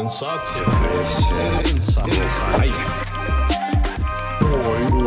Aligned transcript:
Сенсация. 0.00 0.64
Сенсация. 1.66 2.24
Ой, 4.40 4.99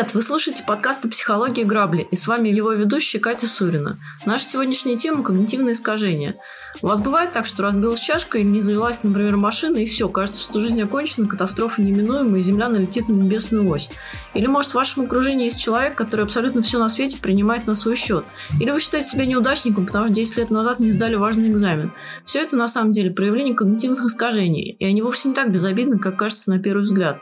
Привет! 0.00 0.14
Вы 0.14 0.22
слушаете 0.22 0.64
подкасты 0.66 1.10
«Психология 1.10 1.62
грабли» 1.62 2.08
и 2.10 2.16
с 2.16 2.26
вами 2.26 2.48
его 2.48 2.72
ведущая 2.72 3.18
Катя 3.18 3.46
Сурина. 3.46 3.98
Наша 4.24 4.46
сегодняшняя 4.46 4.96
тема– 4.96 5.22
когнитивное 5.24 5.74
искажение. 5.74 6.36
У 6.80 6.86
вас 6.86 7.02
бывает 7.02 7.32
так, 7.32 7.44
что 7.44 7.62
разбилась 7.62 8.00
чашка 8.00 8.38
или 8.38 8.46
не 8.46 8.62
завелась, 8.62 9.02
например, 9.02 9.36
машина, 9.36 9.76
и 9.76 9.84
все, 9.84 10.08
кажется, 10.08 10.42
что 10.42 10.58
жизнь 10.58 10.80
окончена, 10.82 11.28
катастрофа 11.28 11.82
неминуема, 11.82 12.38
и 12.38 12.42
Земля 12.42 12.70
налетит 12.70 13.08
на 13.08 13.12
небесную 13.12 13.68
ось. 13.68 13.90
Или, 14.32 14.46
может, 14.46 14.70
в 14.70 14.74
вашем 14.74 15.04
окружении 15.04 15.44
есть 15.44 15.60
человек, 15.60 15.96
который 15.96 16.24
абсолютно 16.24 16.62
все 16.62 16.78
на 16.78 16.88
свете 16.88 17.18
принимает 17.18 17.66
на 17.66 17.74
свой 17.74 17.94
счет. 17.94 18.24
Или 18.58 18.70
вы 18.70 18.80
считаете 18.80 19.10
себя 19.10 19.26
неудачником, 19.26 19.84
потому 19.84 20.06
что 20.06 20.14
10 20.14 20.36
лет 20.38 20.50
назад 20.50 20.80
не 20.80 20.90
сдали 20.90 21.16
важный 21.16 21.50
экзамен. 21.50 21.92
Все 22.24 22.40
это, 22.40 22.56
на 22.56 22.68
самом 22.68 22.92
деле, 22.92 23.10
проявление 23.10 23.54
когнитивных 23.54 24.02
искажений, 24.02 24.76
и 24.78 24.84
они 24.86 25.02
вовсе 25.02 25.28
не 25.28 25.34
так 25.34 25.52
безобидны, 25.52 25.98
как 25.98 26.16
кажется 26.18 26.50
на 26.50 26.58
первый 26.58 26.84
взгляд. 26.84 27.18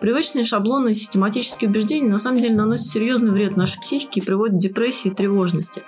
Привычные 0.00 0.44
шаблоны 0.44 0.92
и 0.92 0.94
систематические 0.94 1.68
убеждения 1.68 2.08
на 2.08 2.21
самом 2.22 2.40
деле 2.40 2.54
наносят 2.54 2.86
серьезный 2.86 3.30
вред 3.30 3.56
нашей 3.56 3.80
психике 3.80 4.20
и 4.20 4.24
приводят 4.24 4.56
к 4.56 4.60
депрессии 4.60 5.08
и 5.10 5.14
тревожности. 5.14 5.82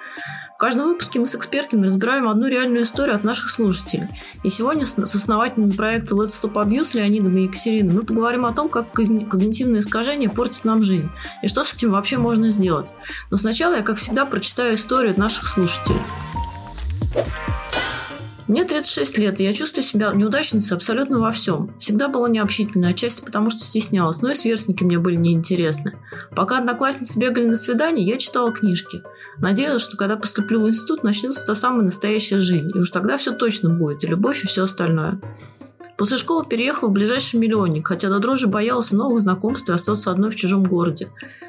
В 0.54 0.56
каждом 0.56 0.86
выпуске 0.86 1.18
мы 1.18 1.26
с 1.26 1.34
экспертами 1.34 1.86
разбираем 1.86 2.28
одну 2.28 2.46
реальную 2.46 2.82
историю 2.82 3.16
от 3.16 3.24
наших 3.24 3.50
слушателей. 3.50 4.06
И 4.44 4.48
сегодня 4.48 4.86
с 4.86 4.96
основателями 4.96 5.70
проекта 5.70 6.14
Let's 6.14 6.40
Stop 6.40 6.54
Abuse 6.54 6.96
Леонидом 6.96 7.36
и 7.36 7.42
Екатериной 7.42 7.92
мы 7.92 8.02
поговорим 8.02 8.46
о 8.46 8.52
том, 8.52 8.68
как 8.68 8.92
когнитивные 8.92 9.80
искажения 9.80 10.28
портят 10.28 10.64
нам 10.64 10.82
жизнь 10.82 11.10
и 11.42 11.48
что 11.48 11.64
с 11.64 11.74
этим 11.74 11.90
вообще 11.92 12.18
можно 12.18 12.50
сделать. 12.50 12.94
Но 13.30 13.36
сначала 13.36 13.74
я, 13.74 13.82
как 13.82 13.96
всегда, 13.96 14.26
прочитаю 14.26 14.74
историю 14.74 15.14
наших 15.16 15.46
слушателей. 15.46 16.00
Мне 18.46 18.64
36 18.64 19.18
лет, 19.18 19.40
и 19.40 19.44
я 19.44 19.52
чувствую 19.54 19.82
себя 19.82 20.12
неудачницей 20.12 20.76
абсолютно 20.76 21.18
во 21.18 21.30
всем. 21.30 21.74
Всегда 21.78 22.08
была 22.08 22.28
необщительной, 22.28 22.90
отчасти 22.90 23.24
потому, 23.24 23.48
что 23.48 23.60
стеснялась, 23.60 24.20
но 24.20 24.30
и 24.30 24.34
сверстники 24.34 24.84
мне 24.84 24.98
были 24.98 25.16
неинтересны. 25.16 25.98
Пока 26.36 26.58
одноклассницы 26.58 27.18
бегали 27.18 27.46
на 27.46 27.56
свидание, 27.56 28.06
я 28.06 28.18
читала 28.18 28.52
книжки. 28.52 29.02
Надеялась, 29.38 29.82
что 29.82 29.96
когда 29.96 30.16
поступлю 30.16 30.60
в 30.60 30.68
институт, 30.68 31.02
начнется 31.04 31.46
та 31.46 31.54
самая 31.54 31.84
настоящая 31.84 32.40
жизнь, 32.40 32.70
и 32.74 32.78
уж 32.78 32.90
тогда 32.90 33.16
все 33.16 33.32
точно 33.32 33.70
будет, 33.70 34.04
и 34.04 34.08
любовь, 34.08 34.44
и 34.44 34.46
все 34.46 34.64
остальное. 34.64 35.20
После 35.96 36.16
школы 36.16 36.44
переехала 36.44 36.88
в 36.88 36.92
ближайший 36.92 37.38
миллионник, 37.38 37.86
хотя 37.86 38.08
до 38.08 38.18
дрожи 38.18 38.48
боялась 38.48 38.90
новых 38.90 39.20
знакомств 39.20 39.70
и 39.70 39.72
остаться 39.72 40.10
одной 40.10 40.30
в 40.30 40.36
чужом 40.36 40.64
городе. 40.64 41.08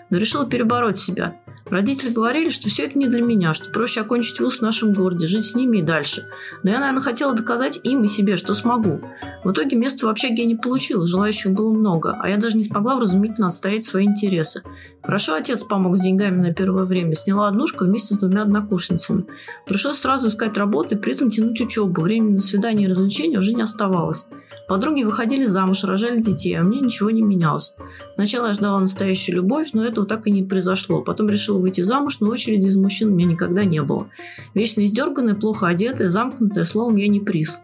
Но 0.10 0.18
решила 0.18 0.46
перебороть 0.46 1.00
себя. 1.00 1.36
Родители 1.66 2.14
говорили, 2.14 2.50
что 2.50 2.70
все 2.70 2.84
это 2.84 3.00
не 3.00 3.08
для 3.08 3.24
меня, 3.24 3.54
что 3.54 3.72
проще 3.72 4.02
окончить 4.02 4.40
вуз 4.40 4.60
в 4.60 4.62
нашем 4.62 4.94
городе, 4.94 5.26
жить 5.26 5.46
с 5.46 5.56
ними 5.56 5.80
и 5.80 5.82
дальше. 5.82 6.28
Но 6.62 6.70
я, 6.70 6.80
наверное, 6.80 7.02
хотела 7.02 7.34
доказать 7.34 7.80
им 7.84 8.04
и 8.04 8.08
себе, 8.08 8.36
что 8.36 8.54
смогу. 8.54 9.02
В 9.44 9.52
итоге 9.52 9.76
место 9.76 10.06
в 10.06 10.10
общаге 10.10 10.46
не 10.46 10.56
получила, 10.56 11.08
желающих 11.08 11.54
было 11.54 11.74
много, 11.74 12.16
а 12.22 12.30
я 12.30 12.38
даже 12.38 12.56
не 12.56 12.64
смогла 12.64 12.98
вразумительно 12.98 13.48
отстоять 13.48 13.84
свои 13.84 14.06
интересы. 14.06 14.62
Хорошо 15.02 15.34
отец 15.34 15.64
помог 15.64 15.98
с 15.98 16.02
деньгами 16.02 16.40
на 16.40 16.54
первое 16.54 16.84
время, 16.84 17.16
сняла 17.16 17.48
однушку 17.48 17.86
вместе 17.86 18.14
с 18.14 18.20
двумя 18.20 18.44
однокурсницами. 18.44 19.26
Пришлось 19.66 19.98
сразу 19.98 20.28
искать 20.28 20.56
работу 20.58 20.94
и 20.94 21.00
при 21.00 21.14
этом 21.14 21.32
тянуть 21.32 21.59
учебу. 21.62 22.02
Времени 22.02 22.34
на 22.36 22.42
свидание 22.42 22.88
и 22.88 22.92
развлечения 22.92 23.40
уже 23.40 23.54
не 23.54 23.64
оставалось. 23.64 24.28
Подруги 24.67 25.03
выходили 25.03 25.45
замуж, 25.45 25.83
рожали 25.83 26.22
детей, 26.22 26.53
а 26.55 26.64
мне 26.64 26.80
ничего 26.80 27.11
не 27.11 27.22
менялось. 27.22 27.75
Сначала 28.11 28.47
я 28.47 28.53
ждала 28.53 28.80
настоящую 28.80 29.38
любовь, 29.38 29.69
но 29.73 29.86
этого 29.86 30.08
так 30.08 30.25
и 30.25 30.31
не 30.31 30.44
произошло. 30.44 31.02
Потом 31.02 31.30
решила 31.30 31.59
выйти 31.59 31.81
замуж, 31.81 32.19
но 32.19 32.30
очереди 32.30 32.67
из 32.67 32.78
мужчин 32.78 33.11
у 33.11 33.16
меня 33.16 33.30
никогда 33.30 33.63
не 33.63 33.81
было. 33.83 34.09
Вечно 34.56 34.83
издерганная, 34.83 35.36
плохо 35.36 35.67
одетая, 35.67 36.09
замкнутая, 36.09 36.63
словом, 36.63 36.95
я 36.95 37.08
не 37.08 37.19
приз. 37.19 37.61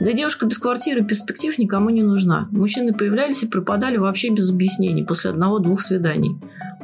Да 0.00 0.12
девушка 0.12 0.46
без 0.46 0.58
квартиры 0.58 1.04
перспектив 1.04 1.58
никому 1.58 1.90
не 1.90 2.02
нужна. 2.02 2.48
Мужчины 2.52 2.92
появлялись 2.92 3.42
и 3.42 3.48
пропадали 3.48 3.96
вообще 3.96 4.30
без 4.30 4.50
объяснений 4.50 5.04
после 5.04 5.30
одного-двух 5.30 5.80
свиданий. 5.80 6.36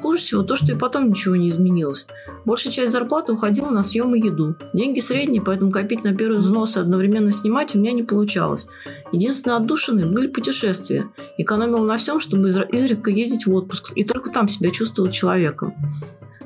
Хуже 0.03 0.19
всего 0.19 0.43
то, 0.43 0.57
что 0.57 0.73
и 0.73 0.77
потом 0.77 1.09
ничего 1.09 1.37
не 1.37 1.49
изменилось. 1.49 2.07
Большая 2.45 2.73
часть 2.73 2.93
зарплаты 2.93 3.33
уходила 3.33 3.71
на 3.71 3.83
съем 3.83 4.15
и 4.15 4.21
еду. 4.21 4.57
Деньги 4.73 5.01
средние, 5.01 5.43
поэтому 5.43 5.71
копить 5.71 6.05
на 6.05 6.15
первый 6.15 6.39
взнос 6.39 6.77
и 6.77 6.81
одновременно 6.81 7.33
снимать 7.33 7.75
у 7.75 7.79
меня 7.79 7.93
не 7.93 8.03
получалось. 8.03 8.67
Единственное 9.13 9.57
отдушины 9.57 10.07
были 10.07 10.27
путешествия. 10.27 11.09
Экономила 11.39 11.85
на 11.85 11.97
всем, 11.97 12.21
чтобы 12.21 12.49
изредка 12.49 13.11
ездить 13.11 13.47
в 13.47 13.55
отпуск, 13.55 13.93
и 13.95 14.05
только 14.05 14.31
там 14.31 14.49
себя 14.49 14.71
чувствовал 14.71 15.11
человеком. 15.11 15.75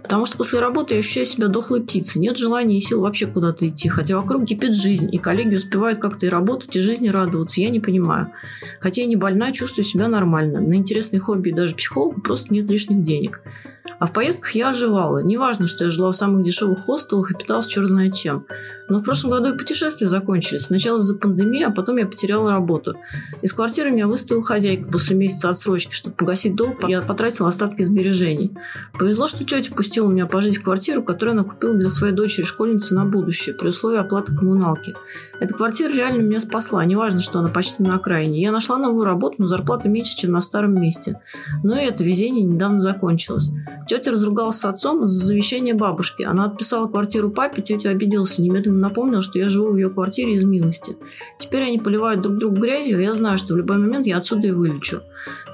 Потому 0.03 0.25
что 0.25 0.37
после 0.39 0.61
работы 0.61 0.95
я 0.95 1.01
ощущаю 1.01 1.27
себя 1.27 1.49
дохлой 1.49 1.83
птицей. 1.83 2.21
Нет 2.21 2.37
желания 2.37 2.77
и 2.77 2.81
сил 2.81 3.01
вообще 3.01 3.27
куда-то 3.27 3.69
идти. 3.69 3.89
Хотя 3.89 4.17
вокруг 4.17 4.47
кипит 4.47 4.75
жизнь, 4.75 5.09
и 5.13 5.19
коллеги 5.19 5.55
успевают 5.55 5.99
как-то 5.99 6.27
и 6.27 6.29
работать, 6.29 6.75
и 6.77 6.81
жизни 6.81 7.09
радоваться. 7.09 7.61
Я 7.61 7.71
не 7.71 7.81
понимаю. 7.81 8.33
Хотя 8.81 9.03
я 9.03 9.09
не 9.09 9.17
больна, 9.17 9.53
чувствую 9.53 9.85
себя 9.85 10.09
нормально. 10.09 10.61
На 10.61 10.75
интересные 10.75 11.21
хобби 11.21 11.51
и 11.51 11.55
даже 11.55 11.75
психологу 11.75 12.21
просто 12.21 12.55
нет 12.55 12.71
лишних 12.71 13.03
денег. 13.03 13.41
А 13.99 14.07
в 14.07 14.13
поездках 14.13 14.53
я 14.53 14.69
оживала. 14.69 15.19
Неважно, 15.19 15.67
что 15.67 15.85
я 15.85 15.91
жила 15.91 16.13
в 16.13 16.17
самых 16.17 16.43
дешевых 16.43 16.85
хостелах 16.85 17.31
и 17.31 17.35
питалась 17.35 17.67
черт 17.67 17.89
знает 17.89 18.15
чем. 18.15 18.47
Но 18.89 19.01
в 19.01 19.03
прошлом 19.03 19.31
году 19.31 19.55
и 19.55 19.59
путешествия 19.59 20.09
закончились. 20.09 20.67
Сначала 20.67 20.99
из-за 20.99 21.17
пандемии, 21.17 21.63
а 21.63 21.71
потом 21.71 21.97
я 21.97 22.07
потеряла 22.07 22.53
работу. 22.53 22.97
Из 23.43 23.53
квартиры 23.53 23.91
меня 23.91 24.07
выставил 24.07 24.43
хозяйка 24.43 24.89
после 24.91 25.17
месяца 25.17 25.51
отсрочки. 25.51 25.93
Чтобы 25.93 26.17
погасить 26.17 26.55
долг, 26.55 26.89
я 26.89 27.03
потратила 27.03 27.49
остатки 27.49 27.83
сбережений. 27.83 28.53
Повезло, 28.99 29.27
что 29.27 29.45
тетя 29.45 29.75
пустила 29.75 29.88
меня 30.09 30.26
пожить 30.26 30.59
в 30.59 30.62
квартиру, 30.62 31.03
которую 31.03 31.32
она 31.38 31.44
купила 31.44 31.75
для 31.75 31.88
своей 31.88 32.15
дочери-школьницы 32.15 32.94
на 32.94 33.04
будущее, 33.04 33.54
при 33.54 33.69
условии 33.69 33.99
оплаты 33.99 34.34
коммуналки. 34.34 34.94
Эта 35.41 35.54
квартира 35.54 35.93
реально 35.93 36.22
меня 36.22 36.41
спасла. 36.41 36.84
Неважно, 36.84 37.21
что 37.21 37.38
она 37.38 37.49
почти 37.49 37.82
на 37.82 37.94
окраине. 37.94 38.41
Я 38.41 38.53
нашла 38.53 38.76
новую 38.76 39.04
работу, 39.04 39.37
но 39.38 39.47
зарплата 39.47 39.88
меньше, 39.88 40.16
чем 40.16 40.32
на 40.32 40.41
старом 40.41 40.81
месте. 40.81 41.21
Но 41.62 41.78
и 41.78 41.84
это 41.84 42.04
везение 42.04 42.44
недавно 42.44 42.81
закончилось. 42.81 43.50
Тетя 43.87 44.10
разругалась 44.10 44.56
с 44.56 44.65
отцом 44.65 45.06
за 45.06 45.25
завещание 45.25 45.75
бабушки. 45.75 46.22
Она 46.22 46.44
отписала 46.44 46.88
квартиру 46.88 47.31
папе, 47.31 47.62
тетя 47.62 47.91
обиделась 47.91 48.38
и 48.38 48.43
немедленно 48.43 48.81
напомнила, 48.81 49.22
что 49.22 49.38
я 49.38 49.49
живу 49.49 49.70
в 49.70 49.76
ее 49.76 49.91
квартире 49.91 50.34
из 50.34 50.44
милости. 50.44 50.97
Теперь 51.38 51.62
они 51.62 51.78
поливают 51.78 52.20
друг 52.20 52.38
друга 52.38 52.60
грязью, 52.60 53.00
и 53.00 53.05
я 53.05 53.15
знаю, 53.15 53.38
что 53.38 53.55
в 53.55 53.56
любой 53.56 53.78
момент 53.78 54.06
я 54.06 54.19
отсюда 54.19 54.49
и 54.49 54.53
вылечу. 54.53 55.03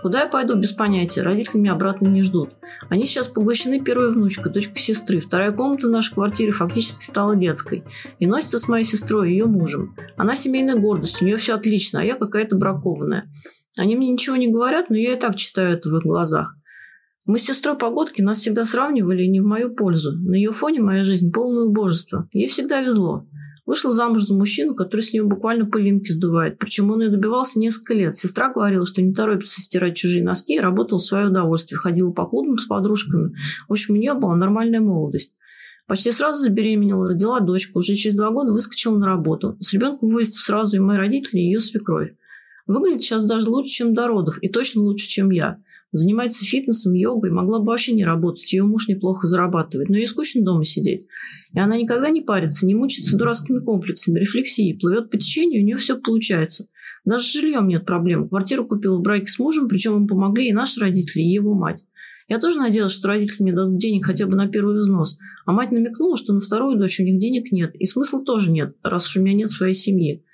Куда 0.02 0.22
я 0.22 0.26
пойду, 0.26 0.54
без 0.54 0.72
понятия. 0.72 1.22
Родители 1.22 1.58
меня 1.58 1.72
обратно 1.72 2.08
не 2.08 2.22
ждут. 2.22 2.50
Они 2.88 3.06
сейчас 3.06 3.28
поглощены 3.28 3.80
первой 3.80 4.12
внучкой, 4.12 4.52
дочкой 4.52 4.78
сестры. 4.78 5.20
Вторая 5.20 5.52
комната 5.52 5.88
в 5.88 5.90
нашей 5.90 6.14
квартире 6.14 6.52
фактически 6.52 7.04
стала 7.04 7.36
детской. 7.36 7.84
И 8.18 8.26
носится 8.26 8.58
с 8.58 8.68
моей 8.68 8.84
сестрой 8.84 9.30
и 9.30 9.32
ее 9.32 9.46
мужем. 9.46 9.96
Она 10.16 10.34
семейная 10.34 10.76
гордость, 10.76 11.22
у 11.22 11.24
нее 11.24 11.36
все 11.36 11.54
отлично, 11.54 12.00
а 12.00 12.04
я 12.04 12.16
какая-то 12.16 12.56
бракованная. 12.56 13.30
Они 13.78 13.96
мне 13.96 14.10
ничего 14.10 14.36
не 14.36 14.48
говорят, 14.48 14.90
но 14.90 14.96
я 14.96 15.14
и 15.14 15.18
так 15.18 15.36
читаю 15.36 15.76
это 15.76 15.88
в 15.88 15.96
их 15.96 16.02
глазах. 16.02 16.54
Мы 17.26 17.38
с 17.38 17.44
сестрой 17.44 17.78
Погодки 17.78 18.20
нас 18.20 18.38
всегда 18.40 18.64
сравнивали 18.64 19.24
не 19.24 19.40
в 19.40 19.46
мою 19.46 19.74
пользу. 19.74 20.12
На 20.12 20.34
ее 20.34 20.52
фоне 20.52 20.80
моя 20.80 21.04
жизнь 21.04 21.32
полное 21.32 21.64
убожество. 21.64 22.28
Ей 22.32 22.48
всегда 22.48 22.82
везло. 22.82 23.26
Вышла 23.66 23.90
замуж 23.90 24.24
за 24.24 24.34
мужчину, 24.34 24.74
который 24.74 25.00
с 25.00 25.12
нее 25.14 25.24
буквально 25.24 25.64
пылинки 25.64 26.12
сдувает. 26.12 26.58
Причем 26.58 26.90
он 26.90 27.02
и 27.02 27.08
добивался 27.08 27.58
несколько 27.58 27.94
лет. 27.94 28.14
Сестра 28.14 28.52
говорила, 28.52 28.84
что 28.84 29.00
не 29.00 29.14
торопится 29.14 29.62
стирать 29.62 29.96
чужие 29.96 30.22
носки 30.22 30.56
и 30.56 30.60
работал 30.60 30.98
в 30.98 31.04
свое 31.04 31.28
удовольствие. 31.28 31.78
Ходила 31.78 32.10
по 32.10 32.26
клубам 32.26 32.58
с 32.58 32.66
подружками. 32.66 33.34
В 33.68 33.72
общем, 33.72 33.94
у 33.94 33.96
нее 33.96 34.14
была 34.14 34.36
нормальная 34.36 34.80
молодость. 34.80 35.32
Почти 35.86 36.12
сразу 36.12 36.42
забеременела, 36.42 37.08
родила 37.08 37.40
дочку. 37.40 37.78
Уже 37.78 37.94
через 37.94 38.16
два 38.16 38.30
года 38.30 38.52
выскочила 38.52 38.98
на 38.98 39.06
работу. 39.06 39.56
С 39.60 39.72
ребенком 39.72 40.10
вывезли 40.10 40.32
сразу 40.32 40.76
и 40.76 40.80
мои 40.80 40.98
родители, 40.98 41.40
и 41.40 41.44
ее 41.44 41.58
свекровь. 41.58 42.12
Выглядит 42.66 43.02
сейчас 43.02 43.24
даже 43.24 43.48
лучше, 43.48 43.70
чем 43.70 43.94
до 43.94 44.06
родов, 44.06 44.38
и 44.42 44.48
точно 44.48 44.82
лучше, 44.82 45.06
чем 45.08 45.30
я. 45.30 45.58
Занимается 45.94 46.44
фитнесом, 46.44 46.92
йогой, 46.94 47.30
могла 47.30 47.60
бы 47.60 47.66
вообще 47.66 47.92
не 47.92 48.04
работать, 48.04 48.52
ее 48.52 48.64
муж 48.64 48.88
неплохо 48.88 49.28
зарабатывает, 49.28 49.88
но 49.88 49.96
ей 49.96 50.08
скучно 50.08 50.42
дома 50.42 50.64
сидеть. 50.64 51.06
И 51.52 51.58
она 51.60 51.76
никогда 51.76 52.10
не 52.10 52.20
парится, 52.20 52.66
не 52.66 52.74
мучается 52.74 53.16
дурацкими 53.16 53.60
комплексами, 53.60 54.18
рефлексией, 54.18 54.76
плывет 54.76 55.08
по 55.08 55.18
течению, 55.18 55.62
у 55.62 55.64
нее 55.64 55.76
все 55.76 55.96
получается. 55.96 56.66
Даже 57.04 57.22
с 57.22 57.32
жильем 57.32 57.68
нет 57.68 57.86
проблем. 57.86 58.28
Квартиру 58.28 58.66
купила 58.66 58.96
в 58.96 59.02
браке 59.02 59.28
с 59.28 59.38
мужем, 59.38 59.68
причем 59.68 59.96
им 59.96 60.08
помогли 60.08 60.48
и 60.48 60.52
наши 60.52 60.80
родители, 60.80 61.22
и 61.22 61.32
его 61.32 61.54
мать. 61.54 61.86
Я 62.26 62.40
тоже 62.40 62.58
надеялась, 62.58 62.90
что 62.90 63.06
родители 63.06 63.44
мне 63.44 63.52
дадут 63.52 63.78
денег 63.78 64.06
хотя 64.06 64.26
бы 64.26 64.34
на 64.34 64.48
первый 64.48 64.74
взнос, 64.74 65.18
а 65.46 65.52
мать 65.52 65.70
намекнула, 65.70 66.16
что 66.16 66.32
на 66.32 66.40
вторую 66.40 66.76
дочь 66.76 66.98
у 66.98 67.04
них 67.04 67.20
денег 67.20 67.52
нет, 67.52 67.72
и 67.76 67.86
смысла 67.86 68.24
тоже 68.24 68.50
нет, 68.50 68.74
раз 68.82 69.06
уж 69.06 69.18
у 69.18 69.20
меня 69.22 69.36
нет 69.36 69.50
своей 69.50 69.74
семьи. 69.74 70.24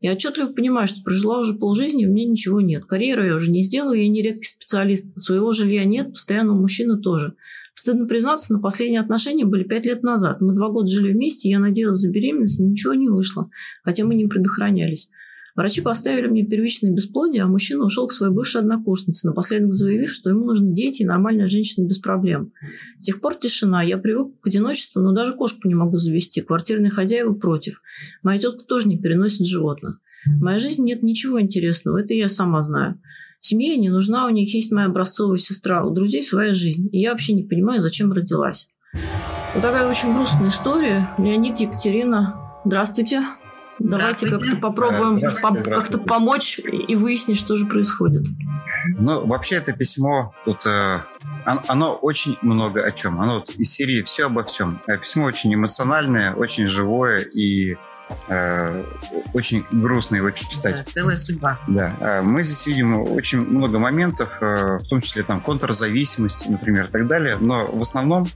Я 0.00 0.12
отчетливо 0.12 0.52
понимаю, 0.52 0.86
что 0.86 1.02
прожила 1.02 1.40
уже 1.40 1.54
полжизни, 1.54 2.06
у 2.06 2.10
меня 2.10 2.28
ничего 2.28 2.60
нет. 2.60 2.84
Карьеру 2.84 3.24
я 3.24 3.34
уже 3.34 3.50
не 3.50 3.64
сделаю, 3.64 4.00
я 4.00 4.08
не 4.08 4.22
редкий 4.22 4.46
специалист. 4.46 5.20
Своего 5.20 5.50
жилья 5.50 5.84
нет, 5.84 6.12
постоянного 6.12 6.56
мужчины 6.56 7.00
тоже. 7.00 7.34
Стыдно 7.74 8.06
признаться, 8.06 8.52
но 8.52 8.60
последние 8.60 9.00
отношения 9.00 9.44
были 9.44 9.64
пять 9.64 9.86
лет 9.86 10.04
назад. 10.04 10.40
Мы 10.40 10.54
два 10.54 10.68
года 10.68 10.88
жили 10.88 11.12
вместе, 11.12 11.48
я 11.48 11.58
надеялась 11.58 11.98
за 11.98 12.12
беременность, 12.12 12.60
но 12.60 12.66
ничего 12.66 12.94
не 12.94 13.08
вышло, 13.08 13.50
хотя 13.82 14.04
мы 14.04 14.14
не 14.14 14.26
предохранялись. 14.26 15.10
Врачи 15.58 15.80
поставили 15.80 16.28
мне 16.28 16.44
первичное 16.44 16.92
бесплодие, 16.92 17.42
а 17.42 17.48
мужчина 17.48 17.84
ушел 17.84 18.06
к 18.06 18.12
своей 18.12 18.32
бывшей 18.32 18.60
однокурснице, 18.60 19.26
напоследок 19.26 19.72
заявив, 19.72 20.08
что 20.08 20.30
ему 20.30 20.44
нужны 20.44 20.72
дети 20.72 21.02
и 21.02 21.04
нормальная 21.04 21.48
женщина 21.48 21.84
без 21.84 21.98
проблем. 21.98 22.52
С 22.96 23.02
тех 23.02 23.20
пор 23.20 23.34
тишина. 23.34 23.82
Я 23.82 23.98
привык 23.98 24.38
к 24.40 24.46
одиночеству, 24.46 25.02
но 25.02 25.10
даже 25.10 25.32
кошку 25.32 25.66
не 25.66 25.74
могу 25.74 25.96
завести. 25.96 26.42
Квартирные 26.42 26.92
хозяева 26.92 27.34
против. 27.34 27.82
Моя 28.22 28.38
тетка 28.38 28.64
тоже 28.64 28.86
не 28.86 28.98
переносит 28.98 29.46
животных. 29.46 29.98
В 30.26 30.40
моей 30.40 30.60
жизни 30.60 30.84
нет 30.84 31.02
ничего 31.02 31.40
интересного, 31.40 31.98
это 31.98 32.14
я 32.14 32.28
сама 32.28 32.62
знаю. 32.62 33.00
Семье 33.40 33.76
не 33.78 33.88
нужна, 33.88 34.26
у 34.26 34.30
них 34.30 34.54
есть 34.54 34.70
моя 34.70 34.86
образцовая 34.86 35.38
сестра, 35.38 35.84
у 35.84 35.90
друзей 35.90 36.22
своя 36.22 36.52
жизнь. 36.52 36.88
И 36.92 37.00
я 37.00 37.10
вообще 37.10 37.32
не 37.32 37.42
понимаю, 37.42 37.80
зачем 37.80 38.12
родилась. 38.12 38.70
Вот 39.54 39.62
такая 39.62 39.88
очень 39.88 40.14
грустная 40.14 40.50
история. 40.50 41.08
Леонид, 41.18 41.56
Екатерина, 41.56 42.60
здравствуйте. 42.64 43.24
Давайте 43.78 44.28
как-то 44.28 44.56
попробуем 44.56 45.20
как-то 45.64 45.98
помочь 45.98 46.58
и 46.58 46.96
выяснить, 46.96 47.38
что 47.38 47.56
же 47.56 47.66
происходит. 47.66 48.26
Ну, 48.98 49.26
вообще 49.26 49.56
это 49.56 49.72
письмо 49.72 50.34
тут 50.44 50.66
э, 50.66 51.00
оно 51.44 51.94
очень 51.94 52.36
много 52.42 52.84
о 52.84 52.90
чем. 52.90 53.20
Оно 53.20 53.36
вот 53.36 53.50
из 53.50 53.72
серии 53.72 54.02
все 54.02 54.26
обо 54.26 54.44
всем. 54.44 54.80
Э, 54.86 54.98
письмо 54.98 55.24
очень 55.24 55.54
эмоциональное, 55.54 56.34
очень 56.34 56.66
живое 56.66 57.20
и 57.20 57.76
э, 58.28 58.84
очень 59.32 59.64
грустно 59.70 60.16
его 60.16 60.30
читать. 60.30 60.76
Да, 60.76 60.84
целая 60.90 61.16
судьба. 61.16 61.58
Да. 61.66 61.96
Э, 62.00 62.22
мы 62.22 62.42
здесь 62.42 62.66
видим 62.66 63.00
очень 63.00 63.40
много 63.40 63.78
моментов, 63.78 64.38
э, 64.40 64.78
в 64.78 64.88
том 64.88 65.00
числе 65.00 65.22
там 65.22 65.40
контрзависимости, 65.40 66.48
например, 66.48 66.86
и 66.86 66.90
так 66.90 67.06
далее. 67.06 67.36
Но 67.40 67.66
в 67.66 67.80
основном 67.80 68.26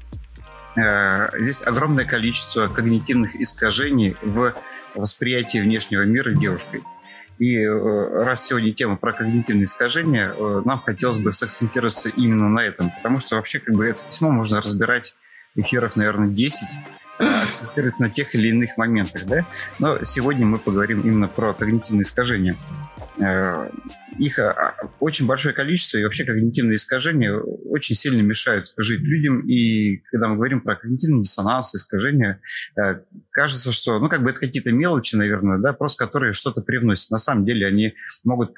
э, 0.76 1.40
здесь 1.40 1.62
огромное 1.66 2.04
количество 2.04 2.68
когнитивных 2.68 3.36
искажений 3.36 4.16
в 4.22 4.54
восприятии 4.94 5.58
внешнего 5.58 6.02
мира 6.02 6.32
девушкой. 6.34 6.82
И 7.38 7.56
э, 7.58 8.24
раз 8.24 8.46
сегодня 8.46 8.72
тема 8.72 8.96
про 8.96 9.12
когнитивные 9.12 9.64
искажения, 9.64 10.32
э, 10.32 10.62
нам 10.64 10.78
хотелось 10.78 11.18
бы 11.18 11.32
сакцентироваться 11.32 12.08
именно 12.10 12.48
на 12.48 12.60
этом, 12.60 12.90
потому 12.90 13.18
что 13.18 13.36
вообще 13.36 13.58
как 13.58 13.74
бы 13.74 13.86
это 13.86 14.04
письмо 14.04 14.30
можно 14.30 14.60
разбирать 14.60 15.14
эфиров, 15.54 15.96
наверное, 15.96 16.28
10, 16.28 16.62
акцентируясь 17.18 17.98
на 17.98 18.10
тех 18.10 18.34
или 18.34 18.48
иных 18.48 18.76
моментах, 18.76 19.24
да. 19.26 19.46
Но 19.78 20.02
сегодня 20.04 20.46
мы 20.46 20.58
поговорим 20.58 21.00
именно 21.00 21.28
про 21.28 21.52
когнитивные 21.52 22.02
искажения. 22.02 22.56
Э, 23.18 23.68
их 24.18 24.38
а, 24.38 24.74
очень 25.00 25.26
большое 25.26 25.54
количество, 25.54 25.98
и 25.98 26.04
вообще 26.04 26.24
когнитивные 26.24 26.76
искажения 26.76 27.34
очень 27.34 27.94
сильно 27.94 28.22
мешают 28.22 28.72
жить 28.76 29.00
людям. 29.00 29.46
И 29.46 29.98
когда 30.10 30.28
мы 30.28 30.36
говорим 30.36 30.60
про 30.60 30.76
когнитивный 30.76 31.22
диссонанс, 31.22 31.74
искажения, 31.74 32.40
э, 32.76 33.00
кажется, 33.30 33.72
что, 33.72 33.98
ну, 33.98 34.08
как 34.08 34.22
бы 34.22 34.30
это 34.30 34.40
какие-то 34.40 34.72
мелочи, 34.72 35.16
наверное, 35.16 35.58
да, 35.58 35.72
просто 35.72 36.04
которые 36.04 36.32
что-то 36.32 36.62
привносят. 36.62 37.10
На 37.10 37.18
самом 37.18 37.44
деле 37.44 37.66
они 37.66 37.94
могут, 38.24 38.52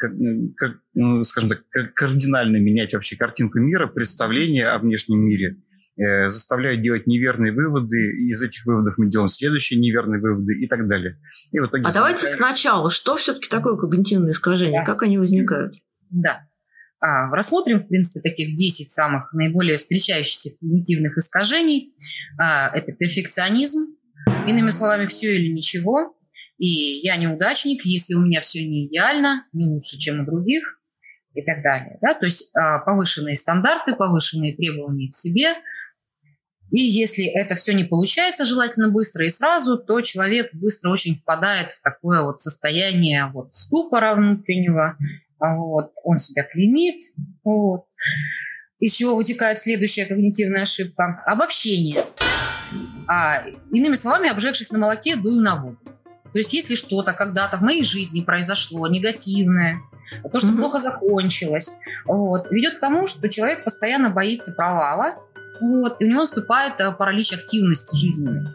ну, 0.94 1.24
скажем 1.24 1.50
так, 1.50 1.62
кардинально 1.94 2.56
менять 2.58 2.94
вообще 2.94 3.16
картинку 3.16 3.58
мира, 3.58 3.86
представление 3.86 4.68
о 4.68 4.78
внешнем 4.78 5.20
мире– 5.20 5.56
Э, 5.96 6.28
заставляют 6.28 6.82
делать 6.82 7.06
неверные 7.06 7.52
выводы, 7.52 7.96
из 8.28 8.42
этих 8.42 8.66
выводов 8.66 8.94
мы 8.98 9.08
делаем 9.08 9.28
следующие 9.28 9.78
неверные 9.78 10.20
выводы 10.20 10.54
и 10.58 10.66
так 10.66 10.88
далее. 10.88 11.20
И 11.52 11.60
в 11.60 11.66
итоге 11.66 11.84
а 11.86 11.92
давайте 11.92 12.26
сначала, 12.26 12.90
что 12.90 13.14
все-таки 13.14 13.48
такое 13.48 13.76
когнитивные 13.76 14.32
искажения, 14.32 14.80
да. 14.80 14.84
как 14.84 15.02
они 15.02 15.18
возникают? 15.18 15.74
Да. 16.10 16.48
А, 17.00 17.30
рассмотрим, 17.30 17.78
в 17.78 17.86
принципе, 17.86 18.28
таких 18.28 18.56
10 18.56 18.90
самых 18.90 19.32
наиболее 19.34 19.78
встречающихся 19.78 20.50
когнитивных 20.58 21.16
искажений. 21.16 21.90
А, 22.42 22.70
это 22.74 22.92
перфекционизм, 22.92 23.94
иными 24.48 24.70
словами, 24.70 25.06
все 25.06 25.36
или 25.36 25.52
ничего. 25.52 26.16
И 26.58 27.00
я 27.04 27.16
неудачник, 27.16 27.84
если 27.84 28.14
у 28.14 28.20
меня 28.20 28.40
все 28.40 28.66
не 28.66 28.86
идеально, 28.86 29.46
не 29.52 29.66
лучше, 29.66 29.96
чем 29.98 30.22
у 30.22 30.26
других 30.26 30.80
и 31.34 31.42
так 31.42 31.62
далее. 31.62 31.98
Да? 32.00 32.14
То 32.14 32.26
есть 32.26 32.50
а, 32.54 32.78
повышенные 32.80 33.36
стандарты, 33.36 33.94
повышенные 33.94 34.54
требования 34.54 35.08
к 35.08 35.14
себе– 35.14 35.54
и 36.74 36.80
если 36.80 37.24
это 37.24 37.54
все 37.54 37.72
не 37.72 37.84
получается 37.84 38.44
желательно 38.44 38.90
быстро 38.90 39.24
и 39.24 39.30
сразу, 39.30 39.78
то 39.78 40.00
человек 40.00 40.52
быстро 40.54 40.90
очень 40.90 41.14
впадает 41.14 41.70
в 41.70 41.80
такое 41.80 42.22
вот 42.22 42.40
состояние 42.40 43.30
вот 43.32 43.52
ступора 43.52 44.16
внутреннего, 44.16 44.96
а 45.38 45.56
вот, 45.56 45.92
он 46.02 46.16
себя 46.16 46.42
клеймит, 46.42 47.00
вот. 47.44 47.84
из 48.80 48.92
чего 48.92 49.14
вытекает 49.14 49.58
следующая 49.60 50.04
когнитивная 50.04 50.62
ошибка– 50.62 51.22
обобщение. 51.26 52.04
А, 53.06 53.44
иными 53.70 53.94
словами, 53.94 54.28
обжегшись 54.28 54.72
на 54.72 54.78
молоке, 54.78 55.14
дую 55.14 55.42
на 55.42 55.54
воду. 55.54 55.78
То 56.34 56.38
есть 56.38 56.52
если 56.52 56.74
что-то 56.74 57.12
когда-то 57.12 57.58
в 57.58 57.60
моей 57.60 57.84
жизни 57.84 58.20
произошло 58.20 58.88
негативное, 58.88 59.82
то, 60.32 60.40
что 60.40 60.48
mm-hmm. 60.48 60.56
плохо 60.56 60.80
закончилось, 60.80 61.76
вот, 62.06 62.50
ведет 62.50 62.74
к 62.74 62.80
тому, 62.80 63.06
что 63.06 63.28
человек 63.28 63.62
постоянно 63.62 64.10
боится 64.10 64.50
провала, 64.50 65.14
вот, 65.60 65.96
и 66.00 66.04
у 66.04 66.08
него 66.08 66.20
наступает 66.22 66.80
э, 66.80 66.90
паралич 66.90 67.34
активности 67.34 67.94
жизненной. 67.94 68.48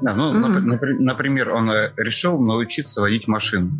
Да, 0.00 0.14
ну, 0.14 0.32
mm-hmm. 0.32 1.00
например, 1.00 1.52
он 1.52 1.68
э, 1.68 1.92
решил 1.96 2.40
научиться 2.40 3.00
водить 3.00 3.26
машину. 3.26 3.72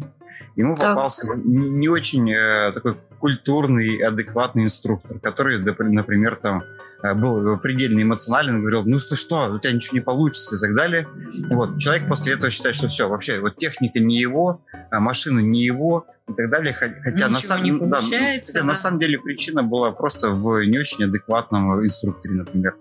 Ему 0.56 0.76
так. 0.76 0.96
попался 0.96 1.28
не 1.36 1.88
очень 1.88 2.28
э, 2.32 2.72
такой 2.72 2.96
культурный, 3.18 3.96
адекватный 3.98 4.64
инструктор, 4.64 5.18
который, 5.20 5.58
например, 5.58 6.36
там 6.36 6.64
э, 7.02 7.14
был 7.14 7.58
предельно 7.58 8.02
эмоционален, 8.02 8.60
говорил, 8.60 8.82
ну 8.84 8.98
что, 8.98 9.16
что, 9.16 9.52
у 9.52 9.58
тебя 9.58 9.72
ничего 9.72 9.96
не 9.96 10.00
получится 10.00 10.56
и 10.56 10.58
так 10.58 10.74
далее. 10.74 11.08
Вот, 11.50 11.78
человек 11.78 12.08
после 12.08 12.34
этого 12.34 12.50
считает, 12.50 12.76
что 12.76 12.88
все, 12.88 13.08
вообще, 13.08 13.40
вот 13.40 13.56
техника 13.56 13.98
не 13.98 14.18
его, 14.18 14.60
а 14.90 15.00
машина 15.00 15.40
не 15.40 15.64
его 15.64 16.06
и 16.28 16.34
так 16.34 16.50
далее. 16.50 16.72
Хотя, 16.72 17.28
на, 17.28 17.38
сам, 17.38 17.62
не 17.62 17.72
да, 17.72 18.00
хотя 18.00 18.60
да. 18.60 18.64
на 18.64 18.74
самом 18.74 18.98
деле 18.98 19.18
причина 19.18 19.62
была 19.62 19.92
просто 19.92 20.30
в 20.30 20.64
не 20.64 20.78
очень 20.78 21.04
адекватном 21.04 21.84
инструкторе, 21.84 22.34
например. 22.34 22.76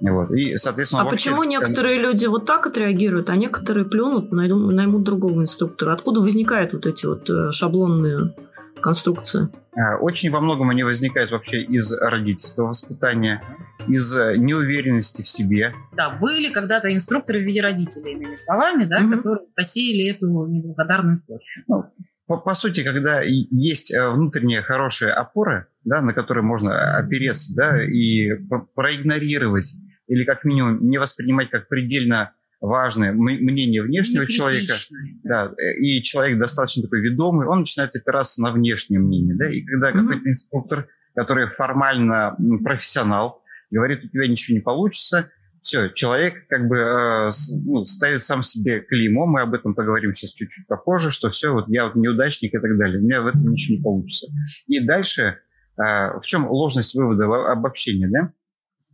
Вот. 0.00 0.30
И, 0.30 0.56
соответственно, 0.56 1.02
а 1.02 1.04
вообще... 1.04 1.30
почему 1.30 1.44
некоторые 1.44 1.98
люди 1.98 2.26
вот 2.26 2.46
так 2.46 2.66
отреагируют, 2.66 3.30
а 3.30 3.36
некоторые 3.36 3.84
плюнут, 3.84 4.32
найдут, 4.32 4.72
наймут 4.72 5.02
другого 5.02 5.42
инструктора? 5.42 5.92
Откуда 5.92 6.20
возникают 6.20 6.72
вот 6.72 6.86
эти 6.86 7.06
вот 7.06 7.28
э, 7.28 7.52
шаблонные 7.52 8.34
конструкции? 8.80 9.48
Э, 9.76 9.96
очень 10.00 10.30
во 10.30 10.40
многом 10.40 10.70
они 10.70 10.82
возникают 10.82 11.30
вообще 11.30 11.62
из 11.62 11.92
родительского 11.92 12.68
воспитания, 12.68 13.42
из 13.86 14.14
э, 14.14 14.36
неуверенности 14.36 15.22
в 15.22 15.28
себе. 15.28 15.74
Да, 15.96 16.10
были 16.10 16.52
когда-то 16.52 16.92
инструкторы 16.92 17.40
в 17.40 17.42
виде 17.42 17.60
родителей, 17.60 18.12
иными 18.12 18.34
словами, 18.34 18.84
да, 18.84 19.00
угу. 19.00 19.16
которые 19.16 19.44
посеяли 19.54 20.10
эту 20.10 20.46
неблагодарную 20.46 21.20
почву. 21.20 21.62
Ну, 21.66 21.84
по, 22.26 22.36
по 22.36 22.54
сути, 22.54 22.82
когда 22.82 23.22
есть 23.22 23.92
э, 23.92 24.08
внутренняя 24.10 24.62
хорошая 24.62 25.14
опора, 25.14 25.68
да, 25.84 26.02
на 26.02 26.12
которой 26.12 26.42
можно 26.42 26.98
опереться, 26.98 27.54
да, 27.54 27.82
и 27.82 28.32
проигнорировать 28.74 29.74
или 30.08 30.24
как 30.24 30.44
минимум 30.44 30.86
не 30.88 30.98
воспринимать 30.98 31.50
как 31.50 31.68
предельно 31.68 32.32
важное 32.60 33.12
мнение 33.12 33.82
внешнего 33.82 34.26
человека, 34.26 34.74
да, 35.22 35.52
и 35.78 36.02
человек 36.02 36.38
достаточно 36.38 36.82
такой 36.82 37.00
ведомый, 37.00 37.46
он 37.46 37.60
начинает 37.60 37.94
опираться 37.94 38.42
на 38.42 38.50
внешнее 38.50 39.00
мнение, 39.00 39.36
да, 39.36 39.50
и 39.50 39.62
когда 39.62 39.90
mm-hmm. 39.90 40.00
какой-то 40.00 40.28
инструктор, 40.28 40.88
который 41.14 41.46
формально 41.46 42.36
профессионал, 42.64 43.42
говорит, 43.70 44.04
у 44.04 44.08
тебя 44.08 44.26
ничего 44.26 44.56
не 44.56 44.62
получится, 44.62 45.30
все, 45.60 45.88
человек 45.88 46.46
как 46.48 46.68
бы 46.68 46.76
э, 46.76 47.30
ну, 47.64 47.84
ставит 47.84 48.20
сам 48.20 48.42
себе 48.42 48.80
клеймо, 48.80 49.26
мы 49.26 49.42
об 49.42 49.54
этом 49.54 49.74
поговорим 49.74 50.12
сейчас 50.12 50.30
чуть-чуть 50.30 50.66
попозже, 50.66 51.10
что 51.10 51.30
все, 51.30 51.52
вот 51.52 51.68
я 51.68 51.86
вот 51.86 51.94
неудачник 51.94 52.54
и 52.54 52.58
так 52.58 52.78
далее, 52.78 52.98
у 52.98 53.02
меня 53.02 53.20
в 53.20 53.26
этом 53.26 53.50
ничего 53.50 53.76
не 53.76 53.82
получится. 53.82 54.28
И 54.66 54.80
дальше, 54.80 55.38
э, 55.76 56.18
в 56.18 56.22
чем 56.22 56.48
ложность 56.48 56.94
вывода 56.94 57.52
обобщения, 57.52 58.08
да? 58.08 58.32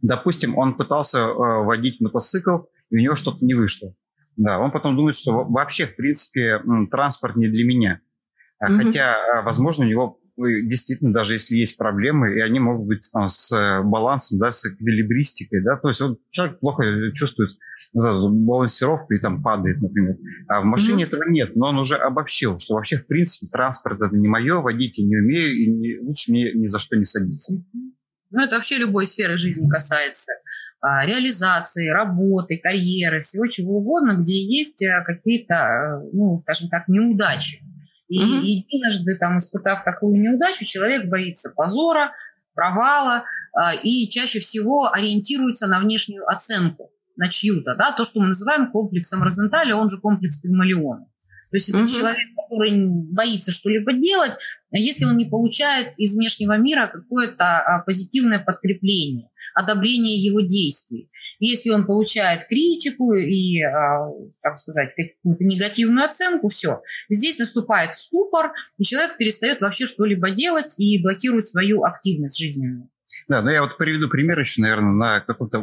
Допустим, 0.02 0.58
он 0.58 0.74
пытался 0.74 1.18
э, 1.18 1.32
водить 1.64 2.00
мотоцикл, 2.00 2.58
и 2.94 2.98
у 2.98 3.00
него 3.00 3.14
что-то 3.16 3.44
не 3.44 3.54
вышло. 3.54 3.94
Да, 4.36 4.58
он 4.58 4.70
потом 4.70 4.96
думает, 4.96 5.16
что 5.16 5.44
вообще, 5.44 5.86
в 5.86 5.96
принципе, 5.96 6.62
транспорт 6.90 7.36
не 7.36 7.48
для 7.48 7.64
меня. 7.64 8.00
Mm-hmm. 8.62 8.78
Хотя, 8.78 9.14
а, 9.32 9.42
возможно, 9.42 9.84
у 9.84 9.88
него 9.88 10.18
действительно, 10.36 11.12
даже 11.12 11.34
если 11.34 11.56
есть 11.56 11.76
проблемы, 11.76 12.36
и 12.36 12.40
они 12.40 12.58
могут 12.58 12.88
быть 12.88 13.08
там, 13.12 13.28
с 13.28 13.52
э, 13.52 13.82
балансом, 13.84 14.40
да, 14.40 14.50
с 14.50 14.66
эквилибристикой, 14.66 15.62
да, 15.62 15.76
то 15.76 15.86
есть 15.86 16.00
вот 16.00 16.18
человек 16.30 16.58
плохо 16.58 17.12
чувствует 17.12 17.50
вот 17.92 18.32
балансировку 18.32 19.14
и 19.14 19.20
там 19.20 19.44
падает, 19.44 19.80
например. 19.80 20.16
А 20.48 20.60
в 20.60 20.64
машине 20.64 21.04
mm-hmm. 21.04 21.06
этого 21.06 21.22
нет, 21.28 21.54
но 21.54 21.68
он 21.68 21.78
уже 21.78 21.94
обобщил, 21.94 22.58
что 22.58 22.74
вообще, 22.74 22.96
в 22.96 23.06
принципе, 23.06 23.46
транспорт 23.46 24.00
это 24.02 24.16
не 24.16 24.26
мое, 24.26 24.60
водить 24.60 24.98
я 24.98 25.06
не 25.06 25.18
умею, 25.18 25.54
и 25.54 25.70
не, 25.70 25.98
лучше 26.00 26.32
мне 26.32 26.52
ни 26.52 26.66
за 26.66 26.80
что 26.80 26.96
не 26.96 27.04
садиться. 27.04 27.54
Ну, 28.34 28.42
это 28.42 28.56
вообще 28.56 28.78
любой 28.78 29.06
сферы 29.06 29.36
жизни 29.36 29.68
касается. 29.68 30.32
А, 30.86 31.06
реализации, 31.06 31.88
работы, 31.88 32.60
карьеры, 32.62 33.22
всего 33.22 33.46
чего 33.46 33.78
угодно, 33.78 34.18
где 34.20 34.34
есть 34.34 34.82
э, 34.82 35.02
какие-то, 35.06 35.54
э, 35.54 36.10
ну, 36.12 36.36
скажем 36.38 36.68
так, 36.68 36.88
неудачи. 36.88 37.62
И 38.08 38.22
угу. 38.22 38.34
единожды, 38.42 39.16
там, 39.16 39.38
испытав 39.38 39.82
такую 39.82 40.20
неудачу, 40.20 40.66
человек 40.66 41.08
боится 41.08 41.50
позора, 41.56 42.12
провала 42.52 43.24
а, 43.54 43.72
и 43.72 44.10
чаще 44.10 44.40
всего 44.40 44.92
ориентируется 44.92 45.68
на 45.68 45.80
внешнюю 45.80 46.28
оценку, 46.28 46.90
на 47.16 47.30
чью-то, 47.30 47.76
да, 47.76 47.92
то, 47.92 48.04
что 48.04 48.20
мы 48.20 48.26
называем 48.26 48.70
комплексом 48.70 49.22
Розенталя, 49.22 49.76
он 49.76 49.88
же 49.88 49.96
комплекс 50.02 50.38
Пигмалиона. 50.42 51.06
То 51.54 51.58
есть 51.58 51.68
этот 51.68 51.82
угу. 51.82 51.90
человек 51.90 52.26
который 52.44 52.86
боится 53.12 53.52
что-либо 53.52 53.92
делать, 53.92 54.32
если 54.72 55.04
он 55.04 55.16
не 55.16 55.24
получает 55.24 55.94
из 55.98 56.14
внешнего 56.14 56.56
мира 56.58 56.90
какое-то 56.92 57.60
а, 57.60 57.78
позитивное 57.80 58.38
подкрепление, 58.38 59.30
одобрение 59.54 60.16
его 60.16 60.40
действий. 60.40 61.08
Если 61.38 61.70
он 61.70 61.86
получает 61.86 62.46
критику 62.46 63.14
и, 63.14 63.62
а, 63.62 64.08
так 64.42 64.58
сказать, 64.58 64.90
какую-то 64.96 65.44
негативную 65.44 66.04
оценку, 66.04 66.48
все. 66.48 66.80
Здесь 67.08 67.38
наступает 67.38 67.94
ступор, 67.94 68.52
и 68.78 68.84
человек 68.84 69.16
перестает 69.16 69.60
вообще 69.60 69.86
что-либо 69.86 70.30
делать 70.30 70.74
и 70.78 71.00
блокирует 71.00 71.46
свою 71.46 71.84
активность 71.84 72.38
жизненную. 72.38 72.90
Да, 73.28 73.42
ну 73.42 73.50
я 73.50 73.62
вот 73.62 73.78
приведу 73.78 74.08
пример 74.08 74.38
еще, 74.40 74.60
наверное, 74.60 74.92
на 74.92 75.20
каком-то 75.20 75.60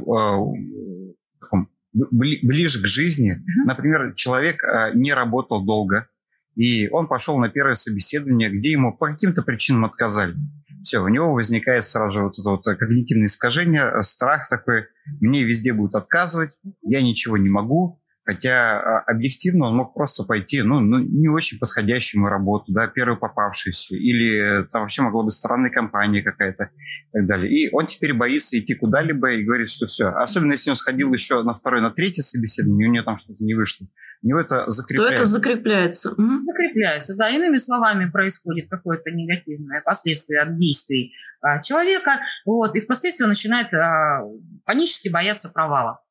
ближе 1.94 2.82
к 2.82 2.86
жизни. 2.86 3.44
Например, 3.66 4.14
человек 4.16 4.64
э, 4.64 4.92
не 4.94 5.14
работал 5.14 5.64
долго, 5.64 6.08
и 6.56 6.90
он 6.90 7.08
пошел 7.08 7.38
на 7.38 7.50
первое 7.50 7.76
собеседование, 7.76 8.50
где 8.50 8.72
ему 8.72 8.96
по 8.96 9.08
каким-то 9.08 9.42
причинам 9.42 9.86
отказали. 9.86 10.36
Все, 10.84 11.00
у 11.00 11.08
него 11.08 11.34
возникает 11.34 11.84
сразу 11.84 12.20
же 12.20 12.24
вот 12.24 12.40
это 12.40 12.50
вот 12.50 12.64
когнитивное 12.64 13.28
искажение, 13.28 14.02
страх 14.02 14.50
такой, 14.50 14.86
мне 15.20 15.44
везде 15.44 15.74
будут 15.74 15.96
отказывать, 15.96 16.58
я 16.82 17.02
ничего 17.02 17.38
не 17.38 17.50
могу, 17.50 18.01
Хотя 18.24 18.80
а, 18.80 19.00
объективно 19.08 19.68
он 19.68 19.76
мог 19.76 19.96
просто 19.96 20.24
пойти, 20.24 20.62
ну, 20.62 20.80
ну, 20.80 21.00
не 21.00 21.28
очень 21.28 21.58
подходящему 21.58 22.28
работу, 22.28 22.72
да, 22.72 22.88
первую 22.88 23.20
попавшуюся, 23.20 23.96
или 23.96 24.64
там 24.72 24.84
вообще 24.84 25.02
могла 25.02 25.24
быть 25.24 25.34
странная 25.34 25.72
компания 25.72 26.22
какая-то 26.22 26.66
и 26.66 27.12
так 27.14 27.26
далее. 27.26 27.52
И 27.52 27.70
он 27.74 27.88
теперь 27.88 28.14
боится 28.14 28.60
идти 28.60 28.76
куда-либо 28.76 29.32
и 29.32 29.44
говорит, 29.44 29.70
что 29.70 29.88
все. 29.88 30.10
Особенно 30.10 30.52
если 30.52 30.70
он 30.70 30.76
сходил 30.76 31.12
еще 31.12 31.42
на 31.42 31.56
второе, 31.56 31.82
на 31.82 31.90
третье 31.90 32.22
собеседование, 32.22 32.90
у 32.90 32.92
него 32.92 33.06
там 33.06 33.16
что-то 33.16 33.44
не 33.44 33.56
вышло. 33.56 33.88
У 34.22 34.28
него 34.28 34.40
это 34.40 34.70
закрепляется. 34.70 35.16
То 35.16 35.22
это 35.24 35.26
закрепляется. 35.26 36.12
Угу. 36.12 36.46
Закрепляется, 36.46 37.16
да. 37.16 37.30
Иными 37.30 37.58
словами, 37.58 38.10
происходит 38.12 38.70
какое-то 38.70 39.10
негативное 39.10 39.82
последствие 39.82 40.42
от 40.42 40.56
действий 40.58 41.12
а, 41.42 41.60
человека, 41.60 42.20
вот, 42.46 42.76
и 42.76 42.82
впоследствии 42.82 43.24
он 43.24 43.30
начинает 43.30 43.74
а, 43.74 44.22
панически 44.66 45.10
бояться 45.10 45.50
провала. 45.50 46.02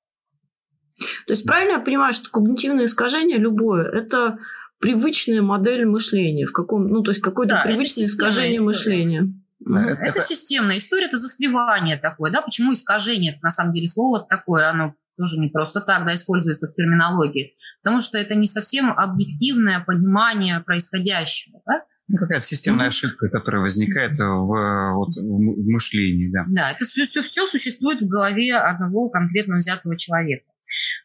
То 1.26 1.32
есть 1.32 1.44
правильно 1.46 1.72
я 1.72 1.80
понимаю, 1.80 2.12
что 2.12 2.30
когнитивное 2.30 2.84
искажение 2.84 3.38
любое– 3.38 3.84
это 3.92 4.38
привычная 4.78 5.42
модель 5.42 5.84
мышления, 5.84 6.46
в 6.46 6.52
каком, 6.52 6.88
ну 6.88 7.02
то 7.02 7.10
есть 7.10 7.20
какое-то 7.20 7.56
да, 7.56 7.62
привычное 7.62 8.04
искажение 8.04 8.54
история. 8.54 8.66
мышления. 8.66 9.34
Это, 9.66 10.04
это 10.04 10.22
системная 10.22 10.78
история, 10.78 11.06
это 11.06 11.18
застревание 11.18 11.98
такое, 11.98 12.32
да, 12.32 12.40
почему 12.40 12.72
искажение, 12.72 13.32
это 13.32 13.40
на 13.42 13.50
самом 13.50 13.74
деле 13.74 13.88
слово 13.88 14.26
такое, 14.26 14.70
оно 14.70 14.94
тоже 15.18 15.38
не 15.38 15.48
просто 15.48 15.82
так, 15.82 16.06
да, 16.06 16.14
используется 16.14 16.66
в 16.66 16.72
терминологии, 16.72 17.52
потому 17.82 18.00
что 18.00 18.16
это 18.16 18.34
не 18.34 18.46
совсем 18.46 18.90
объективное 18.90 19.80
понимание 19.80 20.60
происходящего, 20.60 21.60
да, 21.66 21.84
ну, 22.08 22.16
какая-то 22.16 22.44
системная 22.44 22.88
ошибка, 22.88 23.28
которая 23.28 23.60
возникает 23.60 24.18
в, 24.18 24.94
вот, 24.94 25.10
в, 25.14 25.62
в 25.62 25.72
мышлении, 25.72 26.28
да. 26.28 26.44
Да, 26.48 26.72
это 26.72 26.84
все, 26.84 27.04
все, 27.04 27.22
все 27.22 27.46
существует 27.46 28.02
в 28.02 28.08
голове 28.08 28.56
одного 28.56 29.10
конкретно 29.10 29.56
взятого 29.56 29.96
человека. 29.96 30.49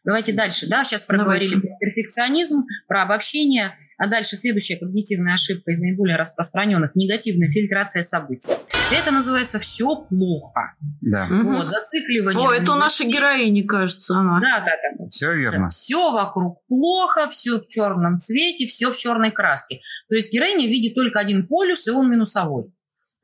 Давайте 0.04 0.34
дальше. 0.34 0.68
Да? 0.68 0.84
Сейчас 0.84 1.04
проговорили 1.04 1.56
Давайте. 1.56 1.68
про 1.68 1.78
перфекционизм, 1.80 2.64
про 2.88 3.04
обобщение. 3.04 3.74
А 3.98 4.08
дальше 4.08 4.38
следующая 4.38 4.78
когнитивная 4.78 5.34
ошибка 5.34 5.72
из 5.72 5.80
наиболее 5.80 6.18
распространенных– 6.18 6.92
негативная 6.96 7.50
фильтрация 7.50 8.04
событий. 8.04 8.54
Это 8.92 9.12
называется 9.12 9.60
«все 9.60 9.96
плохо». 9.96 10.76
Да. 11.02 11.28
Вот, 11.30 11.68
зацикливание. 11.68 12.48
О, 12.48 12.52
это 12.52 12.72
у 12.74 12.76
нашей 12.76 13.08
героини, 13.08 13.64
кажется, 13.64 14.16
она. 14.16 14.40
Да, 14.40 14.60
да, 14.60 14.72
да. 15.00 15.08
Все 15.08 15.34
верно. 15.34 15.66
Да. 15.66 15.70
Все 15.70 16.12
вокруг 16.12 16.66
плохо, 16.68 17.30
все 17.30 17.58
в 17.58 17.68
черном 17.68 18.20
цвете, 18.20 18.68
все 18.68 18.92
в 18.92 18.98
черной 18.98 19.32
краске. 19.32 19.80
То 20.10 20.16
есть 20.16 20.32
героиня 20.32 20.68
видит 20.68 20.94
только 20.96 21.20
один 21.20 21.48
полюс, 21.48 21.88
и 21.88 21.92
он 21.92 22.12
минусовой. 22.12 22.75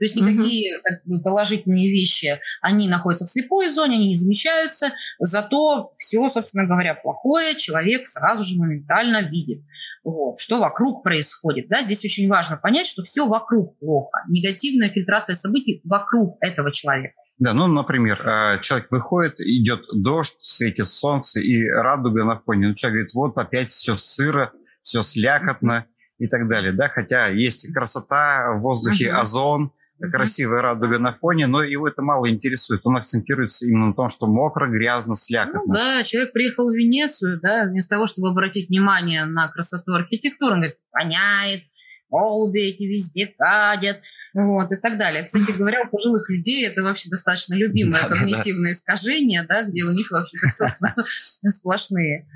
То 0.01 0.05
есть 0.05 0.15
никакие 0.15 0.77
угу. 0.77 0.83
как 0.83 1.05
бы, 1.05 1.21
положительные 1.21 1.91
вещи, 1.91 2.39
они 2.59 2.89
находятся 2.89 3.25
в 3.25 3.29
слепой 3.29 3.69
зоне, 3.69 3.97
они 3.97 4.07
не 4.07 4.15
замечаются, 4.15 4.89
зато 5.19 5.91
все, 5.95 6.27
собственно 6.27 6.65
говоря, 6.65 6.95
плохое 6.95 7.55
человек 7.55 8.07
сразу 8.07 8.41
же 8.43 8.57
моментально 8.57 9.21
видит. 9.21 9.63
Вот, 10.03 10.39
что 10.39 10.57
вокруг 10.57 11.03
происходит. 11.03 11.67
Да? 11.69 11.83
Здесь 11.83 12.03
очень 12.03 12.27
важно 12.27 12.57
понять, 12.57 12.87
что 12.87 13.03
все 13.03 13.27
вокруг 13.27 13.77
плохо. 13.77 14.23
Негативная 14.27 14.89
фильтрация 14.89 15.35
событий 15.35 15.81
вокруг 15.83 16.35
этого 16.41 16.71
человека. 16.71 17.13
Да, 17.37 17.53
ну, 17.53 17.67
например, 17.67 18.19
а, 18.25 18.57
человек 18.57 18.89
выходит, 18.89 19.39
идет 19.39 19.85
дождь, 19.93 20.33
светит 20.39 20.87
солнце 20.87 21.41
и 21.41 21.63
радуга 21.69 22.25
на 22.25 22.37
фоне. 22.37 22.69
Ну, 22.69 22.73
человек 22.73 22.95
говорит, 22.95 23.13
вот 23.13 23.37
опять 23.37 23.69
все 23.69 23.95
сыро, 23.97 24.51
все 24.81 25.03
слякотно 25.03 25.85
и 26.21 26.27
так 26.27 26.47
далее, 26.47 26.71
да, 26.71 26.87
хотя 26.87 27.27
есть 27.29 27.73
красота 27.73 28.53
в 28.53 28.61
воздухе, 28.61 29.11
озон, 29.11 29.71
красивая 30.09 30.61
радуга 30.61 30.99
на 30.99 31.11
фоне, 31.11 31.47
но 31.47 31.63
его 31.63 31.87
это 31.87 32.01
мало 32.01 32.29
интересует. 32.29 32.81
Он 32.83 32.97
акцентируется 32.97 33.65
именно 33.65 33.87
на 33.87 33.93
том, 33.93 34.09
что 34.09 34.27
мокро, 34.27 34.67
грязно, 34.67 35.15
слякотно. 35.15 35.61
Ну, 35.65 35.73
да, 35.73 36.03
человек 36.03 36.33
приехал 36.33 36.69
в 36.69 36.73
Венецию, 36.73 37.39
да, 37.41 37.65
вместо 37.65 37.95
того, 37.95 38.07
чтобы 38.07 38.29
обратить 38.29 38.69
внимание 38.69 39.25
на 39.25 39.47
красоту 39.49 39.93
архитектуры, 39.93 40.53
он 40.53 40.59
говорит, 40.61 40.77
воняет, 40.91 41.63
голуби 42.09 42.59
эти 42.59 42.83
везде 42.83 43.27
кадят, 43.27 44.01
вот, 44.33 44.71
и 44.71 44.75
так 44.75 44.97
далее. 44.97 45.23
Кстати 45.23 45.51
говоря, 45.57 45.83
у 45.83 45.89
пожилых 45.89 46.29
людей 46.29 46.67
это 46.67 46.83
вообще 46.83 47.09
достаточно 47.09 47.55
любимое 47.55 48.05
когнитивное 48.07 48.71
искажение, 48.71 49.43
да, 49.47 49.63
где 49.63 49.83
у 49.83 49.91
них 49.91 50.11
вообще, 50.11 50.37
собственно, 50.49 50.95
сплошные 51.05 52.27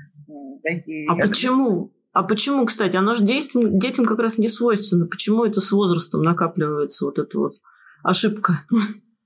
такие... 0.64 1.08
А 1.10 1.14
почему? 1.16 1.92
А 2.16 2.22
почему, 2.22 2.64
кстати, 2.64 2.96
оно 2.96 3.12
же 3.12 3.24
детям, 3.24 3.78
детям 3.78 4.06
как 4.06 4.18
раз 4.18 4.38
не 4.38 4.48
свойственно. 4.48 5.04
Почему 5.04 5.44
это 5.44 5.60
с 5.60 5.70
возрастом 5.70 6.22
накапливается 6.22 7.04
вот 7.04 7.18
эта 7.18 7.38
вот 7.38 7.52
ошибка? 8.02 8.64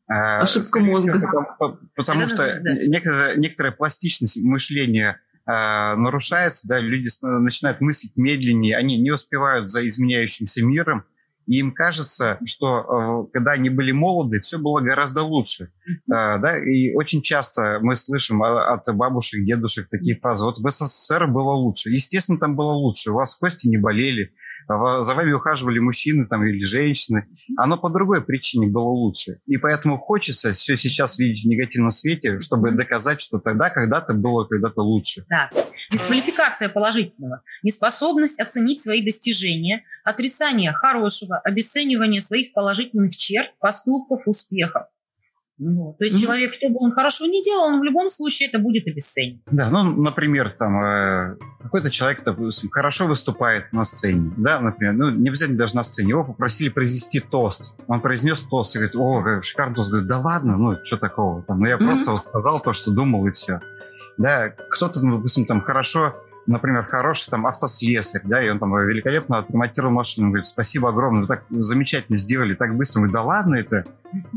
А, 0.08 0.40
ошибка 0.40 0.80
мозга. 0.80 1.20
Потому, 1.20 1.78
потому 1.94 2.26
что 2.26 2.48
некоторая, 2.88 3.36
некоторая 3.36 3.72
пластичность 3.72 4.42
мышления 4.42 5.20
а, 5.46 5.94
нарушается, 5.94 6.66
да, 6.66 6.80
люди 6.80 7.08
начинают 7.22 7.80
мыслить 7.80 8.16
медленнее, 8.16 8.76
они 8.76 8.98
не 8.98 9.12
успевают 9.12 9.70
за 9.70 9.86
изменяющимся 9.86 10.64
миром, 10.64 11.04
и 11.46 11.58
им 11.58 11.72
кажется, 11.72 12.40
что 12.44 13.26
э, 13.28 13.32
когда 13.32 13.52
они 13.52 13.70
были 13.70 13.92
молоды, 13.92 14.40
все 14.40 14.58
было 14.58 14.80
гораздо 14.80 15.22
лучше. 15.22 15.72
А, 16.12 16.38
да? 16.38 16.58
И 16.58 16.92
очень 16.94 17.22
часто 17.22 17.78
мы 17.80 17.96
слышим 17.96 18.42
от 18.42 18.82
бабушек, 18.94 19.44
дедушек 19.44 19.88
такие 19.88 20.16
фразы. 20.16 20.44
Вот 20.44 20.58
в 20.58 20.70
СССР 20.70 21.26
было 21.26 21.52
лучше. 21.52 21.90
Естественно, 21.90 22.38
там 22.38 22.56
было 22.56 22.72
лучше. 22.72 23.10
У 23.10 23.14
вас 23.14 23.34
кости 23.34 23.68
не 23.68 23.78
болели, 23.78 24.32
за 24.68 25.14
вами 25.14 25.32
ухаживали 25.32 25.78
мужчины 25.78 26.26
там, 26.26 26.44
или 26.44 26.62
женщины. 26.64 27.26
Оно 27.56 27.76
по 27.76 27.90
другой 27.90 28.22
причине 28.22 28.66
было 28.66 28.88
лучше. 28.88 29.40
И 29.46 29.56
поэтому 29.56 29.98
хочется 29.98 30.52
все 30.52 30.76
сейчас 30.76 31.18
видеть 31.18 31.44
в 31.44 31.48
негативном 31.48 31.90
свете, 31.90 32.38
чтобы 32.40 32.72
доказать, 32.72 33.20
что 33.20 33.38
тогда 33.38 33.70
когда-то 33.70 34.14
было 34.14 34.44
когда-то 34.44 34.82
лучше. 34.82 35.24
Да. 35.28 35.50
Дисквалификация 35.90 36.68
положительного. 36.68 37.42
Неспособность 37.62 38.40
оценить 38.40 38.80
свои 38.80 39.02
достижения, 39.02 39.84
отрицание 40.04 40.72
хорошего, 40.72 41.38
обесценивание 41.38 42.20
своих 42.20 42.52
положительных 42.52 43.16
черт, 43.16 43.52
поступков, 43.58 44.26
успехов. 44.26 44.84
Ну, 45.62 45.94
то 45.98 46.04
есть 46.04 46.16
mm-hmm. 46.16 46.20
человек, 46.20 46.54
что 46.54 46.70
бы 46.70 46.76
он 46.80 46.90
хорошо 46.90 47.26
не 47.26 47.42
делал, 47.42 47.66
он 47.66 47.80
в 47.80 47.84
любом 47.84 48.08
случае 48.08 48.48
это 48.48 48.58
будет 48.58 48.88
обесценен. 48.88 49.42
Да, 49.50 49.68
ну, 49.68 49.84
например, 50.02 50.50
там 50.50 50.82
э, 50.82 51.36
какой-то 51.62 51.90
человек, 51.90 52.22
допустим, 52.24 52.70
хорошо 52.70 53.06
выступает 53.06 53.70
на 53.70 53.84
сцене, 53.84 54.32
да, 54.38 54.58
например, 54.60 54.94
ну, 54.94 55.10
не 55.10 55.28
обязательно 55.28 55.58
даже 55.58 55.76
на 55.76 55.82
сцене, 55.82 56.10
его 56.10 56.24
попросили 56.24 56.70
произнести 56.70 57.20
тост. 57.20 57.76
Он 57.88 58.00
произнес 58.00 58.40
тост 58.40 58.74
и 58.74 58.78
говорит, 58.78 58.96
о, 58.96 59.40
шикарный 59.42 59.74
тост. 59.74 59.90
Говорит, 59.90 60.08
да 60.08 60.18
ладно, 60.18 60.56
ну, 60.56 60.78
что 60.82 60.96
такого 60.96 61.42
там, 61.42 61.60
ну, 61.60 61.66
я 61.66 61.74
mm-hmm. 61.74 61.86
просто 61.86 62.12
вот 62.12 62.22
сказал 62.22 62.60
то, 62.60 62.72
что 62.72 62.90
думал, 62.90 63.26
и 63.26 63.30
все. 63.30 63.60
Да, 64.16 64.48
кто-то, 64.70 65.04
ну, 65.04 65.18
допустим, 65.18 65.44
там 65.44 65.60
хорошо 65.60 66.14
например, 66.50 66.84
хороший 66.84 67.30
там 67.30 67.46
автослесарь, 67.46 68.22
да, 68.24 68.44
и 68.44 68.48
он 68.48 68.58
там 68.58 68.76
великолепно 68.76 69.38
отремонтировал 69.38 69.92
машину, 69.92 70.26
он 70.26 70.32
говорит, 70.32 70.46
спасибо 70.46 70.88
огромное, 70.88 71.22
вы 71.22 71.28
так 71.28 71.44
замечательно 71.50 72.18
сделали, 72.18 72.54
так 72.54 72.76
быстро. 72.76 73.00
Говорит, 73.00 73.14
да 73.14 73.22
ладно 73.22 73.54
это? 73.54 73.84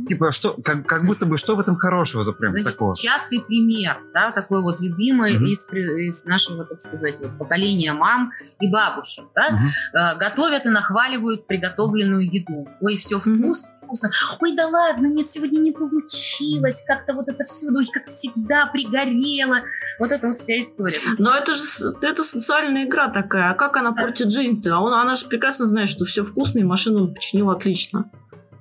Типа, 0.08 0.32
что, 0.32 0.56
как, 0.64 0.86
как 0.86 1.04
будто 1.06 1.26
бы, 1.26 1.38
что 1.38 1.56
в 1.56 1.60
этом 1.60 1.76
хорошего-то 1.76 2.34
прям 2.34 2.52
Знаете, 2.52 2.72
такого? 2.72 2.96
Частый 2.96 3.42
пример, 3.42 3.98
да, 4.14 4.32
такой 4.32 4.62
вот 4.62 4.80
любимый 4.80 5.36
угу. 5.38 5.46
из, 5.46 5.68
из 5.74 6.26
нашего, 6.26 6.64
так 6.64 6.80
сказать, 6.80 7.16
вот, 7.20 7.40
поколения 7.40 7.94
мам 7.94 8.32
и 8.60 8.70
бабушек, 8.70 9.26
да, 9.34 9.48
угу. 9.48 10.20
готовят 10.20 10.68
и 10.68 10.70
нахваливают 10.70 11.48
приготовленную 11.48 12.24
еду. 12.24 12.70
Ой, 12.82 12.98
все 12.98 13.18
вкусно, 13.18 13.70
вкусно. 13.74 14.12
Ой, 14.42 14.56
да 14.56 14.68
ладно, 14.68 15.08
нет, 15.08 15.28
сегодня 15.28 15.58
не 15.60 15.72
получилось, 15.72 16.84
как-то 16.88 17.14
вот 17.14 17.28
это 17.28 17.44
все, 17.46 17.72
ну, 17.72 17.80
как 17.92 18.06
всегда, 18.08 18.68
пригорело. 18.68 19.58
Вот 20.00 20.12
это 20.12 20.28
вот 20.28 20.38
вся 20.38 20.60
история. 20.60 21.00
Но 21.18 21.36
это 21.36 21.56
же 21.56 21.64
это 22.08 22.24
социальная 22.24 22.86
игра 22.86 23.10
такая, 23.10 23.52
а 23.52 23.54
как 23.54 23.78
она 23.78 23.94
портит 23.94 24.32
жизнь-то? 24.32 24.76
А 24.76 25.02
она 25.02 25.14
же 25.16 25.28
прекрасно 25.28 25.66
знает, 25.66 25.90
что 25.90 26.06
все 26.06 26.24
вкусно, 26.24 26.60
и 26.60 26.64
машину 26.64 27.14
починила 27.14 27.54
отлично. 27.54 28.12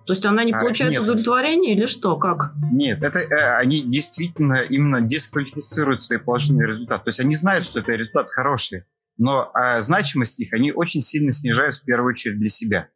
То 0.06 0.14
есть 0.14 0.26
она 0.26 0.42
не 0.44 0.52
а, 0.52 0.58
получает 0.58 0.96
а, 0.98 1.02
удовлетворения 1.02 1.74
или 1.74 1.86
что? 1.86 2.16
Как? 2.16 2.52
Нет, 2.72 3.02
это 3.02 3.20
э, 3.20 3.56
они 3.58 3.82
действительно 3.82 4.60
именно 4.62 5.00
дисквалифицируют 5.00 6.02
свои 6.02 6.18
положительные 6.18 6.66
результаты. 6.66 7.04
То 7.04 7.08
есть 7.10 7.20
они 7.20 7.36
знают, 7.36 7.64
что 7.64 7.78
это 7.78 7.92
результат 7.92 8.28
хороший. 8.28 8.84
но 9.16 9.50
а, 9.54 9.80
значимость 9.80 10.40
их 10.40 10.52
они 10.52 10.72
очень 10.72 11.02
сильно 11.02 11.30
снижают 11.30 11.76
в 11.76 11.84
первую 11.84 12.10
очередь 12.10 12.38
для 12.38 12.50
себя. 12.50 12.88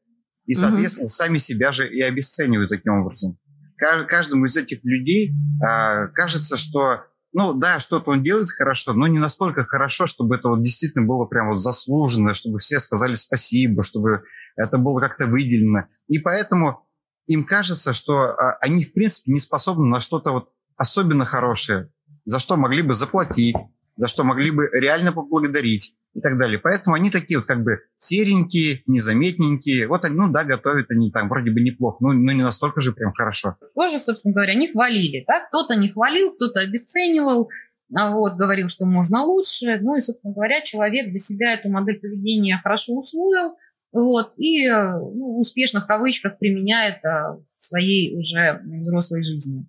И, 0.47 0.55
соответственно, 0.55 1.05
угу. 1.05 1.13
сами 1.13 1.39
себя 1.39 1.73
же 1.73 1.89
и 1.89 2.01
обесценивают 2.01 2.71
таким 2.71 2.95
образом. 2.95 3.39
Каждому 3.77 4.47
из 4.47 4.57
этих 4.57 4.85
людей 4.85 5.33
а, 5.63 6.07
кажется, 6.09 6.57
что 6.57 7.03
ну 7.33 7.55
да, 7.55 7.79
что-то 7.81 8.11
он 8.11 8.23
делает 8.23 8.51
хорошо, 8.51 8.93
но 8.95 9.07
не 9.07 9.19
настолько 9.19 9.65
хорошо, 9.65 10.07
чтобы 10.07 10.37
это 10.37 10.49
вот 10.49 10.63
действительно 10.63 11.07
было 11.07 11.27
прям 11.27 11.49
вот 11.51 11.59
заслуженно, 11.59 12.35
чтобы 12.35 12.59
все 12.59 12.81
сказали 12.81 13.15
спасибо, 13.15 13.83
чтобы 13.83 14.23
это 14.57 14.79
было 14.79 15.01
как-то 15.01 15.27
выделено. 15.27 15.85
И 16.09 16.19
поэтому 16.19 16.87
им 17.27 17.45
кажется, 17.45 17.93
что 17.93 18.31
а, 18.31 18.57
они 18.61 18.85
в 18.85 18.93
принципе 18.93 19.33
не 19.33 19.41
способны 19.41 19.87
на 19.87 20.01
что-то 20.01 20.31
вот 20.31 20.49
особенно 20.77 21.25
хорошее, 21.25 21.93
за 22.25 22.39
что 22.39 22.57
могли 22.57 22.83
бы 22.83 22.95
заплатить, 22.95 23.57
за 23.97 24.07
что 24.07 24.25
могли 24.25 24.51
бы 24.51 24.69
реально 24.73 25.13
поблагодарить 25.13 25.95
и 26.17 26.21
так 26.21 26.39
далее. 26.39 26.59
Поэтому 26.59 26.97
они 26.97 27.11
такие 27.11 27.39
вот 27.39 27.47
как 27.47 27.63
бы 27.63 27.81
серенькие, 27.99 28.83
незаметненькие. 28.87 29.87
Вот 29.87 30.05
они, 30.07 30.17
ну 30.17 30.33
да, 30.33 30.45
готовят 30.45 30.91
они 30.91 31.11
там 31.11 31.29
вроде 31.29 31.51
бы 31.51 31.61
неплохо, 31.61 31.99
но, 32.01 32.13
но 32.15 32.33
не 32.33 32.43
настолько 32.43 32.81
же 32.81 32.93
прям 32.93 33.13
хорошо. 33.13 33.57
Тоже, 33.75 33.99
собственно 33.99 34.33
говоря, 34.33 34.55
не 34.55 34.69
хвалили. 34.69 35.25
Да? 35.29 35.47
Кто-то 35.49 35.77
не 35.77 35.91
хвалил, 35.91 36.33
кто-то 36.33 36.61
обесценивал, 36.61 37.51
а 37.95 38.13
вот, 38.13 38.35
говорил, 38.37 38.69
что 38.69 38.87
можно 38.87 39.23
лучше. 39.25 39.79
Ну 39.83 39.97
и, 39.97 40.01
собственно 40.01 40.33
говоря, 40.33 40.63
человек 40.63 41.11
для 41.11 41.19
себя 41.19 41.53
эту 41.53 41.69
модель 41.69 42.01
поведения 42.01 42.59
хорошо 42.63 42.95
усвоил, 42.95 43.55
вот, 43.93 44.33
и 44.37 44.69
ну, 44.69 45.39
успешно 45.39 45.81
в 45.81 45.87
кавычках 45.87 46.39
применяет 46.39 47.05
а, 47.05 47.37
в 47.37 47.45
своей 47.49 48.17
уже 48.17 48.61
взрослой 48.65 49.23
жизни. 49.23 49.67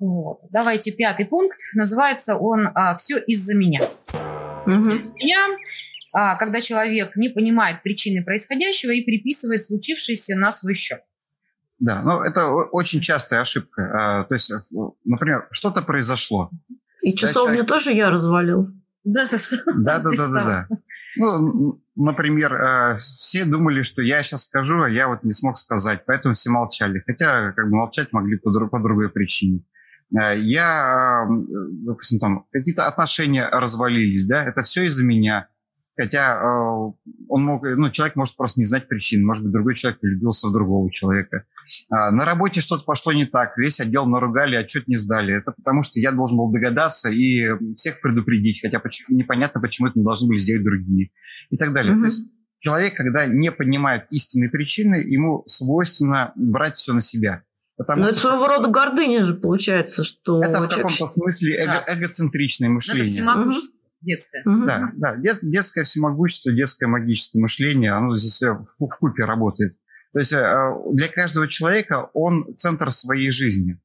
Вот. 0.00 0.40
Давайте 0.50 0.92
пятый 0.92 1.26
пункт. 1.26 1.58
Называется 1.74 2.36
он 2.36 2.70
а, 2.74 2.94
«Все 2.96 3.18
из-за 3.18 3.54
меня». 3.54 3.80
Угу. 4.66 5.14
Меня, 5.22 5.46
а, 6.12 6.36
когда 6.36 6.60
человек 6.60 7.16
не 7.16 7.28
понимает 7.28 7.82
причины 7.82 8.24
происходящего 8.24 8.90
и 8.90 9.02
приписывает 9.02 9.62
случившееся 9.62 10.36
на 10.36 10.52
свой 10.52 10.74
счет. 10.74 11.00
Да, 11.78 12.02
но 12.02 12.24
это 12.24 12.46
очень 12.48 13.00
частая 13.00 13.40
ошибка. 13.40 13.82
А, 14.20 14.24
то 14.24 14.34
есть, 14.34 14.52
например, 15.04 15.48
что-то 15.50 15.82
произошло. 15.82 16.50
И 17.02 17.14
часовню 17.14 17.52
человек... 17.52 17.68
тоже 17.68 17.92
я 17.92 18.10
развалил. 18.10 18.68
Да, 19.04 19.24
да, 19.24 19.98
да, 19.98 20.10
да, 20.16 20.28
да, 20.28 20.44
да. 20.44 20.68
Ну, 21.16 21.82
например, 21.96 22.54
а, 22.54 22.96
все 22.96 23.46
думали, 23.46 23.82
что 23.82 24.02
я 24.02 24.22
сейчас 24.22 24.42
скажу, 24.42 24.82
а 24.82 24.90
я 24.90 25.08
вот 25.08 25.22
не 25.22 25.32
смог 25.32 25.56
сказать, 25.56 26.04
поэтому 26.06 26.34
все 26.34 26.50
молчали. 26.50 27.02
Хотя 27.06 27.52
как 27.52 27.70
бы 27.70 27.76
молчать 27.76 28.12
могли 28.12 28.36
по, 28.36 28.50
по 28.68 28.82
другой 28.82 29.10
причине. 29.10 29.64
Э, 30.18 30.38
я, 30.38 31.26
допустим, 31.28 32.18
там 32.18 32.46
какие-то 32.50 32.86
отношения 32.86 33.48
развалились, 33.48 34.26
да, 34.26 34.44
это 34.44 34.62
все 34.62 34.84
из-за 34.84 35.04
меня. 35.04 35.48
Хотя 35.96 36.36
э, 36.36 36.92
он 37.28 37.44
мог, 37.44 37.62
ну, 37.62 37.90
человек 37.90 38.16
может 38.16 38.36
просто 38.36 38.60
не 38.60 38.64
знать 38.64 38.88
причин, 38.88 39.24
может 39.24 39.42
быть, 39.42 39.52
другой 39.52 39.74
человек 39.74 40.00
влюбился 40.00 40.46
в 40.46 40.52
другого 40.52 40.90
человека. 40.90 41.44
А, 41.90 42.10
на 42.10 42.24
работе 42.24 42.60
что-то 42.60 42.84
пошло 42.84 43.12
не 43.12 43.26
так, 43.26 43.58
весь 43.58 43.80
отдел 43.80 44.06
наругали, 44.06 44.56
отчет 44.56 44.88
не 44.88 44.96
сдали. 44.96 45.36
Это 45.36 45.52
потому, 45.52 45.82
что 45.82 46.00
я 46.00 46.12
должен 46.12 46.38
был 46.38 46.50
догадаться 46.50 47.10
и 47.10 47.44
всех 47.74 48.00
предупредить, 48.00 48.60
хотя 48.62 48.78
почему, 48.78 49.18
непонятно, 49.18 49.60
почему 49.60 49.88
это 49.88 49.98
не 49.98 50.04
должны 50.04 50.28
были 50.28 50.38
сделать 50.38 50.64
другие 50.64 51.10
и 51.50 51.56
так 51.56 51.74
далее. 51.74 51.94
Mm-hmm. 51.94 52.00
То 52.00 52.06
есть 52.06 52.32
человек, 52.60 52.96
когда 52.96 53.26
не 53.26 53.52
понимает 53.52 54.06
истинной 54.10 54.48
причины, 54.48 54.96
ему 54.96 55.42
свойственно 55.46 56.32
брать 56.36 56.76
все 56.76 56.92
на 56.92 57.00
себя. 57.00 57.42
Потому 57.80 58.02
Но 58.02 58.08
ну, 58.08 58.14
что... 58.14 58.28
это 58.28 58.36
своего 58.36 58.46
рода 58.46 58.68
гордыня 58.68 59.22
же 59.22 59.32
получается, 59.32 60.04
что... 60.04 60.42
Это 60.42 60.60
в 60.60 60.68
каком-то 60.68 61.06
смысле 61.06 61.64
эго- 61.64 61.82
да. 61.86 61.94
эгоцентричное 61.94 62.68
мышление. 62.68 63.06
Это 63.06 63.12
всемогущество. 63.14 63.78
Угу. 63.78 63.80
Детское. 64.02 64.42
Угу. 64.44 64.66
Да, 64.66 64.90
да. 64.96 65.16
Дет, 65.16 65.38
детское 65.40 65.84
всемогущество, 65.84 66.52
детское 66.52 66.88
магическое 66.88 67.38
мышление, 67.38 67.92
оно 67.92 68.18
здесь 68.18 68.42
в, 68.42 68.64
в 68.64 68.98
купе 68.98 69.24
работает. 69.24 69.72
То 70.12 70.18
есть 70.18 70.30
э, 70.34 70.74
для 70.92 71.08
каждого 71.08 71.48
человека 71.48 72.10
он 72.12 72.54
центр 72.54 72.92
своей 72.92 73.30
жизни. 73.30 73.80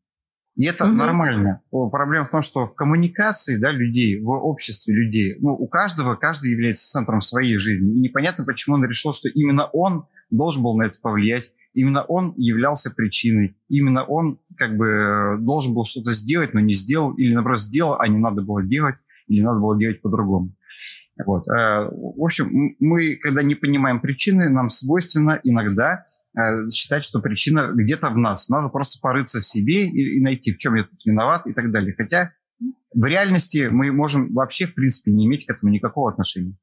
И 0.57 0.65
это 0.65 0.87
угу. 0.87 0.93
нормально. 0.95 1.61
Проблема 1.71 2.25
в 2.25 2.31
том, 2.31 2.41
что 2.41 2.65
в 2.65 2.75
коммуникации 2.75 3.55
да, 3.55 3.71
людей, 3.71 4.19
в 4.19 4.29
обществе 4.29 4.93
людей, 4.93 5.37
ну, 5.39 5.53
у 5.53 5.69
каждого, 5.69 6.15
каждый 6.15 6.51
является 6.51 6.89
центром 6.89 7.21
своей 7.21 7.55
жизни. 7.55 7.95
И 7.95 8.01
непонятно, 8.01 8.43
почему 8.43 8.75
он 8.75 8.83
решил, 8.83 9.13
что 9.13 9.29
именно 9.29 9.67
он 9.67 10.05
должен 10.31 10.63
был 10.63 10.75
на 10.75 10.83
это 10.83 10.99
повлиять, 11.01 11.53
именно 11.75 12.03
он 12.03 12.33
являлся 12.37 12.89
причиной, 12.89 13.57
именно 13.67 14.03
он 14.03 14.39
как 14.57 14.75
бы 14.77 14.87
э, 14.87 15.37
должен 15.39 15.75
был 15.75 15.85
что-то 15.85 16.13
сделать, 16.13 16.53
но 16.53 16.61
не 16.61 16.73
сделал, 16.73 17.13
или 17.13 17.33
наоборот 17.33 17.59
сделал, 17.59 17.97
а 17.99 18.07
не 18.07 18.17
надо 18.17 18.41
было 18.41 18.63
делать, 18.65 18.95
или 19.27 19.41
надо 19.41 19.59
было 19.59 19.77
делать 19.77 20.01
по-другому. 20.01 20.55
Вот. 21.25 21.47
Э, 21.47 21.89
в 21.91 22.23
общем, 22.23 22.75
мы, 22.79 23.15
когда 23.17 23.43
не 23.43 23.55
понимаем 23.55 23.99
причины, 23.99 24.49
нам 24.49 24.69
свойственно 24.69 25.39
иногда 25.43 26.05
э, 26.33 26.69
считать, 26.71 27.03
что 27.03 27.21
причина 27.21 27.71
где-то 27.73 28.09
в 28.09 28.17
нас. 28.17 28.49
Надо 28.49 28.69
просто 28.69 28.99
порыться 29.01 29.39
в 29.39 29.45
себе 29.45 29.87
и, 29.87 30.21
найти, 30.21 30.53
в 30.53 30.57
чем 30.57 30.75
я 30.75 30.83
тут 30.83 31.05
виноват 31.05 31.45
и 31.45 31.53
так 31.53 31.71
далее. 31.71 31.93
Хотя 31.95 32.31
в 32.93 33.05
реальности 33.05 33.67
мы 33.69 33.91
можем 33.91 34.33
вообще, 34.33 34.65
в 34.65 34.73
принципе, 34.73 35.11
не 35.11 35.25
иметь 35.25 35.45
к 35.45 35.49
этому 35.49 35.71
никакого 35.71 36.09
отношения. 36.09 36.57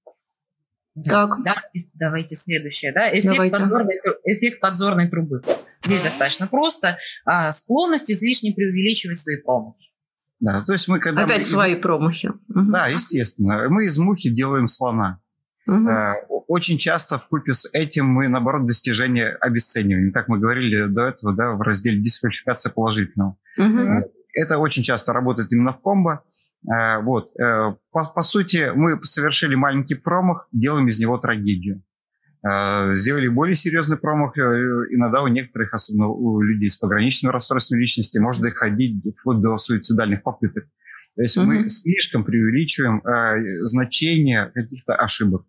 Да, 0.94 1.26
так. 1.26 1.42
Да, 1.44 1.54
давайте 1.94 2.36
следующее. 2.36 2.92
Да? 2.92 3.10
Эффект, 3.10 3.26
давайте. 3.26 3.56
Подзорной, 3.56 4.00
эффект 4.24 4.60
подзорной 4.60 5.08
трубы. 5.08 5.42
Здесь 5.84 6.00
достаточно 6.00 6.46
просто. 6.46 6.98
А, 7.24 7.50
склонность 7.52 8.10
излишне 8.10 8.52
преувеличивать 8.52 9.18
свои 9.18 9.36
промахи. 9.36 9.90
Да, 10.40 10.62
то 10.62 10.72
есть 10.72 10.88
мы 10.88 10.98
когда... 10.98 11.24
Опять 11.24 11.38
мы... 11.38 11.44
свои 11.44 11.76
промахи. 11.76 12.30
Да, 12.48 12.88
естественно. 12.88 13.68
Мы 13.68 13.86
из 13.86 13.96
мухи 13.96 14.28
делаем 14.28 14.68
слона. 14.68 15.20
Угу. 15.66 16.44
Очень 16.48 16.76
часто 16.76 17.18
в 17.18 17.28
купе 17.28 17.54
с 17.54 17.68
этим 17.72 18.06
мы, 18.06 18.28
наоборот, 18.28 18.66
достижение 18.66 19.30
обесцениваем. 19.30 20.12
Как 20.12 20.28
мы 20.28 20.38
говорили 20.38 20.86
до 20.86 21.08
этого, 21.08 21.34
да, 21.34 21.52
в 21.52 21.62
разделе 21.62 22.00
дисквалификация 22.00 22.70
положительного. 22.70 23.36
Угу. 23.56 24.12
Это 24.34 24.58
очень 24.58 24.82
часто 24.82 25.12
работает 25.12 25.52
именно 25.52 25.72
в 25.72 25.80
комбо. 25.80 26.24
Э, 26.66 27.02
вот. 27.02 27.30
Э, 27.38 27.74
по, 27.90 28.04
по 28.04 28.22
сути, 28.22 28.72
мы 28.74 29.02
совершили 29.02 29.54
маленький 29.54 29.94
промах, 29.94 30.48
делаем 30.52 30.88
из 30.88 30.98
него 30.98 31.18
трагедию. 31.18 31.82
Э, 32.48 32.92
сделали 32.94 33.28
более 33.28 33.54
серьезный 33.54 33.98
промах. 33.98 34.36
Иногда 34.38 35.22
у 35.22 35.28
некоторых, 35.28 35.74
особенно 35.74 36.08
у 36.08 36.40
людей 36.40 36.70
с 36.70 36.76
пограничным 36.76 37.32
расстройством 37.32 37.78
личности, 37.78 38.18
может 38.18 38.42
доходить 38.42 39.04
вплоть 39.18 39.40
до 39.40 39.56
суицидальных 39.58 40.22
попыток. 40.22 40.64
То 41.16 41.22
есть 41.22 41.36
угу. 41.36 41.46
мы 41.46 41.68
слишком 41.68 42.24
преувеличиваем 42.24 43.02
значение 43.64 44.50
каких-то 44.54 44.94
ошибок. 44.94 45.44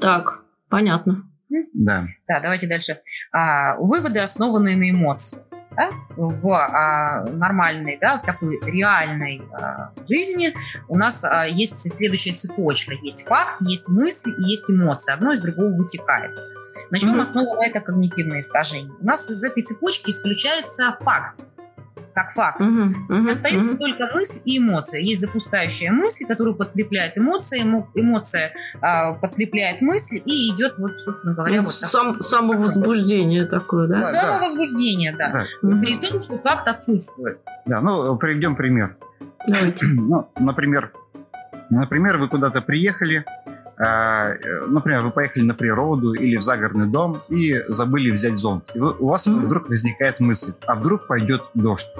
Так, 0.00 0.44
понятно. 0.68 1.24
Да. 1.72 2.04
Да, 2.28 2.40
давайте 2.40 2.68
дальше. 2.68 2.98
А, 3.32 3.76
выводы, 3.78 4.20
основанные 4.20 4.76
на 4.76 4.90
эмоциях 4.90 5.47
да, 5.78 5.90
в 6.16 6.52
а, 6.52 7.24
нормальной, 7.24 7.98
да, 8.00 8.18
в 8.18 8.22
такой 8.22 8.58
реальной 8.62 9.42
а, 9.52 9.92
жизни 10.04 10.52
у 10.88 10.96
нас 10.96 11.24
а, 11.24 11.46
есть 11.46 11.90
следующая 11.90 12.32
цепочка. 12.32 12.94
Есть 13.00 13.26
факт, 13.26 13.60
есть 13.60 13.88
мысль 13.88 14.34
и 14.36 14.42
есть 14.42 14.70
эмоции. 14.70 15.12
Одно 15.12 15.32
из 15.32 15.40
другого 15.40 15.68
вытекает. 15.68 16.32
На 16.90 16.98
чем 16.98 17.16
mm-hmm. 17.16 17.20
основано 17.20 17.62
это 17.62 17.80
когнитивное 17.80 18.40
искажение? 18.40 18.92
У 19.00 19.06
нас 19.06 19.30
из 19.30 19.42
этой 19.44 19.62
цепочки 19.62 20.10
исключается 20.10 20.92
факт 20.92 21.40
как 22.18 22.32
факт. 22.32 22.60
Угу, 22.60 23.20
угу, 23.20 23.28
Остается 23.28 23.74
угу. 23.74 23.78
только 23.78 24.06
мысль 24.12 24.40
и 24.44 24.58
эмоция. 24.58 25.00
Есть 25.00 25.20
запускающая 25.20 25.92
мысль, 25.92 26.26
которую 26.26 26.56
подкрепляет 26.56 27.16
эмоция, 27.16 27.62
эмоция 27.94 28.52
э, 28.74 29.14
подкрепляет 29.20 29.80
мысль 29.82 30.20
и 30.24 30.50
идет, 30.50 30.78
вот, 30.78 30.92
собственно 30.94 31.34
говоря, 31.34 31.58
ну, 31.58 31.62
вот 31.62 31.72
сам, 31.72 32.14
так. 32.14 32.22
Самовозбуждение 32.24 33.46
такое, 33.46 33.86
да? 33.86 34.00
Самовозбуждение, 34.00 35.14
да. 35.16 35.30
да. 35.30 35.42
да. 35.62 35.80
При 35.80 35.96
том, 35.96 36.20
что 36.20 36.36
факт 36.36 36.66
отсутствует. 36.66 37.38
Да, 37.66 37.80
ну, 37.80 38.16
приведем 38.16 38.56
пример. 38.56 38.96
Давайте. 39.46 39.86
Ну, 40.08 40.30
например, 40.38 40.92
например, 41.70 42.16
вы 42.16 42.28
куда-то 42.28 42.62
приехали, 42.62 43.24
например, 43.78 45.02
вы 45.02 45.10
поехали 45.10 45.44
на 45.44 45.54
природу 45.54 46.12
или 46.12 46.36
в 46.36 46.42
загородный 46.42 46.88
дом 46.88 47.22
и 47.28 47.62
забыли 47.68 48.10
взять 48.10 48.36
зонт. 48.36 48.70
И 48.74 48.80
у 48.80 49.06
вас 49.06 49.26
mm-hmm. 49.26 49.44
вдруг 49.44 49.68
возникает 49.68 50.20
мысль, 50.20 50.52
а 50.66 50.74
вдруг 50.74 51.06
пойдет 51.06 51.42
дождь? 51.54 51.94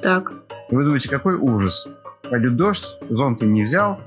Так. 0.00 0.32
И 0.70 0.74
вы 0.74 0.84
думаете, 0.84 1.08
какой 1.08 1.34
ужас? 1.34 1.88
Пойдет 2.30 2.56
дождь, 2.56 2.98
зонт 3.10 3.42
я 3.42 3.48
не 3.48 3.64
взял, 3.64 4.00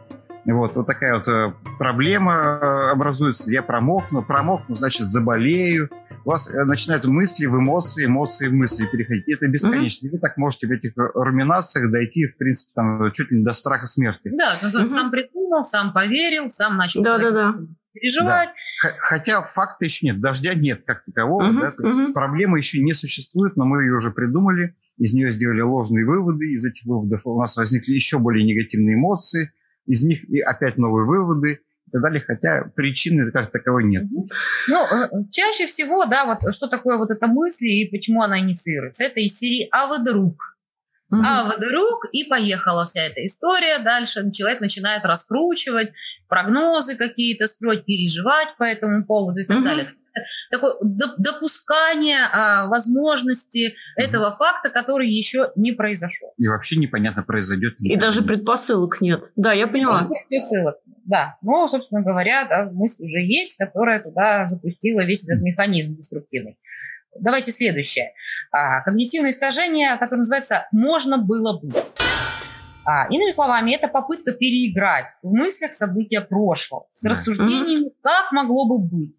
вот, 0.53 0.75
вот 0.75 0.87
такая 0.87 1.17
вот 1.17 1.27
э, 1.27 1.53
проблема 1.77 2.33
э, 2.33 2.91
образуется. 2.91 3.51
Я 3.51 3.61
промокну, 3.61 4.23
промокну, 4.23 4.75
значит, 4.75 5.07
заболею, 5.07 5.89
у 6.23 6.29
вас 6.29 6.49
э, 6.49 6.63
начинают 6.63 7.05
мысли 7.05 7.45
в 7.45 7.55
эмоции, 7.55 8.05
эмоции 8.05 8.47
в 8.47 8.53
мысли 8.53 8.85
переходить. 8.85 9.27
И 9.27 9.33
это 9.33 9.49
бесконечно. 9.49 10.07
Mm-hmm. 10.07 10.11
вы 10.11 10.19
так 10.19 10.37
можете 10.37 10.67
в 10.67 10.71
этих 10.71 10.93
руминациях 10.95 11.91
дойти, 11.91 12.27
в 12.27 12.37
принципе, 12.37 12.71
там, 12.75 13.11
чуть 13.11 13.31
ли 13.31 13.39
не 13.39 13.43
до 13.43 13.53
страха 13.53 13.87
смерти. 13.87 14.31
Да, 14.37 14.55
mm-hmm. 14.61 14.85
сам 14.85 15.11
придумал, 15.11 15.63
сам 15.63 15.91
поверил, 15.91 16.49
сам 16.49 16.77
начал 16.77 17.03
да, 17.03 17.17
да, 17.17 17.31
да. 17.31 17.55
переживать. 17.91 18.49
Да. 18.83 18.89
Хотя 18.99 19.41
факта 19.41 19.83
еще 19.83 20.05
нет, 20.05 20.21
дождя 20.21 20.53
нет 20.53 20.83
как 20.85 21.03
такового. 21.03 21.43
Mm-hmm. 21.43 21.59
Да? 21.59 21.73
Mm-hmm. 21.77 22.13
Проблема 22.13 22.57
еще 22.57 22.81
не 22.81 22.93
существует, 22.93 23.57
но 23.57 23.65
мы 23.65 23.83
ее 23.83 23.95
уже 23.95 24.11
придумали, 24.11 24.75
из 24.97 25.13
нее 25.13 25.31
сделали 25.31 25.59
ложные 25.59 26.05
выводы, 26.05 26.53
из 26.53 26.65
этих 26.65 26.85
выводов 26.85 27.25
у 27.25 27.37
нас 27.37 27.57
возникли 27.57 27.93
еще 27.93 28.19
более 28.19 28.45
негативные 28.45 28.95
эмоции, 28.95 29.51
из 29.87 30.03
них 30.03 30.29
и 30.29 30.39
опять 30.41 30.77
новые 30.77 31.07
выводы, 31.07 31.61
и 31.87 31.91
так 31.91 32.01
далее, 32.01 32.21
хотя 32.25 32.65
причины 32.75 33.31
как 33.31 33.49
таковой 33.49 33.85
нет. 33.85 34.03
Ну, 34.67 34.85
э, 34.85 35.09
чаще 35.31 35.65
всего, 35.65 36.05
да, 36.05 36.25
вот 36.25 36.53
что 36.53 36.67
такое 36.67 36.97
вот 36.97 37.11
эта 37.11 37.27
мысль 37.27 37.67
и 37.67 37.89
почему 37.89 38.21
она 38.21 38.39
инициируется? 38.39 39.05
Это 39.05 39.21
из 39.21 39.37
серии 39.37 39.67
«А 39.71 39.87
вдруг?». 39.87 40.57
Угу. 41.09 41.21
А 41.25 41.45
вдруг 41.45 42.09
и 42.11 42.25
поехала 42.25 42.85
вся 42.85 43.01
эта 43.05 43.25
история 43.25 43.79
дальше. 43.79 44.29
Человек 44.31 44.59
начинает 44.59 45.05
раскручивать, 45.05 45.93
прогнозы 46.27 46.97
какие-то 46.97 47.47
строить, 47.47 47.85
переживать 47.85 48.57
по 48.57 48.63
этому 48.63 49.05
поводу 49.05 49.39
и 49.39 49.45
так 49.45 49.59
угу. 49.59 49.65
далее 49.65 49.93
такое 50.51 50.75
допускание 50.81 52.19
а, 52.31 52.67
возможности 52.67 53.75
этого 53.95 54.31
факта, 54.31 54.69
который 54.69 55.09
еще 55.09 55.51
не 55.55 55.71
произошел. 55.71 56.33
И 56.37 56.47
вообще 56.47 56.77
непонятно, 56.77 57.23
произойдет. 57.23 57.75
И 57.79 57.95
даже 57.95 58.23
предпосылок 58.23 59.01
нет. 59.01 59.31
Да, 59.35 59.53
я 59.53 59.67
поняла. 59.67 60.01
Даже 60.01 60.09
предпосылок, 60.09 60.75
да. 61.05 61.37
Но, 61.41 61.67
собственно 61.67 62.01
говоря, 62.01 62.45
да, 62.45 62.69
мысль 62.71 63.03
уже 63.03 63.19
есть, 63.19 63.57
которая 63.57 64.01
туда 64.01 64.45
запустила 64.45 65.01
весь 65.01 65.27
этот 65.27 65.43
механизм 65.43 65.95
деструктивный. 65.95 66.57
Давайте 67.19 67.51
следующее. 67.51 68.13
А, 68.51 68.81
когнитивное 68.83 69.31
искажение, 69.31 69.97
которое 69.97 70.19
называется 70.19 70.67
«можно 70.71 71.17
было 71.17 71.59
бы». 71.59 71.73
А, 72.85 73.07
иными 73.09 73.31
словами, 73.31 73.71
это 73.71 73.89
попытка 73.89 74.31
переиграть 74.31 75.11
в 75.21 75.31
мыслях 75.33 75.73
события 75.73 76.21
прошлого 76.21 76.87
с 76.91 77.05
рассуждениями, 77.05 77.91
как 78.01 78.31
могло 78.31 78.67
бы 78.67 78.79
быть. 78.79 79.17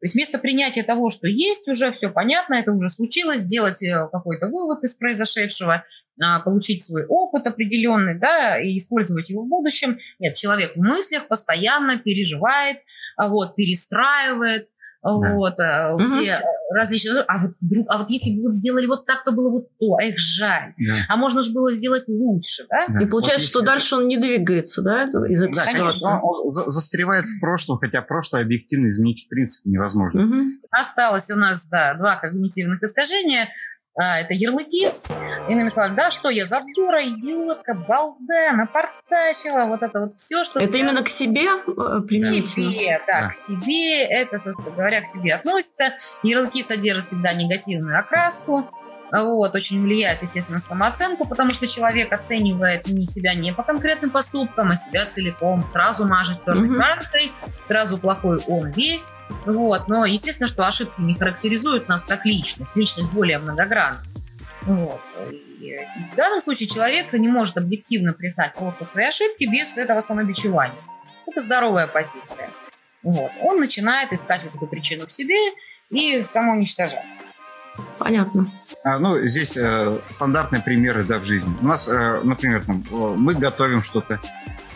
То 0.00 0.06
есть 0.06 0.14
вместо 0.14 0.38
принятия 0.38 0.82
того, 0.82 1.10
что 1.10 1.28
есть 1.28 1.68
уже, 1.68 1.92
все 1.92 2.08
понятно, 2.08 2.54
это 2.54 2.72
уже 2.72 2.88
случилось, 2.88 3.42
сделать 3.42 3.82
э, 3.82 4.08
какой-то 4.10 4.46
вывод 4.46 4.82
из 4.82 4.94
произошедшего, 4.94 5.84
а, 6.22 6.40
получить 6.40 6.82
свой 6.82 7.04
опыт 7.06 7.46
определенный, 7.46 8.18
да, 8.18 8.58
и 8.58 8.78
использовать 8.78 9.28
его 9.28 9.42
в 9.42 9.48
будущем. 9.48 9.98
Нет, 10.18 10.36
человек 10.36 10.74
в 10.74 10.80
мыслях 10.80 11.28
постоянно 11.28 11.98
переживает, 11.98 12.78
а 13.18 13.28
вот, 13.28 13.56
перестраивает, 13.56 14.68
да. 15.02 15.34
Вот, 15.34 15.54
угу. 15.94 16.04
все 16.04 16.40
различные... 16.74 17.22
А 17.26 17.38
вот 17.38 17.52
вдруг, 17.60 17.86
а 17.88 17.98
вот 17.98 18.10
если 18.10 18.36
бы 18.36 18.42
вот 18.42 18.54
сделали 18.54 18.86
вот 18.86 19.06
так, 19.06 19.24
то 19.24 19.32
было 19.32 19.50
вот 19.50 19.68
то, 19.78 19.96
эх, 20.00 20.18
жаль. 20.18 20.74
Да. 20.78 20.94
А 21.08 21.16
можно 21.16 21.42
же 21.42 21.52
было 21.52 21.72
сделать 21.72 22.06
лучше, 22.08 22.66
да? 22.68 22.86
да. 22.88 23.02
И 23.02 23.06
получается, 23.06 23.46
вот 23.46 23.48
что 23.48 23.60
дальше 23.62 23.96
он 23.96 24.08
не 24.08 24.18
двигается, 24.18 24.82
да, 24.82 25.04
из 25.04 25.42
этой 25.42 25.54
да, 25.54 25.64
ситуации? 25.64 26.06
Он, 26.06 26.20
он 26.22 26.70
застревает 26.70 27.24
в 27.24 27.40
прошлом, 27.40 27.78
хотя 27.78 28.02
прошлое 28.02 28.42
объективно 28.42 28.88
изменить 28.88 29.24
в 29.24 29.28
принципе 29.28 29.70
невозможно. 29.70 30.24
Угу. 30.24 30.68
Осталось 30.70 31.30
у 31.30 31.36
нас, 31.36 31.66
да, 31.68 31.94
два 31.94 32.16
когнитивных 32.16 32.82
искажения– 32.82 33.48
а, 33.96 34.20
это 34.20 34.34
ярлыки. 34.34 34.88
Иными 35.48 35.68
словами, 35.68 35.94
да, 35.96 36.10
что 36.10 36.30
я 36.30 36.46
за 36.46 36.60
дура, 36.76 37.02
идиотка, 37.02 37.74
балда, 37.74 38.52
напортачила, 38.52 39.64
вот 39.66 39.82
это 39.82 40.00
вот 40.00 40.12
все, 40.12 40.44
что... 40.44 40.60
Это 40.60 40.76
именно 40.78 41.02
к 41.02 41.08
себе 41.08 41.44
э, 41.44 42.00
применительно? 42.06 42.70
К 42.70 42.72
себе, 42.72 43.00
да, 43.06 43.20
да, 43.22 43.28
к 43.28 43.32
себе, 43.32 44.02
это, 44.04 44.38
собственно 44.38 44.70
говоря, 44.70 45.00
к 45.00 45.06
себе 45.06 45.34
относится. 45.34 45.96
Ярлыки 46.22 46.62
содержат 46.62 47.06
всегда 47.06 47.32
негативную 47.32 47.98
окраску, 47.98 48.70
вот, 49.12 49.54
очень 49.56 49.82
влияет, 49.82 50.22
естественно, 50.22 50.56
на 50.56 50.60
самооценку, 50.60 51.26
потому 51.26 51.52
что 51.52 51.66
человек 51.66 52.12
оценивает 52.12 52.86
не 52.86 53.06
себя 53.06 53.34
не 53.34 53.52
по 53.52 53.62
конкретным 53.62 54.10
поступкам, 54.10 54.70
а 54.70 54.76
себя 54.76 55.04
целиком. 55.06 55.64
Сразу 55.64 56.06
мажет 56.06 56.44
черной 56.44 56.68
mm-hmm. 56.68 56.76
краской, 56.76 57.32
сразу 57.66 57.98
плохой 57.98 58.38
он 58.46 58.70
весь. 58.70 59.12
Вот. 59.46 59.88
Но, 59.88 60.04
естественно, 60.04 60.48
что 60.48 60.66
ошибки 60.66 61.00
не 61.00 61.14
характеризуют 61.14 61.88
нас 61.88 62.04
как 62.04 62.24
личность. 62.24 62.76
Личность 62.76 63.12
более 63.12 63.38
многогранна. 63.38 64.02
Вот. 64.62 65.00
И 65.28 65.76
в 66.12 66.16
данном 66.16 66.40
случае 66.40 66.68
человек 66.68 67.12
не 67.12 67.28
может 67.28 67.56
объективно 67.56 68.12
признать 68.12 68.54
просто 68.54 68.84
свои 68.84 69.06
ошибки 69.06 69.44
без 69.44 69.76
этого 69.76 70.00
самобичевания. 70.00 70.80
Это 71.26 71.40
здоровая 71.40 71.86
позиция. 71.86 72.50
Вот. 73.02 73.30
Он 73.42 73.58
начинает 73.58 74.12
искать 74.12 74.44
вот 74.44 74.54
эту 74.54 74.66
причину 74.66 75.06
в 75.06 75.12
себе 75.12 75.36
и 75.90 76.20
самоуничтожаться. 76.22 77.22
Понятно. 77.98 78.50
А, 78.84 78.98
ну, 78.98 79.18
здесь 79.26 79.56
э, 79.56 80.00
стандартные 80.08 80.62
примеры, 80.62 81.04
да, 81.04 81.18
в 81.18 81.24
жизни. 81.24 81.54
У 81.60 81.66
нас, 81.66 81.88
э, 81.88 82.20
например, 82.22 82.64
там, 82.64 82.84
мы 82.90 83.34
готовим 83.34 83.82
что-то, 83.82 84.20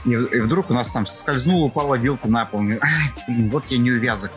и, 0.05 0.11
и 0.13 0.41
вдруг 0.41 0.71
у 0.71 0.75
нас 0.75 0.91
там 0.91 1.07
скользнула, 1.07 1.67
упала 1.67 1.97
вилка 1.97 2.29
на 2.29 2.45
пол. 2.45 2.61
Блин, 2.61 2.81
вот 3.51 3.67
я 3.69 3.79
не 3.79 3.91
увязок. 3.91 4.31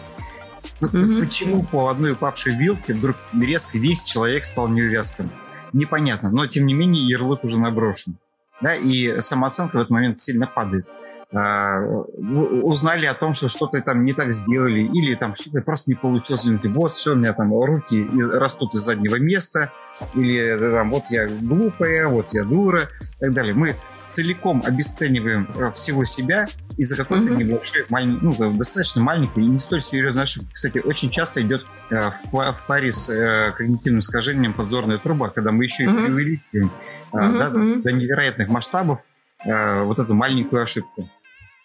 Mm-hmm. 0.80 1.20
Почему 1.20 1.64
по 1.64 1.90
одной 1.90 2.12
упавшей 2.14 2.56
вилке 2.56 2.94
вдруг 2.94 3.18
резко 3.34 3.78
весь 3.78 4.04
человек 4.04 4.46
стал 4.46 4.68
неувязком? 4.68 5.32
Непонятно, 5.74 6.30
но 6.30 6.46
тем 6.48 6.66
не 6.66 6.74
менее 6.74 7.06
ярлык 7.06 7.44
уже 7.44 7.60
наброшен. 7.60 8.18
Да, 8.62 8.74
и 8.76 9.20
самооценка 9.22 9.78
в 9.78 9.80
этот 9.80 9.90
момент 9.92 10.20
сильно 10.20 10.48
падает. 10.48 10.88
А, 11.34 11.82
узнали 11.82 13.06
о 13.06 13.14
том, 13.14 13.34
что 13.34 13.50
что-то 13.50 13.82
там 13.82 14.06
не 14.06 14.14
так 14.14 14.32
сделали, 14.32 14.82
или 14.82 15.16
там 15.16 15.34
что-то 15.34 15.62
просто 15.62 15.92
не 15.92 15.96
получилось, 15.96 16.46
и 16.46 16.68
вот 16.70 16.94
все, 16.94 17.14
у 17.14 17.16
меня 17.16 17.34
там 17.34 17.54
руки 17.54 18.08
растут 18.32 18.74
из 18.76 18.82
заднего 18.82 19.20
места, 19.20 19.74
или 20.16 20.58
там 20.72 20.92
вот 20.92 21.04
я 21.10 21.28
глупая, 21.28 22.08
вот 22.08 22.34
я 22.34 22.46
дура, 22.46 22.84
и 23.20 23.26
так 23.26 23.34
далее. 23.34 23.54
Мы 23.54 23.76
целиком 24.08 24.64
обесцениваем 24.66 25.50
э, 25.56 25.70
всего 25.72 26.06
себя 26.06 26.48
из-за 26.78 26.96
какой-то 26.96 27.34
mm-hmm. 27.34 27.44
небольшой, 27.44 27.86
малень... 27.90 28.20
ну, 28.22 28.34
достаточно 28.58 29.02
маленькой 29.02 29.44
и 29.44 29.48
не 29.48 29.60
столь 29.60 29.82
серьезной 29.82 30.24
ошибки. 30.24 30.54
Кстати, 30.54 30.80
очень 30.80 31.10
часто 31.10 31.42
идет 31.42 31.66
э, 31.90 32.10
в, 32.10 32.54
в 32.54 32.68
паре 32.68 32.92
с 32.92 33.10
э, 33.10 33.52
когнитивным 33.52 34.00
искажением 34.00 34.54
подзорная 34.54 34.98
труба, 34.98 35.30
когда 35.30 35.52
мы 35.52 35.66
еще 35.66 35.84
mm-hmm. 35.84 36.02
и 36.02 36.06
преувеличиваем 36.06 36.72
э, 37.14 37.18
mm-hmm. 37.18 37.38
да, 37.38 37.50
до 37.50 37.92
невероятных 37.92 38.48
масштабов 38.48 39.00
э, 39.46 39.84
вот 39.84 40.00
эту 40.00 40.14
маленькую 40.14 40.64
ошибку. 40.64 41.10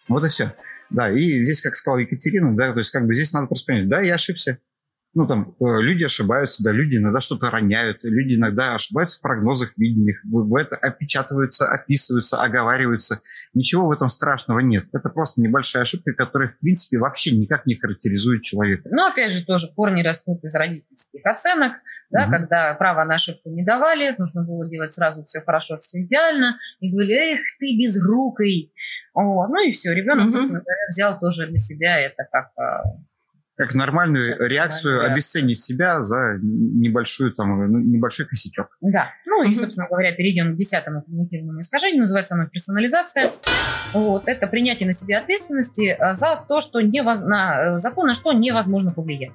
Вот 0.08 0.24
и 0.24 0.28
все. 0.28 0.54
Да, 0.90 1.10
и 1.10 1.40
здесь, 1.40 1.62
как 1.62 1.74
сказала 1.74 2.00
Екатерина, 2.00 2.54
да, 2.56 2.72
то 2.72 2.80
есть 2.80 2.90
как 2.90 3.06
бы 3.06 3.14
здесь 3.14 3.32
надо 3.32 3.46
просто 3.46 3.66
понять, 3.66 3.88
да, 3.88 4.00
я 4.00 4.14
ошибся, 4.14 4.58
ну, 5.14 5.26
там, 5.26 5.54
э, 5.60 5.82
люди 5.82 6.04
ошибаются, 6.04 6.62
да, 6.62 6.72
люди 6.72 6.96
иногда 6.96 7.20
что-то 7.20 7.50
роняют, 7.50 7.98
люди 8.02 8.34
иногда 8.34 8.74
ошибаются 8.74 9.18
в 9.18 9.22
прогнозах 9.22 9.76
виденных, 9.76 10.20
бывает 10.24 10.72
опечатываются, 10.72 11.66
описываются, 11.70 12.42
оговариваются. 12.42 13.20
Ничего 13.52 13.88
в 13.88 13.92
этом 13.92 14.08
страшного 14.08 14.60
нет. 14.60 14.84
Это 14.94 15.10
просто 15.10 15.42
небольшая 15.42 15.82
ошибка, 15.82 16.14
которая, 16.14 16.48
в 16.48 16.58
принципе, 16.58 16.98
вообще 16.98 17.36
никак 17.36 17.66
не 17.66 17.74
характеризует 17.74 18.42
человека. 18.42 18.88
Но, 18.90 19.08
опять 19.08 19.32
же, 19.32 19.44
тоже 19.44 19.68
корни 19.76 20.02
растут 20.02 20.42
из 20.44 20.54
родительских 20.54 21.20
оценок, 21.26 21.72
да, 22.10 22.24
угу. 22.24 22.32
когда 22.32 22.74
право 22.74 23.04
на 23.04 23.16
ошибку 23.16 23.50
не 23.50 23.64
давали, 23.64 24.14
нужно 24.16 24.44
было 24.44 24.66
делать 24.66 24.92
сразу 24.92 25.22
все 25.22 25.42
хорошо, 25.42 25.76
все 25.76 26.02
идеально, 26.02 26.56
и 26.80 26.90
говорили, 26.90 27.34
эх, 27.34 27.40
ты 27.60 27.76
безрукой. 27.76 28.72
Вот. 29.12 29.48
Ну 29.48 29.66
и 29.66 29.70
все, 29.72 29.92
ребенок, 29.92 30.24
угу. 30.24 30.30
собственно 30.30 30.60
говоря, 30.60 30.86
взял 30.88 31.18
тоже 31.18 31.46
для 31.46 31.58
себя 31.58 32.00
это 32.00 32.26
как 32.32 32.46
а, 32.56 32.82
как 33.56 33.74
нормальную 33.74 34.36
как 34.36 34.48
реакцию 34.48 34.94
нормальную 34.94 35.14
обесценить 35.14 35.60
себя 35.60 36.02
за 36.02 36.38
небольшую 36.42 37.32
там 37.32 37.70
ну, 37.70 37.78
небольшой 37.78 38.26
косячок. 38.26 38.68
Да. 38.80 39.10
Ну 39.26 39.42
и, 39.42 39.54
собственно 39.54 39.86
говоря, 39.88 40.12
перейдем 40.12 40.54
к 40.54 40.56
десятому 40.56 41.02
когнитивному 41.02 41.60
искажению. 41.60 42.00
Называется 42.00 42.34
оно 42.34 42.46
персонализация. 42.46 43.30
Вот 43.92 44.28
это 44.28 44.46
принятие 44.46 44.86
на 44.86 44.92
себя 44.92 45.20
ответственности 45.20 45.96
э, 45.98 46.14
за 46.14 46.44
то, 46.48 46.60
что 46.60 46.80
невоз... 46.80 47.22
на... 47.22 47.74
Э, 47.74 47.78
за 47.78 47.90
то, 47.92 48.04
на 48.04 48.14
что 48.14 48.32
невозможно 48.32 48.92
повлиять. 48.92 49.32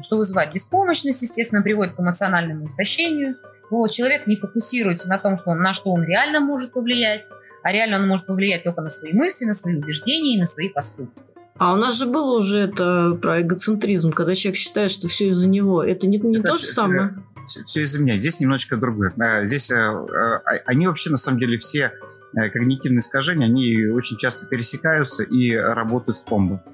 Что 0.00 0.16
вызывает 0.16 0.52
беспомощность, 0.52 1.22
естественно, 1.22 1.62
приводит 1.62 1.94
к 1.94 2.00
эмоциональному 2.00 2.66
истощению. 2.66 3.36
Вот, 3.70 3.90
человек 3.90 4.26
не 4.26 4.36
фокусируется 4.36 5.08
на 5.08 5.18
том, 5.18 5.36
что, 5.36 5.54
на 5.54 5.72
что 5.72 5.90
он 5.90 6.04
реально 6.04 6.40
может 6.40 6.72
повлиять, 6.72 7.22
а 7.62 7.72
реально 7.72 7.96
он 7.96 8.08
может 8.08 8.26
повлиять 8.26 8.64
только 8.64 8.80
на 8.82 8.88
свои 8.88 9.12
мысли, 9.12 9.44
на 9.44 9.54
свои 9.54 9.76
убеждения 9.76 10.36
и 10.36 10.38
на 10.38 10.46
свои 10.46 10.68
поступки. 10.68 11.32
А 11.62 11.74
у 11.74 11.76
нас 11.76 11.94
же 11.94 12.06
было 12.06 12.36
уже 12.36 12.58
это 12.58 13.16
про 13.22 13.40
эгоцентризм, 13.40 14.10
когда 14.10 14.34
человек 14.34 14.58
считает, 14.58 14.90
что 14.90 15.06
все 15.06 15.28
из-за 15.28 15.48
него. 15.48 15.80
Это 15.80 16.08
не, 16.08 16.18
не 16.18 16.38
это 16.38 16.48
то 16.48 16.56
же 16.56 16.66
самое? 16.66 17.14
Все, 17.44 17.62
все 17.62 17.82
из-за 17.82 18.00
меня. 18.00 18.18
Здесь 18.18 18.40
немножечко 18.40 18.76
другое. 18.76 19.14
А, 19.16 19.44
здесь 19.44 19.70
а, 19.70 19.92
а, 19.92 20.42
они 20.66 20.88
вообще, 20.88 21.10
на 21.10 21.18
самом 21.18 21.38
деле, 21.38 21.58
все 21.58 21.92
э, 22.34 22.50
когнитивные 22.50 22.98
искажения, 22.98 23.46
они 23.46 23.86
очень 23.86 24.16
часто 24.16 24.46
пересекаются 24.46 25.22
и 25.22 25.54
работают 25.54 26.18
в 26.18 26.24
комбо. 26.24 26.64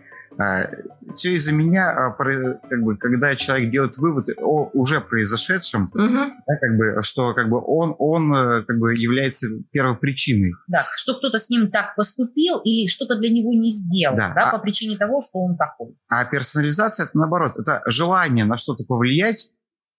А, 0.40 0.70
все 1.12 1.34
из-за 1.34 1.52
меня, 1.52 1.90
а, 1.90 2.10
как 2.12 2.82
бы, 2.82 2.96
когда 2.96 3.34
человек 3.34 3.70
делает 3.70 3.98
вывод 3.98 4.28
о 4.40 4.70
уже 4.72 5.00
произошедшем, 5.00 5.86
угу. 5.86 5.98
да, 5.98 6.56
как 6.60 6.76
бы, 6.76 7.02
что 7.02 7.34
как 7.34 7.48
бы 7.48 7.60
он, 7.60 7.96
он 7.98 8.32
э, 8.32 8.64
как 8.64 8.78
бы 8.78 8.94
является 8.94 9.48
первопричиной. 9.72 10.52
Да, 10.68 10.84
что 10.96 11.14
кто-то 11.14 11.38
с 11.38 11.50
ним 11.50 11.72
так 11.72 11.96
поступил 11.96 12.58
или 12.58 12.86
что-то 12.86 13.16
для 13.16 13.30
него 13.30 13.52
не 13.52 13.70
сделал, 13.70 14.16
да, 14.16 14.32
да 14.32 14.48
а, 14.48 14.52
по 14.52 14.58
причине 14.58 14.96
того, 14.96 15.20
что 15.20 15.40
он 15.40 15.56
такой. 15.56 15.96
А 16.08 16.24
персонализация 16.24 17.06
это 17.06 17.18
наоборот, 17.18 17.54
это 17.58 17.82
желание 17.86 18.44
на 18.44 18.56
что-то 18.56 18.84
повлиять, 18.84 19.50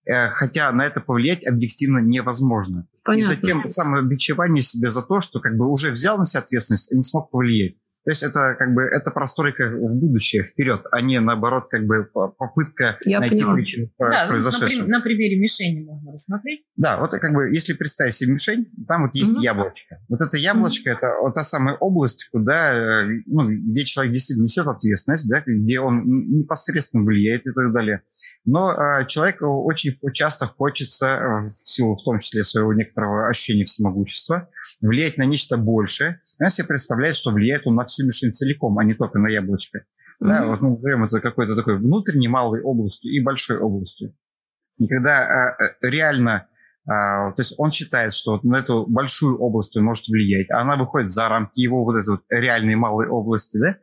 э, 0.06 0.28
хотя 0.28 0.72
на 0.72 0.86
это 0.86 1.02
повлиять 1.02 1.46
объективно 1.46 1.98
невозможно. 1.98 2.88
Понятно. 3.04 3.32
И 3.32 3.36
затем 3.36 3.66
самобичевание 3.66 4.62
себе 4.62 4.90
за 4.90 5.02
то, 5.02 5.20
что 5.20 5.40
как 5.40 5.58
бы 5.58 5.68
уже 5.68 5.90
взял 5.90 6.16
на 6.16 6.24
себя 6.24 6.40
ответственность 6.40 6.90
и 6.92 6.96
не 6.96 7.02
смог 7.02 7.30
повлиять. 7.30 7.78
То 8.04 8.10
есть 8.12 8.22
это 8.22 8.54
как 8.58 8.72
бы 8.74 8.82
это 8.82 9.10
простройка 9.10 9.68
в 9.68 10.00
будущее, 10.00 10.42
вперед, 10.42 10.80
а 10.90 11.00
не 11.02 11.20
наоборот 11.20 11.64
как 11.70 11.84
бы 11.86 12.06
попытка 12.38 12.96
Я 13.04 13.20
найти 13.20 13.36
поняла. 13.36 13.54
причину 13.54 13.90
Да, 13.98 14.26
произошедшего. 14.26 14.86
на, 14.86 14.98
на 14.98 15.00
примере 15.02 15.38
мишени 15.38 15.84
можно 15.84 16.10
рассмотреть. 16.12 16.62
Да, 16.76 16.96
вот 16.98 17.10
как 17.10 17.32
бы, 17.34 17.54
если 17.54 17.74
представить 17.74 18.14
себе 18.14 18.32
мишень, 18.32 18.66
там 18.88 19.02
вот 19.02 19.14
есть 19.14 19.32
Мгм. 19.32 19.40
яблочко. 19.42 19.98
Вот 20.08 20.20
это 20.22 20.38
яблочко, 20.38 20.90
это 20.90 21.12
вот 21.20 21.34
та 21.34 21.44
самая 21.44 21.74
область, 21.76 22.28
куда, 22.32 22.72
э, 22.72 23.06
ну, 23.26 23.42
где 23.48 23.84
человек 23.84 24.14
действительно 24.14 24.44
несет 24.44 24.66
ответственность, 24.66 25.28
да, 25.28 25.42
где 25.46 25.80
он 25.80 26.02
непосредственно 26.06 27.04
влияет 27.04 27.46
и 27.46 27.52
так 27.52 27.72
далее. 27.74 28.02
Но 28.46 28.72
э, 28.72 29.06
человеку 29.06 29.62
очень 29.64 29.92
часто 30.14 30.46
хочется, 30.46 31.06
э, 31.06 31.40
в 31.42 31.48
силу 31.48 31.94
в 31.94 32.02
том 32.02 32.18
числе 32.18 32.44
своего 32.44 32.72
некоторого 32.72 33.28
ощущения 33.28 33.64
всемогущества, 33.64 34.48
влиять 34.80 35.18
на 35.18 35.24
нечто 35.26 35.58
большее. 35.58 36.18
Он 36.40 36.50
себе 36.50 36.66
представляет, 36.66 37.14
что 37.16 37.30
влияет 37.30 37.66
он 37.66 37.74
на 37.74 37.84
всю 37.90 38.06
мишень 38.06 38.32
целиком, 38.32 38.78
а 38.78 38.84
не 38.84 38.94
только 38.94 39.18
на 39.18 39.28
яблочко. 39.28 39.84
Да, 40.20 40.40
Мгм. 40.40 40.50
вот 40.50 40.60
мы 40.60 40.70
назовем 40.70 41.04
это 41.04 41.20
какой-то 41.20 41.56
такой 41.56 41.78
внутренней 41.78 42.28
малой 42.28 42.60
областью 42.62 43.12
и 43.12 43.22
большой 43.22 43.58
областью. 43.58 44.14
И 44.78 44.86
когда 44.88 45.20
а, 45.26 45.62
э, 45.62 45.90
реально, 45.90 46.46
а, 46.86 47.32
то 47.32 47.42
есть 47.42 47.54
он 47.58 47.70
считает, 47.70 48.14
что 48.14 48.32
вот 48.32 48.44
на 48.44 48.56
эту 48.56 48.86
большую 48.88 49.38
область 49.38 49.76
он 49.76 49.84
может 49.84 50.08
влиять, 50.08 50.50
а 50.50 50.60
она 50.60 50.76
выходит 50.76 51.10
за 51.10 51.28
рамки 51.28 51.60
его 51.60 51.84
вот 51.84 51.96
этой 51.96 52.10
вот 52.10 52.22
реальной 52.30 52.76
малой 52.76 53.08
области, 53.08 53.58
да, 53.58 53.76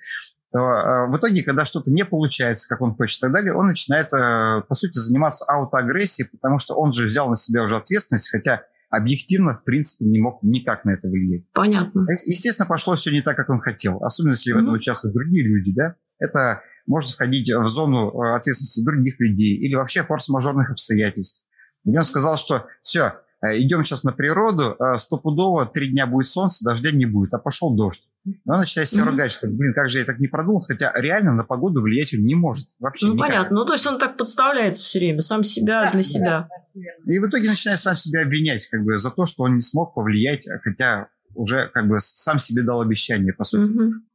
то 0.51 0.59
а, 0.59 1.07
в 1.07 1.17
итоге, 1.17 1.43
когда 1.43 1.65
что-то 1.65 1.91
не 1.91 2.05
получается, 2.05 2.67
как 2.67 2.81
он 2.81 2.95
хочет 2.95 3.17
и 3.17 3.21
так 3.21 3.31
далее, 3.31 3.53
он 3.53 3.65
начинает, 3.65 4.13
а, 4.13 4.61
по 4.61 4.75
сути, 4.75 4.97
заниматься 4.97 5.45
аутоагрессией, 5.45 6.29
потому 6.29 6.57
что 6.57 6.75
он 6.75 6.91
же 6.91 7.05
взял 7.05 7.29
на 7.29 7.35
себя 7.35 7.63
уже 7.63 7.75
ответственность, 7.75 8.29
хотя 8.29 8.63
объективно, 8.89 9.53
в 9.53 9.63
принципе, 9.63 10.05
не 10.05 10.19
мог 10.19 10.41
никак 10.43 10.85
на 10.85 10.91
это 10.91 11.09
влиять. 11.09 11.43
Понятно. 11.53 12.05
Естественно, 12.25 12.65
пошло 12.65 12.95
все 12.95 13.11
не 13.11 13.21
так, 13.21 13.35
как 13.35 13.49
он 13.49 13.59
хотел. 13.59 14.03
Особенно, 14.03 14.31
если 14.31 14.53
в 14.53 14.57
этом 14.57 14.73
участвуют 14.73 15.13
другие 15.13 15.45
люди, 15.47 15.73
да. 15.73 15.95
Это 16.19 16.61
может 16.87 17.11
входить 17.11 17.51
в 17.51 17.67
зону 17.67 18.09
э, 18.09 18.35
ответственности 18.35 18.83
других 18.83 19.19
людей 19.19 19.57
или 19.57 19.75
вообще 19.75 20.03
форс-мажорных 20.03 20.71
обстоятельств. 20.71 21.45
И 21.85 21.95
он 21.95 22.03
сказал, 22.03 22.37
что 22.37 22.65
все, 22.81 23.13
идем 23.43 23.83
сейчас 23.83 24.03
на 24.03 24.11
природу, 24.11 24.75
э, 24.79 24.97
стопудово 24.97 25.65
три 25.65 25.91
дня 25.91 26.07
будет 26.07 26.25
солнце, 26.27 26.63
дождя 26.65 26.91
не 26.91 27.05
будет, 27.05 27.33
а 27.33 27.37
пошел 27.39 27.75
дождь. 27.75 28.09
И 28.25 28.31
он 28.45 28.59
начинает 28.59 28.89
себя 28.89 29.05
ругать, 29.05 29.31
что, 29.31 29.47
блин, 29.47 29.73
как 29.73 29.89
же 29.89 29.99
я 29.99 30.05
так 30.05 30.19
не 30.19 30.27
продумал, 30.27 30.59
хотя 30.59 30.91
реально 30.95 31.33
на 31.33 31.43
погоду 31.43 31.81
влиять 31.81 32.13
он 32.13 32.21
не 32.25 32.35
может. 32.35 32.69
Вообще 32.79 33.07
Ну, 33.07 33.13
никак. 33.13 33.27
понятно. 33.27 33.55
Ну, 33.57 33.65
то 33.65 33.73
есть 33.73 33.85
он 33.85 33.99
так 33.99 34.17
подставляется 34.17 34.83
все 34.83 34.99
время, 34.99 35.21
сам 35.21 35.43
себя 35.43 35.85
Да, 35.85 35.91
для 35.91 36.03
себя. 36.03 36.49
да. 36.75 36.81
И 37.13 37.19
в 37.19 37.27
итоге 37.27 37.49
начинает 37.49 37.79
сам 37.79 37.95
себя 37.95 38.21
обвинять 38.23 38.65
как 38.67 38.83
бы, 38.83 38.97
за 38.99 39.11
то, 39.11 39.25
что 39.25 39.43
он 39.43 39.55
не 39.55 39.61
смог 39.61 39.93
повлиять, 39.93 40.47
хотя 40.63 41.07
уже 41.35 41.69
как 41.73 41.87
бы 41.87 41.99
сам 41.99 42.39
себе 42.39 42.63
дал 42.63 42.81
обещание, 42.81 43.33
по 43.33 43.43
сути. 43.43 43.69
Мгм. 43.69 44.06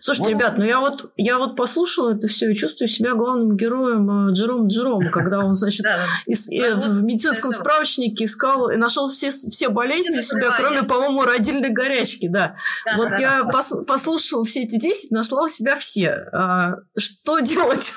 Слушайте, 0.00 0.32
Вот. 0.32 0.38
ребят, 0.38 0.56
ну 0.56 0.64
я 0.64 0.80
вот, 0.80 1.12
я 1.16 1.36
вот 1.36 1.56
послушала 1.56 2.14
это 2.14 2.26
все 2.26 2.50
и 2.50 2.54
чувствую 2.54 2.88
себя 2.88 3.14
главным 3.14 3.54
героем 3.54 4.28
э, 4.28 4.32
Джером 4.32 4.68
Джерома, 4.68 5.10
когда 5.12 5.40
он, 5.40 5.54
значит, 5.54 5.84
ис- 6.26 6.48
э, 6.50 6.74
в 6.76 7.02
медицинском 7.04 7.52
справочнике 7.52 8.24
искал 8.24 8.70
и 8.70 8.76
нашел 8.76 9.08
все, 9.08 9.28
все 9.28 9.68
болезни 9.68 10.18
у 10.18 10.22
себя, 10.22 10.56
кроме, 10.56 10.84
по-моему, 10.84 11.22
родильной 11.24 11.68
горячки, 11.68 12.28
да. 12.28 12.56
Вот 12.96 13.10
я 13.18 13.42
да. 13.42 13.50
пос- 13.50 13.86
послушала 13.86 14.44
все 14.44 14.62
эти 14.62 14.78
10, 14.78 15.10
нашла 15.10 15.42
у 15.42 15.48
себя 15.48 15.76
все. 15.76 16.28
А, 16.32 16.76
что 16.96 17.38
делать? 17.40 17.92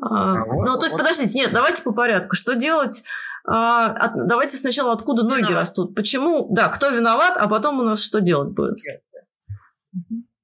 А, 0.00 0.32
А 0.32 0.44
ну, 0.46 0.78
то 0.78 0.86
есть, 0.86 0.96
подождите, 0.96 1.38
нет, 1.38 1.52
давайте 1.52 1.82
по 1.82 1.92
порядку. 1.92 2.36
Что 2.36 2.54
делать? 2.54 3.04
Давайте 3.44 4.56
сначала, 4.56 4.92
откуда 4.92 5.24
ноги 5.24 5.52
растут. 5.52 5.94
Почему? 5.94 6.48
Да, 6.50 6.68
кто 6.68 6.88
виноват, 6.88 7.36
а 7.36 7.48
потом 7.48 7.80
у 7.80 7.82
нас 7.82 8.02
что 8.02 8.20
делать 8.20 8.54
будет? 8.54 8.76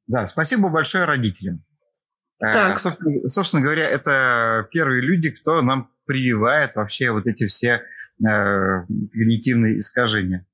Да, 0.06 0.26
спасибо 0.26 0.68
большое 0.68 1.04
родителям. 1.04 1.64
Э, 2.40 2.52
Так. 2.52 2.78
Собственно, 2.78 3.28
собственно 3.28 3.62
говоря, 3.62 3.88
это 3.88 4.68
первые 4.72 5.02
люди, 5.02 5.30
кто 5.30 5.62
нам 5.62 5.90
прививает 6.06 6.76
вообще 6.76 7.10
вот 7.10 7.26
эти 7.26 7.46
все 7.46 7.80
э, 7.80 7.82
когнитивные 8.20 9.78
искажения. 9.78 10.46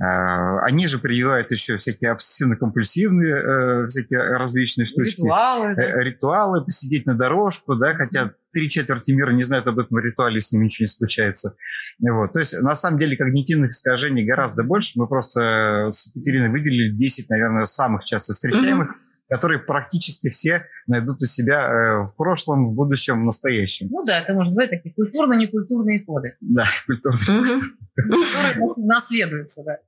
Э, 0.00 0.58
они 0.62 0.86
же 0.86 0.98
прививают 0.98 1.50
еще 1.50 1.76
всякие 1.76 2.12
обсессивно-компульсивные 2.12 3.86
всякие 3.86 4.20
различные 4.20 4.84
штучки. 4.84 5.20
Ритуалы. 5.20 5.74
да. 5.74 6.02
Ритуалы, 6.02 6.64
посидеть 6.64 7.06
на 7.06 7.14
дорожку, 7.14 7.76
да, 7.76 7.94
хотя 7.94 8.32
три 8.58 8.68
четверти 8.68 9.12
мира 9.12 9.30
не 9.32 9.44
знают 9.44 9.66
об 9.68 9.78
этом 9.78 9.98
ритуале, 9.98 10.40
с 10.40 10.50
ним 10.50 10.62
ничего 10.64 10.84
не 10.84 10.88
случается. 10.88 11.54
Вот. 12.00 12.32
То 12.32 12.40
есть, 12.40 12.60
на 12.60 12.74
самом 12.74 12.98
деле, 12.98 13.16
когнитивных 13.16 13.70
искажений 13.70 14.26
гораздо 14.26 14.64
больше. 14.64 14.92
Мы 14.96 15.06
просто 15.06 15.88
с 15.92 16.08
Екатериной 16.08 16.48
выделили 16.50 16.96
10, 16.96 17.30
наверное, 17.30 17.66
самых 17.66 18.04
часто 18.04 18.32
встречаемых, 18.32 18.90
которые 19.28 19.60
практически 19.60 20.28
все 20.30 20.64
найдут 20.86 21.22
у 21.22 21.26
себя 21.26 21.68
э, 21.68 22.02
в 22.02 22.16
прошлом, 22.16 22.64
в 22.64 22.74
будущем, 22.74 23.20
в 23.20 23.24
настоящем. 23.24 23.88
Ну 23.90 24.04
да, 24.04 24.18
это 24.20 24.32
можно 24.34 24.50
назвать 24.50 24.70
такие 24.70 24.92
культурно-некультурные 24.94 26.00
коды, 26.00 26.34
Да, 26.40 26.66
культурно. 26.86 27.18
Мгм. 27.28 27.60
которые 27.94 28.54
нас- 28.56 28.78
наследуются. 28.78 29.62
Да. 29.64 29.78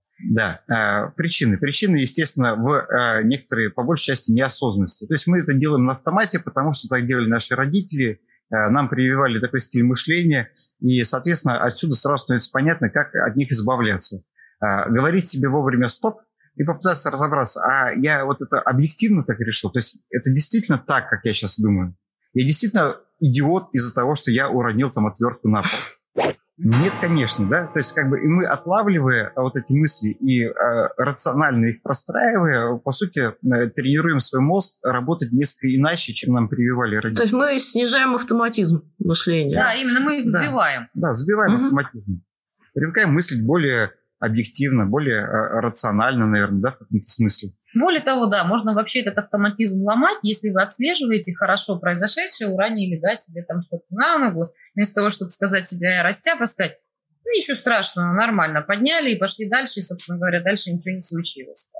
Да, 0.68 1.09
э, 1.09 1.12
причины. 1.16 1.56
Причины, 1.59 1.96
естественно, 1.96 2.54
в 2.54 2.68
э, 2.70 3.22
некоторые, 3.24 3.70
по 3.70 3.83
большей 3.83 4.06
части, 4.06 4.30
неосознанности. 4.30 5.06
То 5.06 5.14
есть 5.14 5.26
мы 5.26 5.38
это 5.38 5.54
делаем 5.54 5.85
на 5.85 5.92
автомате, 5.92 6.38
потому 6.38 6.72
что 6.72 6.88
так 6.88 7.06
делали 7.06 7.26
наши 7.28 7.54
родители, 7.54 8.12
э, 8.12 8.18
нам 8.50 8.88
прививали 8.88 9.38
такой 9.38 9.60
стиль 9.60 9.84
мышления, 9.84 10.50
и, 10.80 11.02
соответственно, 11.02 11.62
отсюда 11.62 11.94
сразу 11.94 12.24
становится 12.24 12.50
понятно, 12.52 12.90
как 12.90 13.14
от 13.14 13.36
них 13.36 13.50
избавляться. 13.52 14.22
Э, 14.60 14.90
Говорить 14.90 15.28
себе 15.28 15.48
вовремя 15.48 15.88
«стоп», 15.88 16.20
и 16.56 16.64
попытаться 16.64 17.10
разобраться, 17.10 17.62
а 17.64 17.92
я 17.92 18.24
вот 18.24 18.42
это 18.42 18.60
объективно 18.60 19.22
так 19.22 19.38
решил, 19.40 19.70
то 19.70 19.78
есть 19.78 19.96
это 20.10 20.30
действительно 20.30 20.78
так, 20.78 21.08
как 21.08 21.24
я 21.24 21.32
сейчас 21.32 21.58
думаю. 21.58 21.96
Я 22.34 22.44
действительно 22.44 22.96
идиот 23.18 23.68
из-за 23.72 23.94
того, 23.94 24.14
что 24.14 24.30
я 24.30 24.50
уронил 24.50 24.90
там 24.90 25.06
отвертку 25.06 25.48
на 25.48 25.62
пол. 25.62 25.70
Нет, 26.83 26.92
конечно, 27.00 27.48
да. 27.48 27.66
То 27.66 27.78
есть, 27.80 27.92
как 27.94 28.09
бы, 28.11 28.20
и 28.20 28.28
мы, 28.28 28.44
отлавливая 28.44 29.33
вот 29.35 29.56
эти 29.56 29.72
мысли 29.72 30.11
и 30.11 30.44
э, 30.44 30.52
рационально 30.96 31.66
их 31.66 31.83
простраивая, 31.83 32.76
по 32.76 32.92
сути, 32.92 33.20
э, 33.20 33.70
тренируем 33.70 34.20
свой 34.20 34.42
мозг 34.42 34.78
работать 34.85 35.33
несколько 35.33 35.74
иначе, 35.74 36.12
чем 36.12 36.35
нам 36.35 36.48
прививали 36.48 36.96
То 36.96 37.02
родители. 37.02 37.22
есть 37.22 37.33
мы 37.33 37.59
снижаем 37.59 38.14
автоматизм 38.14 38.83
мышления. 38.98 39.56
Да, 39.56 39.74
именно 39.74 40.00
мы 40.00 40.20
их 40.20 40.30
Да. 40.33 40.38
сбиваем. 40.44 40.88
Да, 40.94 41.12
забиваем 41.12 41.54
Мгм. 41.54 41.64
автоматизм. 41.64 42.22
Привыкаем 42.74 43.12
мыслить 43.12 43.44
более 43.44 43.90
объективно, 44.20 44.87
более 44.87 45.22
э, 45.22 45.61
рационально, 45.61 46.26
наверное, 46.26 46.61
да, 46.61 46.70
в 46.70 46.78
каком-то 46.78 47.09
смысле. 47.09 47.52
Более 47.74 48.02
того, 48.02 48.26
да, 48.26 48.44
можно 48.44 48.74
вообще 48.74 49.00
этот 49.00 49.18
автоматизм 49.18 49.83
ломать, 49.83 50.18
если 50.22 50.50
вы 50.50 50.62
отслеживаете 50.62 51.35
хорошо 51.35 51.78
произошедшее, 51.78 52.50
уронили, 52.50 53.00
да, 53.00 53.14
себе 53.14 53.42
там 53.42 53.61
что-то 53.61 53.87
на 53.90 54.18
ногу, 54.18 54.50
вместо 54.74 54.96
того, 54.96 55.11
чтобы 55.11 55.30
сказать 55.30 55.66
себе 55.66 56.02
растяпа, 56.02 56.44
сказать, 56.44 56.76
ну, 57.24 57.37
ничего 57.37 57.56
страшного, 57.56 58.12
нормально, 58.12 58.61
подняли 58.61 59.11
и 59.11 59.18
пошли 59.18 59.48
дальше, 59.48 59.80
и, 59.80 59.83
собственно 59.83 60.18
говоря, 60.18 60.42
дальше 60.42 60.70
ничего 60.70 60.94
не 60.94 61.02
случилось. 61.02 61.70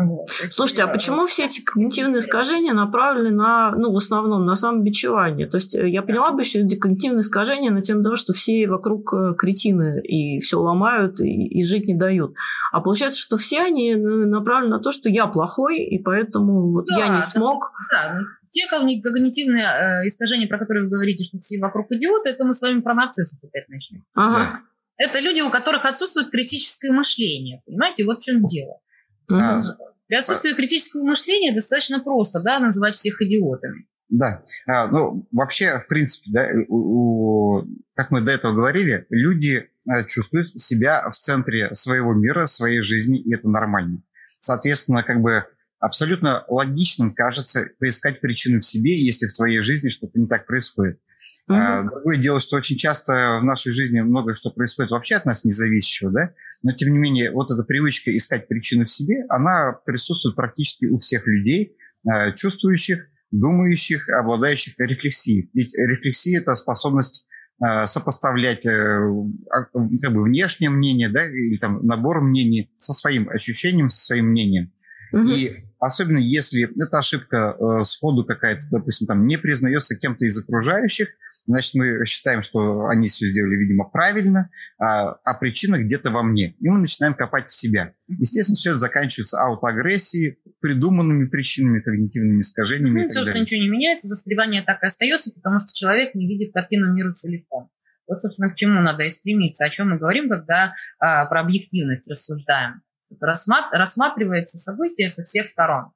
Вот. 0.00 0.28
Слушайте, 0.30 0.84
а 0.84 0.86
почему 0.86 1.26
все 1.26 1.46
эти 1.46 1.60
когнитивные 1.60 2.20
искажения 2.20 2.72
направлены 2.72 3.34
на, 3.34 3.72
ну, 3.72 3.92
в 3.92 3.96
основном, 3.96 4.46
на 4.46 4.54
самобичевание? 4.54 5.48
То 5.48 5.56
есть 5.56 5.74
э, 5.74 5.88
я 5.88 6.02
поняла 6.02 6.30
бы 6.30 6.42
еще 6.42 6.60
эти 6.60 6.76
когнитивные 6.76 7.20
искажения 7.20 7.72
на 7.72 7.80
тему 7.80 8.04
того, 8.04 8.14
что 8.14 8.32
все 8.32 8.68
вокруг 8.68 9.12
э, 9.12 9.34
кретины 9.36 10.00
и 10.02 10.38
все 10.38 10.60
ломают 10.60 11.20
и, 11.20 11.48
и 11.48 11.64
жить 11.64 11.88
не 11.88 11.94
дают. 11.94 12.34
А 12.70 12.80
получается, 12.80 13.20
что 13.20 13.36
все 13.36 13.60
они 13.60 13.90
э, 13.90 13.96
направлены 13.96 14.76
на 14.76 14.80
то, 14.80 14.92
что 14.92 15.08
я 15.08 15.26
плохой, 15.26 15.80
и 15.80 16.00
поэтому 16.00 16.74
вот 16.74 16.86
Да, 16.86 17.06
я 17.06 17.16
не 17.16 17.22
смог. 17.22 17.72
Да, 17.90 18.20
ну, 18.20 18.26
те 18.50 18.66
когни- 18.72 19.00
когнитивные 19.02 19.64
э, 19.64 20.06
искажения, 20.06 20.46
про 20.46 20.60
которые 20.60 20.84
вы 20.84 20.90
говорите, 20.90 21.24
что 21.24 21.38
все 21.38 21.58
вокруг 21.58 21.90
идиоты, 21.90 22.28
это 22.28 22.46
мы 22.46 22.54
с 22.54 22.62
вами 22.62 22.82
про 22.82 22.94
нарциссов 22.94 23.42
опять 23.42 23.68
начнем. 23.68 24.04
Ага. 24.14 24.60
Это 24.96 25.18
люди, 25.18 25.40
у 25.40 25.50
которых 25.50 25.84
отсутствует 25.84 26.30
критическое 26.30 26.92
мышление. 26.92 27.62
Понимаете, 27.66 28.04
вот 28.04 28.20
в 28.20 28.24
чем 28.24 28.44
дело. 28.44 28.78
Мгм. 29.28 29.40
А, 29.40 29.62
При 30.06 30.16
отсутствии 30.16 30.52
критического 30.54 31.04
мышления 31.04 31.54
достаточно 31.54 32.00
просто, 32.00 32.40
да, 32.42 32.58
называть 32.60 32.96
всех 32.96 33.20
идиотами. 33.22 33.86
Да, 34.08 34.42
А, 34.66 34.86
ну 34.88 35.28
вообще, 35.32 35.78
в 35.78 35.86
принципе, 35.86 36.30
да, 36.32 36.48
у- 36.68 37.58
у- 37.60 37.66
как 37.94 38.10
мы 38.10 38.22
до 38.22 38.32
этого 38.32 38.54
говорили, 38.54 39.06
люди 39.10 39.68
э, 39.90 40.04
чувствуют 40.06 40.48
себя 40.58 41.08
в 41.08 41.16
центре 41.16 41.72
своего 41.74 42.12
мира, 42.14 42.46
своей 42.46 42.80
жизни, 42.80 43.20
и 43.20 43.34
это 43.34 43.50
нормально. 43.50 44.02
Соответственно, 44.38 45.02
как 45.02 45.20
бы 45.20 45.44
абсолютно 45.78 46.44
логичным 46.48 47.14
кажется 47.14 47.66
поискать 47.78 48.20
причину 48.20 48.60
в 48.60 48.64
себе, 48.64 48.96
если 48.98 49.26
в 49.26 49.32
твоей 49.32 49.60
жизни 49.60 49.88
что-то 49.88 50.18
не 50.20 50.26
так 50.26 50.46
происходит. 50.46 51.00
А, 51.48 51.80
Мгм. 51.82 51.90
Другое 51.90 52.16
дело, 52.18 52.40
что 52.40 52.56
очень 52.56 52.76
часто 52.76 53.38
в 53.40 53.44
нашей 53.44 53.72
жизни 53.72 54.00
многое 54.00 54.34
что 54.34 54.50
происходит 54.50 54.90
вообще 54.90 55.16
от 55.16 55.24
нас 55.24 55.44
независящего, 55.44 56.10
да, 56.10 56.34
но 56.62 56.72
тем 56.72 56.92
не 56.92 56.98
менее 56.98 57.30
вот 57.30 57.50
эта 57.50 57.62
привычка 57.64 58.14
искать 58.16 58.48
причину 58.48 58.84
в 58.84 58.90
себе, 58.90 59.24
она 59.28 59.72
присутствует 59.86 60.36
практически 60.36 60.86
у 60.86 60.98
всех 60.98 61.26
людей, 61.26 61.76
э, 62.06 62.32
чувствующих, 62.34 63.08
думающих, 63.30 64.08
обладающих 64.08 64.74
рефлексией. 64.78 65.50
Ведь 65.54 65.74
рефлексия– 65.74 66.40
это 66.42 66.54
способность 66.54 67.26
э, 67.64 67.86
сопоставлять 67.86 68.66
э, 68.66 68.70
а, 68.70 69.64
как 70.02 70.12
бы 70.12 70.22
внешнее 70.22 70.70
мнение, 70.70 71.08
да, 71.08 71.24
или 71.24 71.56
там 71.56 71.84
набор 71.86 72.22
мнений 72.22 72.72
со 72.76 72.92
своим 72.92 73.28
ощущением, 73.28 73.88
со 73.88 74.04
своим 74.04 74.26
мнением. 74.26 74.72
Угу. 75.12 75.22
И 75.28 75.67
особенно 75.78 76.18
если 76.18 76.68
эта 76.82 76.98
ошибка 76.98 77.56
э, 77.58 77.84
сходу 77.84 78.24
какая-то, 78.24 78.64
допустим, 78.70 79.06
там 79.06 79.26
не 79.26 79.36
признается 79.36 79.96
кем-то 79.96 80.24
из 80.24 80.38
окружающих, 80.38 81.08
значит, 81.46 81.74
мы 81.74 82.04
считаем, 82.04 82.40
что 82.40 82.86
они 82.86 83.08
все 83.08 83.26
сделали, 83.26 83.56
видимо, 83.56 83.84
правильно, 83.84 84.50
а, 84.78 85.12
а 85.24 85.34
причина 85.34 85.76
где-то 85.76 86.10
во 86.10 86.22
мне. 86.22 86.54
И 86.60 86.68
мы 86.68 86.78
начинаем 86.78 87.14
копать 87.14 87.48
в 87.48 87.54
себя. 87.54 87.94
Естественно, 88.08 88.56
все 88.56 88.70
это 88.70 88.78
заканчивается 88.78 89.40
аутоагрессией, 89.40 90.38
придуманными 90.60 91.28
причинами, 91.28 91.80
когнитивными 91.80 92.40
искажениями. 92.40 93.02
Ну, 93.02 93.08
собственно, 93.08 93.42
ничего 93.42 93.60
не 93.60 93.68
меняется, 93.68 94.08
застревание 94.08 94.62
так 94.62 94.82
и 94.82 94.86
остается, 94.86 95.32
потому 95.32 95.60
что 95.60 95.72
человек 95.74 96.14
не 96.14 96.26
видит 96.26 96.52
картину 96.52 96.92
мира 96.92 97.12
целиком. 97.12 97.70
Вот, 98.08 98.20
собственно, 98.22 98.50
к 98.50 98.54
чему 98.54 98.80
надо 98.80 99.04
и 99.04 99.10
стремиться. 99.10 99.64
О 99.64 99.70
чем 99.70 99.90
мы 99.90 99.98
говорим, 99.98 100.30
когда 100.30 100.72
а, 100.98 101.26
про 101.26 101.40
объективность 101.40 102.10
рассуждаем. 102.10 102.82
Рассматривается 103.20 104.58
событие 104.58 105.08
со 105.08 105.22
всех 105.22 105.48
сторон. 105.48 105.92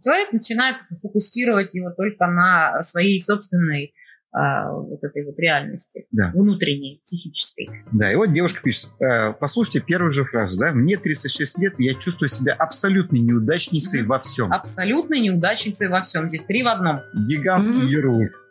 Человек 0.00 0.32
начинает 0.32 0.76
фокусировать 1.02 1.74
его 1.74 1.90
только 1.90 2.26
на 2.26 2.82
своей 2.82 3.20
собственной 3.20 3.94
а, 4.36 4.72
вот 4.72 4.98
этой 5.04 5.24
вот 5.24 5.38
реальности, 5.38 6.06
да. 6.10 6.32
внутренней, 6.34 7.00
психической. 7.04 7.68
Да, 7.92 8.10
и 8.10 8.16
вот 8.16 8.32
девушка 8.32 8.62
пишет, 8.62 8.90
э, 8.98 9.32
послушайте 9.32 9.78
первую 9.78 10.10
же 10.10 10.24
фразу, 10.24 10.58
да, 10.58 10.72
мне 10.72 10.96
36 10.96 11.58
лет, 11.58 11.78
и 11.78 11.84
я 11.84 11.94
чувствую 11.94 12.28
себя 12.28 12.52
абсолютной 12.54 13.20
неудачницей 13.20 14.02
mm-hmm. 14.02 14.06
во 14.06 14.18
всем. 14.18 14.52
Абсолютной 14.52 15.20
неудачницей 15.20 15.88
во 15.88 16.02
всем, 16.02 16.28
здесь 16.28 16.42
три 16.42 16.64
в 16.64 16.66
одном. 16.66 17.02
Гигантский 17.14 17.82
mm-hmm. 17.82 17.92
ярлык 17.92 18.43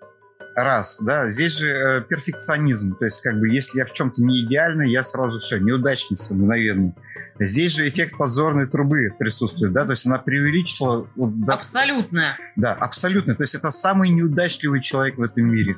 раз, 0.55 0.99
да, 1.01 1.29
здесь 1.29 1.57
же 1.57 1.67
э, 1.67 2.01
перфекционизм, 2.01 2.95
то 2.95 3.05
есть 3.05 3.21
как 3.21 3.39
бы 3.39 3.49
если 3.49 3.79
я 3.79 3.85
в 3.85 3.93
чем-то 3.93 4.23
не 4.23 4.41
идеальный, 4.41 4.89
я 4.89 5.03
сразу 5.03 5.39
все, 5.39 5.57
неудачница 5.57 6.35
мгновенно. 6.35 6.93
Здесь 7.39 7.73
же 7.73 7.87
эффект 7.87 8.17
подзорной 8.17 8.67
трубы 8.67 9.09
присутствует, 9.17 9.73
да, 9.73 9.85
то 9.85 9.91
есть 9.91 10.05
она 10.05 10.19
преувеличила... 10.19 11.07
Вот, 11.15 11.39
да, 11.45 11.53
абсолютно. 11.53 12.37
Да, 12.55 12.73
абсолютно, 12.73 13.35
то 13.35 13.43
есть 13.43 13.55
это 13.55 13.71
самый 13.71 14.09
неудачливый 14.09 14.81
человек 14.81 15.17
в 15.17 15.21
этом 15.21 15.45
мире. 15.45 15.77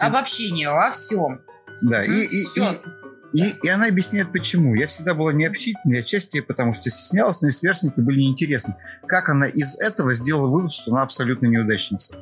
Обобщение 0.00 0.70
во 0.70 0.90
всем. 0.90 1.42
Да, 1.82 2.04
и, 2.04 2.10
и, 2.10 2.44
и, 2.44 2.62
и, 3.32 3.54
и 3.62 3.68
она 3.68 3.86
объясняет, 3.86 4.32
почему. 4.32 4.74
Я 4.74 4.86
всегда 4.86 5.14
была 5.14 5.32
необщительной, 5.32 6.00
отчасти 6.00 6.40
потому 6.40 6.72
что 6.72 6.90
стеснялась, 6.90 7.40
но 7.42 7.48
и 7.48 7.50
сверстники 7.50 8.00
были 8.00 8.20
неинтересны. 8.20 8.76
Как 9.06 9.28
она 9.28 9.46
из 9.48 9.78
этого 9.80 10.14
сделала 10.14 10.48
вывод, 10.48 10.72
что 10.72 10.92
она 10.92 11.02
абсолютно 11.02 11.46
неудачница? 11.46 12.14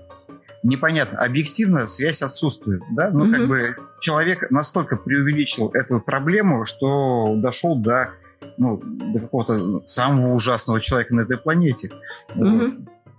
Непонятно. 0.63 1.19
Объективно 1.19 1.87
связь 1.87 2.23
отсутствует, 2.23 2.83
да? 2.93 3.11
Ну, 3.11 3.25
угу. 3.25 3.33
как 3.33 3.49
бы 3.49 3.77
человек 4.01 4.51
настолько 4.51 4.97
преувеличил 4.97 5.71
эту 5.71 6.01
проблему, 6.01 6.65
что 6.65 7.35
дошел 7.37 7.77
до, 7.77 8.11
ну, 8.59 8.81
до 8.83 9.21
какого-то 9.21 9.85
самого 9.85 10.33
ужасного 10.33 10.81
человека 10.81 11.15
на 11.15 11.23
этой 11.23 11.39
планете. 11.39 11.91
Угу. 12.35 12.59
Вот. 12.59 12.73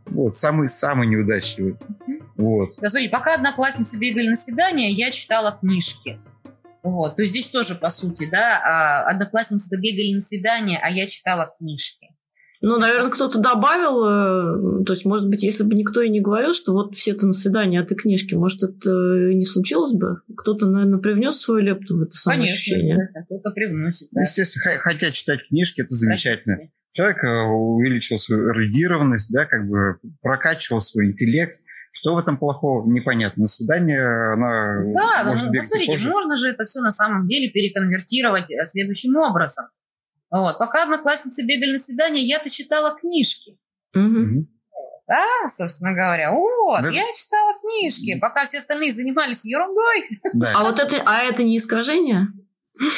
Вот, 0.07 0.35
самый-самый 0.35 1.07
неудачливый. 1.07 1.77
Вот. 2.35 2.69
Да, 2.81 2.89
смотри, 2.89 3.07
пока 3.07 3.35
одноклассницы 3.35 3.97
бегали 3.97 4.27
на 4.27 4.35
свидание, 4.35 4.91
я 4.91 5.09
читала 5.09 5.57
книжки. 5.57 6.19
Вот, 6.83 7.15
то 7.15 7.21
есть 7.21 7.31
здесь 7.33 7.51
тоже, 7.51 7.75
по 7.75 7.89
сути, 7.89 8.27
да, 8.29 8.59
а, 8.59 9.09
одноклассницы-то 9.09 9.77
бегали 9.77 10.13
на 10.13 10.19
свидание, 10.19 10.79
а 10.81 10.89
я 10.89 11.05
читала 11.07 11.53
книжки. 11.57 12.10
Ну, 12.61 12.77
наверное, 12.77 13.09
кто-то 13.09 13.39
добавил, 13.39 14.81
э, 14.81 14.85
то 14.85 14.93
есть, 14.93 15.03
может 15.03 15.27
быть, 15.27 15.41
если 15.41 15.63
бы 15.63 15.73
никто 15.73 16.01
и 16.01 16.09
не 16.09 16.21
говорил, 16.21 16.53
что 16.53 16.73
вот 16.73 16.95
все-то 16.95 17.25
на 17.25 17.33
свидание, 17.33 17.81
а 17.81 17.85
ты 17.85 17.95
книжки, 17.95 18.35
может, 18.35 18.61
это 18.61 18.91
не 19.33 19.43
случилось 19.43 19.93
бы? 19.93 20.21
Кто-то, 20.37 20.67
наверное, 20.67 20.99
привнес 20.99 21.39
свою 21.39 21.61
лепту 21.61 21.97
в 21.97 22.03
это 22.03 22.15
самоощущение. 22.15 22.95
Конечно, 22.95 23.25
кто-то 23.25 23.51
привносит. 23.51 24.09
Да. 24.11 24.21
Естественно, 24.21 24.77
хотя 24.77 25.09
читать 25.09 25.47
книжки, 25.47 25.81
это 25.81 25.95
замечательно. 25.95 26.69
Человек 26.91 27.23
э, 27.23 27.43
увеличил 27.47 28.19
свою 28.19 28.51
эрудированность, 28.51 29.31
да, 29.31 29.45
как 29.45 29.67
бы 29.67 29.97
прокачивал 30.21 30.81
свой 30.81 31.07
интеллект. 31.07 31.53
Что 31.93 32.15
в 32.15 32.19
этом 32.19 32.37
плохого, 32.37 32.89
непонятно. 32.89 33.41
На 33.41 33.47
свидание 33.47 34.01
она 34.33 34.81
Да, 34.93 35.29
может 35.29 35.47
ну, 35.47 35.53
посмотрите, 35.53 35.91
позже. 35.91 36.09
можно 36.09 36.37
же 36.37 36.49
это 36.49 36.63
все 36.63 36.79
на 36.79 36.91
самом 36.91 37.27
деле 37.27 37.49
переконвертировать 37.49 38.49
э, 38.51 38.65
следующим 38.65 39.15
образом. 39.17 39.65
Вот. 40.31 40.57
Пока 40.57 40.83
одноклассницы 40.83 41.45
бегали 41.45 41.73
на 41.73 41.77
свидание, 41.77 42.23
я-то 42.23 42.49
читала 42.49 42.95
книжки. 42.95 43.59
Угу. 43.93 44.47
Да, 45.07 45.49
собственно 45.49 45.93
говоря. 45.93 46.31
Вот, 46.31 46.83
да. 46.83 46.89
я 46.89 47.03
читала 47.13 47.53
книжки, 47.59 48.17
пока 48.17 48.45
все 48.45 48.59
остальные 48.59 48.93
занимались 48.93 49.45
ерундой. 49.45 50.07
Да. 50.35 50.53
А 50.55 50.63
вот 50.63 50.79
это, 50.79 51.01
а 51.05 51.23
это 51.23 51.43
не 51.43 51.57
искажение? 51.57 52.27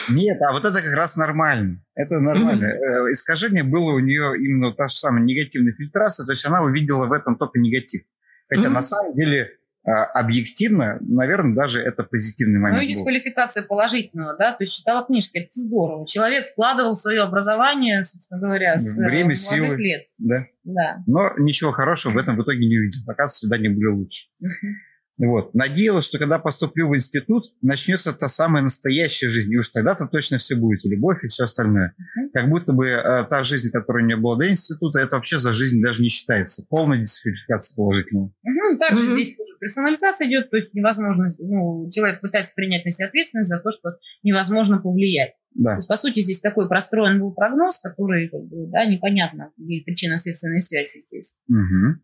Нет, 0.09 0.39
а 0.41 0.51
вот 0.53 0.63
это 0.63 0.81
как 0.81 0.93
раз 0.93 1.15
нормально. 1.15 1.83
Это 1.95 2.19
нормально. 2.19 2.65
Mm-hmm. 2.65 3.11
Искажение 3.11 3.63
было 3.63 3.93
у 3.93 3.99
нее 3.99 4.37
именно 4.37 4.71
та 4.73 4.87
же 4.87 4.95
самая 4.95 5.23
негативная 5.23 5.73
фильтрация, 5.73 6.25
то 6.25 6.31
есть 6.31 6.45
она 6.45 6.61
увидела 6.61 7.07
в 7.07 7.11
этом 7.11 7.35
только 7.35 7.59
негатив. 7.59 8.03
Хотя 8.47 8.67
mm-hmm. 8.67 8.71
на 8.71 8.81
самом 8.81 9.15
деле 9.15 9.49
объективно, 9.91 10.97
наверное, 11.01 11.55
даже 11.55 11.79
это 11.79 12.03
позитивный 12.03 12.59
момент. 12.59 12.81
Ну 12.81 12.87
и 12.87 12.89
дисквалификация 12.89 13.63
был. 13.63 13.69
положительного, 13.69 14.37
да, 14.37 14.53
то 14.53 14.63
есть 14.63 14.77
читала 14.77 15.05
книжки, 15.05 15.37
это 15.37 15.47
здорово. 15.49 16.05
Человек 16.07 16.47
вкладывал 16.47 16.95
свое 16.95 17.21
образование, 17.21 18.01
собственно 18.03 18.39
говоря, 18.39 18.77
с 18.77 18.99
э, 18.99 19.09
Время, 19.09 19.35
силы, 19.35 19.75
лет. 19.75 20.05
Да. 20.19 20.37
да. 20.63 21.03
Но 21.05 21.31
ничего 21.37 21.71
хорошего 21.71 22.13
в 22.13 22.17
этом 22.17 22.37
в 22.37 22.43
итоге 22.43 22.65
не 22.65 22.77
увидел. 22.77 23.01
Пока 23.05 23.27
свидания 23.27 23.69
были 23.69 23.87
лучше. 23.87 24.27
Вот. 25.19 25.53
Надеялась, 25.53 26.05
что 26.05 26.17
когда 26.17 26.39
поступлю 26.39 26.89
в 26.89 26.95
институт, 26.95 27.53
начнется 27.61 28.13
та 28.13 28.27
самая 28.27 28.63
настоящая 28.63 29.29
жизнь. 29.29 29.53
И 29.53 29.57
уж 29.57 29.69
тогда-то 29.69 30.07
точно 30.07 30.37
все 30.37 30.55
будет, 30.55 30.83
и 30.85 30.89
любовь, 30.89 31.23
и 31.23 31.27
все 31.27 31.43
остальное. 31.43 31.93
Как 32.33 32.49
будто 32.49 32.73
бы 32.73 32.87
э, 32.87 33.23
та 33.29 33.43
жизнь, 33.43 33.69
которая 33.71 34.03
у 34.03 34.07
нее 34.07 34.17
была 34.17 34.37
до 34.37 34.49
института, 34.49 34.99
это 34.99 35.15
вообще 35.15 35.37
за 35.37 35.53
жизнь 35.53 35.81
даже 35.81 36.01
не 36.01 36.09
считается. 36.09 36.65
Полная 36.67 36.97
дисквалификация 36.97 37.75
положительного. 37.75 38.27
Uh-huh. 38.27 38.77
Также 38.79 39.03
uh-huh. 39.03 39.13
здесь 39.13 39.37
тоже 39.37 39.57
персонализация 39.59 40.27
идет, 40.27 40.49
то 40.49 40.57
есть 40.57 40.73
невозможно, 40.73 41.29
ну, 41.39 41.89
человек 41.91 42.21
пытается 42.21 42.53
принять 42.55 42.83
на 42.85 42.91
себя 42.91 43.07
ответственность 43.07 43.49
за 43.49 43.59
то, 43.59 43.69
что 43.69 43.97
невозможно 44.23 44.79
повлиять. 44.79 45.33
Да. 45.53 45.71
То 45.71 45.75
есть, 45.75 45.87
по 45.87 45.95
сути, 45.95 46.21
здесь 46.21 46.39
такой 46.39 46.67
простроен 46.67 47.19
был 47.19 47.31
прогноз, 47.31 47.79
который, 47.79 48.29
как 48.29 48.41
бы, 48.45 48.67
да, 48.71 48.85
непонятно, 48.85 49.51
где 49.57 49.81
причинно-следственные 49.81 50.61
связи 50.61 50.97
здесь. 50.97 51.37
Угу. 51.47 51.99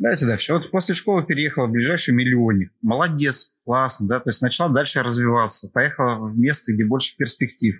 Давайте 0.00 0.26
дальше. 0.26 0.54
Вот 0.54 0.70
после 0.70 0.94
школы 0.94 1.22
переехала 1.22 1.66
в 1.66 1.70
ближайший 1.70 2.14
миллионник. 2.14 2.72
Молодец, 2.80 3.52
классно, 3.64 4.08
да, 4.08 4.18
то 4.18 4.30
есть 4.30 4.40
начала 4.40 4.70
дальше 4.70 5.02
развиваться, 5.02 5.68
поехала 5.68 6.24
в 6.24 6.38
место, 6.38 6.72
где 6.72 6.84
больше 6.86 7.16
перспектив. 7.16 7.76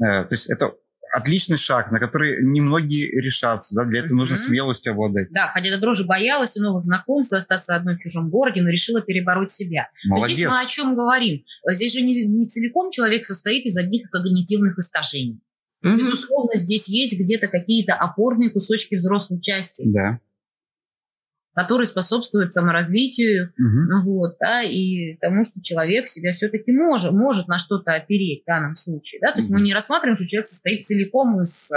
Э, 0.00 0.22
то 0.24 0.28
есть 0.30 0.48
это 0.48 0.74
отличный 1.12 1.56
шаг, 1.58 1.90
на 1.90 1.98
который 1.98 2.44
немногие 2.44 3.10
решатся, 3.20 3.74
да, 3.74 3.84
для 3.84 3.98
этого 3.98 4.18
нужно 4.18 4.36
смелостью 4.36 4.92
обладать. 4.92 5.32
Да, 5.32 5.48
хотя 5.48 5.70
до 5.70 5.78
дрожи 5.78 6.06
боялась 6.06 6.56
и 6.56 6.60
новых 6.60 6.84
знакомств, 6.84 7.32
остаться 7.32 7.74
одной 7.74 7.96
в 7.96 7.98
чужом 7.98 8.30
городе, 8.30 8.62
но 8.62 8.68
решила 8.68 9.00
перебороть 9.00 9.50
себя. 9.50 9.88
Молодец. 10.06 10.36
здесь 10.36 10.48
мы 10.48 10.60
о 10.60 10.66
чем 10.66 10.94
говорим? 10.94 11.42
Здесь 11.68 11.92
же 11.92 12.02
не, 12.02 12.26
не 12.26 12.46
целиком 12.46 12.92
человек 12.92 13.26
состоит 13.26 13.66
из 13.66 13.76
одних 13.76 14.08
когнитивных 14.10 14.78
искажений. 14.78 15.40
Mm-hmm. 15.84 15.96
Безусловно, 15.96 16.56
здесь 16.56 16.88
есть 16.88 17.18
где-то 17.18 17.48
какие-то 17.48 17.94
опорные 17.94 18.50
кусочки 18.50 18.94
взрослой 18.94 19.40
части. 19.40 19.82
Да 19.86 20.20
который 21.54 21.86
способствует 21.86 22.52
саморазвитию, 22.52 23.48
угу. 23.48 24.02
вот, 24.04 24.36
да, 24.40 24.62
и 24.62 25.16
тому, 25.20 25.44
что 25.44 25.60
человек 25.62 26.06
себя 26.06 26.32
все-таки 26.32 26.72
может, 26.72 27.12
может 27.12 27.48
на 27.48 27.58
что-то 27.58 27.94
опереть 27.94 28.42
в 28.42 28.46
данном 28.46 28.74
случае, 28.74 29.20
да, 29.20 29.32
то 29.32 29.38
есть 29.38 29.50
угу. 29.50 29.58
мы 29.58 29.64
не 29.64 29.74
рассматриваем, 29.74 30.16
что 30.16 30.26
человек 30.26 30.46
состоит 30.46 30.84
целиком 30.84 31.40
из 31.40 31.70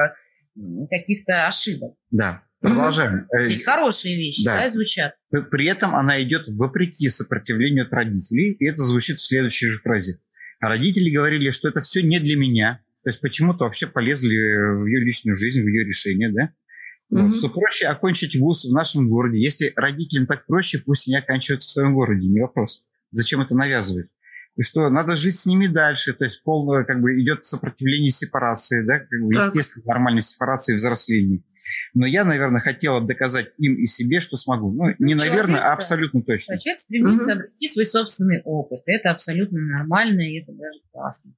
каких-то 0.90 1.48
ошибок. 1.48 1.96
Да, 2.12 2.44
продолжаем. 2.60 3.28
Угу. 3.30 3.44
Здесь 3.44 3.64
хорошие 3.64 4.16
вещи, 4.16 4.46
да. 4.46 4.60
да, 4.60 4.70
звучат. 4.70 5.16
При 5.52 5.66
этом 5.66 5.96
она 5.96 6.22
идет 6.22 6.48
вопреки 6.48 7.10
сопротивлению 7.10 7.86
от 7.86 7.94
родителей, 7.94 8.54
и 8.54 8.66
это 8.68 8.84
звучит 8.84 9.18
в 9.18 9.26
следующей 9.26 9.68
же 9.68 9.80
фразе. 9.80 10.20
Родители 10.60 11.10
говорили, 11.10 11.50
что 11.50 11.68
это 11.68 11.82
все 11.82 12.02
не 12.04 12.20
для 12.20 12.38
меня, 12.38 12.80
то 13.04 13.10
есть 13.10 13.20
почему-то 13.20 13.66
вообще 13.66 13.86
полезли 13.86 14.30
в 14.30 14.86
ее 14.86 15.04
личную 15.04 15.36
жизнь, 15.36 15.62
в 15.62 15.68
ее 15.68 15.84
решение, 15.84 16.32
да? 16.32 16.54
Mm-hmm. 17.14 17.30
Что 17.30 17.50
проще 17.50 17.88
окончить 17.88 18.36
вуз 18.36 18.66
в 18.66 18.74
нашем 18.74 19.10
городе. 19.10 19.40
Если 19.40 19.72
родителям 19.76 20.26
так 20.26 20.46
проще, 20.46 20.80
пусть 20.80 21.08
они 21.08 21.18
оканчивают 21.18 21.62
в 21.62 21.70
своем 21.70 21.94
городе, 21.94 22.28
не 22.28 22.42
вопрос. 22.42 22.84
Зачем 23.12 23.42
это 23.42 23.56
навязывать? 23.56 24.08
И 24.56 24.62
что 24.62 24.90
надо 24.90 25.16
жить 25.16 25.36
с 25.36 25.48
ними 25.48 25.66
дальше, 25.66 26.14
то 26.14 26.26
есть 26.26 26.44
полное, 26.44 26.84
как 26.84 27.02
бы, 27.02 27.20
идет 27.20 27.44
сопротивление 27.44 28.12
сепарации, 28.12 28.86
да, 28.86 29.00
как 29.00 29.20
бы, 29.22 29.34
естественно, 29.34 29.86
нормальной 29.88 30.22
сепарации 30.22 30.74
и 30.74 30.76
взросления. 30.76 31.44
Но 31.96 32.06
я, 32.06 32.24
наверное, 32.24 32.62
хотела 32.62 33.02
доказать 33.02 33.48
им 33.58 33.76
и 33.76 33.88
себе, 33.88 34.20
что 34.20 34.38
смогу. 34.38 34.72
Ну, 34.72 34.94
ну 35.00 35.06
не 35.06 35.16
наверное, 35.16 35.60
а 35.60 35.74
абсолютно 35.74 36.22
точно. 36.22 36.60
Человек 36.60 36.80
стремится 36.80 37.32
угу. 37.32 37.40
обрести 37.40 37.68
свой 37.68 37.86
собственный 37.86 38.42
опыт. 38.44 38.82
Это 38.86 39.10
абсолютно 39.10 39.60
нормально, 39.60 40.22
и 40.22 40.40
это 40.40 40.52
даже 40.52 40.80
классно. 40.92 41.34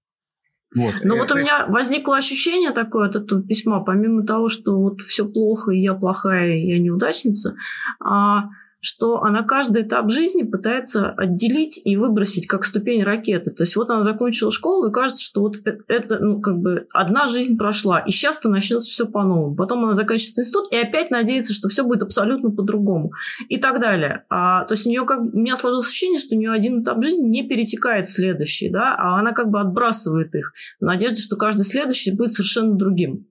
Вот. 0.75 0.93
Ну 1.03 1.17
вот 1.17 1.31
у 1.31 1.35
меня 1.35 1.65
возникло 1.67 2.17
ощущение 2.17 2.71
такое 2.71 3.07
от 3.07 3.15
этого 3.15 3.41
письма, 3.41 3.83
помимо 3.83 4.25
того, 4.25 4.49
что 4.49 4.77
вот 4.77 5.01
все 5.01 5.25
плохо, 5.25 5.71
и 5.71 5.79
я 5.79 5.93
плохая, 5.93 6.55
и 6.57 6.67
я 6.67 6.79
неудачница, 6.79 7.55
а 7.99 8.49
что 8.81 9.23
она 9.23 9.43
каждый 9.43 9.81
этап 9.81 10.11
жизни 10.11 10.43
пытается 10.43 11.09
отделить 11.09 11.81
и 11.83 11.97
выбросить 11.97 12.47
как 12.47 12.63
ступень 12.63 13.03
ракеты. 13.03 13.51
То 13.51 13.63
есть 13.63 13.75
вот 13.75 13.89
она 13.89 14.03
закончила 14.03 14.51
школу, 14.51 14.87
и 14.87 14.91
кажется, 14.91 15.23
что 15.23 15.41
вот 15.41 15.57
э, 15.65 15.77
это, 15.87 16.19
ну, 16.19 16.39
как 16.39 16.57
бы 16.59 16.87
одна 16.93 17.27
жизнь 17.27 17.57
прошла, 17.57 17.99
и 17.99 18.11
сейчас-то 18.11 18.49
начнется 18.49 18.89
все 18.89 19.07
по-новому. 19.07 19.55
Потом 19.55 19.83
она 19.83 19.93
заканчивает 19.93 20.39
институт 20.39 20.71
и 20.71 20.75
опять 20.75 21.09
надеется, 21.09 21.53
что 21.53 21.67
все 21.67 21.83
будет 21.83 22.03
абсолютно 22.03 22.51
по-другому. 22.51 23.11
И 23.49 23.57
так 23.57 23.79
далее. 23.79 24.25
А, 24.29 24.65
то 24.65 24.75
есть 24.75 24.85
у 24.85 24.89
нее 24.89 25.05
как 25.05 25.21
у 25.21 25.37
меня 25.37 25.55
сложилось 25.55 25.87
ощущение, 25.87 26.19
что 26.19 26.35
у 26.35 26.37
нее 26.37 26.51
один 26.51 26.81
этап 26.81 27.01
жизни 27.03 27.27
не 27.27 27.47
перетекает 27.47 28.05
в 28.05 28.11
следующий, 28.11 28.69
да, 28.69 28.95
а 28.97 29.19
она 29.19 29.31
как 29.31 29.49
бы 29.49 29.59
отбрасывает 29.59 30.35
их 30.35 30.53
в 30.79 30.85
надежде, 30.85 31.21
что 31.21 31.35
каждый 31.35 31.65
следующий 31.65 32.15
будет 32.15 32.33
совершенно 32.33 32.75
другим 32.75 33.25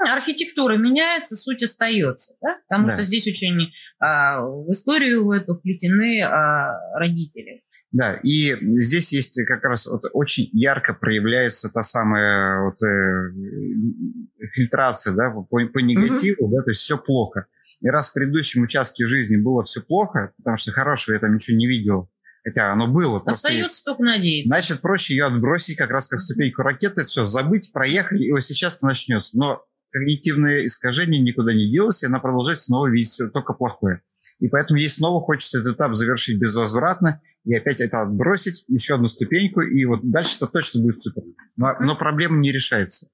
архитектура 0.00 0.76
меняется, 0.76 1.36
суть 1.36 1.62
остается, 1.62 2.34
да? 2.40 2.58
потому 2.68 2.88
да. 2.88 2.94
что 2.94 3.02
здесь 3.02 3.26
очень 3.26 3.72
а, 3.98 4.40
в 4.42 4.70
историю 4.70 5.26
в 5.26 5.30
эту 5.30 5.54
вплетены 5.54 6.22
а, 6.22 6.72
родители. 6.98 7.60
Да, 7.92 8.14
и 8.22 8.56
здесь 8.60 9.12
есть 9.12 9.40
как 9.46 9.62
раз 9.64 9.86
вот 9.86 10.04
очень 10.12 10.48
ярко 10.52 10.94
проявляется 10.94 11.68
та 11.68 11.82
самая 11.82 12.64
вот, 12.64 12.82
э, 12.82 14.46
фильтрация 14.54 15.14
да, 15.14 15.30
по, 15.30 15.44
по 15.44 15.78
негативу, 15.78 16.46
угу. 16.46 16.56
да, 16.56 16.62
то 16.62 16.70
есть 16.70 16.80
все 16.80 16.96
плохо. 16.96 17.46
И 17.80 17.88
раз 17.88 18.10
в 18.10 18.14
предыдущем 18.14 18.62
участке 18.62 19.06
жизни 19.06 19.36
было 19.36 19.62
все 19.64 19.80
плохо, 19.80 20.32
потому 20.38 20.56
что 20.56 20.72
хорошего 20.72 21.14
я 21.14 21.20
там 21.20 21.34
ничего 21.34 21.56
не 21.56 21.66
видел, 21.66 22.10
Хотя 22.42 22.72
оно 22.72 22.86
было. 22.86 23.22
Остается 23.26 23.84
только 23.84 24.02
надеяться. 24.02 24.48
Значит, 24.48 24.80
проще 24.80 25.14
ее 25.14 25.26
отбросить 25.26 25.76
как 25.76 25.90
раз 25.90 26.08
как 26.08 26.20
ступеньку 26.20 26.62
ракеты, 26.62 27.04
все, 27.04 27.26
забыть, 27.26 27.70
проехали, 27.72 28.24
и 28.24 28.32
вот 28.32 28.40
сейчас-то 28.40 28.86
начнется. 28.86 29.36
Но 29.36 29.62
когнитивное 29.90 30.66
искажение 30.66 31.20
никуда 31.20 31.52
не 31.52 31.70
делось, 31.70 32.02
и 32.02 32.06
она 32.06 32.20
продолжает 32.20 32.60
снова 32.60 32.88
видеть 32.88 33.20
только 33.32 33.54
плохое. 33.54 34.02
И 34.38 34.48
поэтому 34.48 34.78
ей 34.78 34.88
снова 34.88 35.20
хочется 35.20 35.58
этот 35.58 35.76
этап 35.76 35.94
завершить 35.94 36.38
безвозвратно 36.38 37.20
и 37.44 37.54
опять 37.54 37.80
это 37.80 38.02
отбросить, 38.02 38.64
еще 38.68 38.94
одну 38.94 39.08
ступеньку, 39.08 39.60
и 39.60 39.84
вот 39.84 40.00
дальше-то 40.02 40.46
точно 40.46 40.82
будет 40.82 40.98
супер. 40.98 41.22
Но, 41.56 41.74
но 41.80 41.96
проблема 41.96 42.38
не 42.38 42.52
решается. 42.52 43.08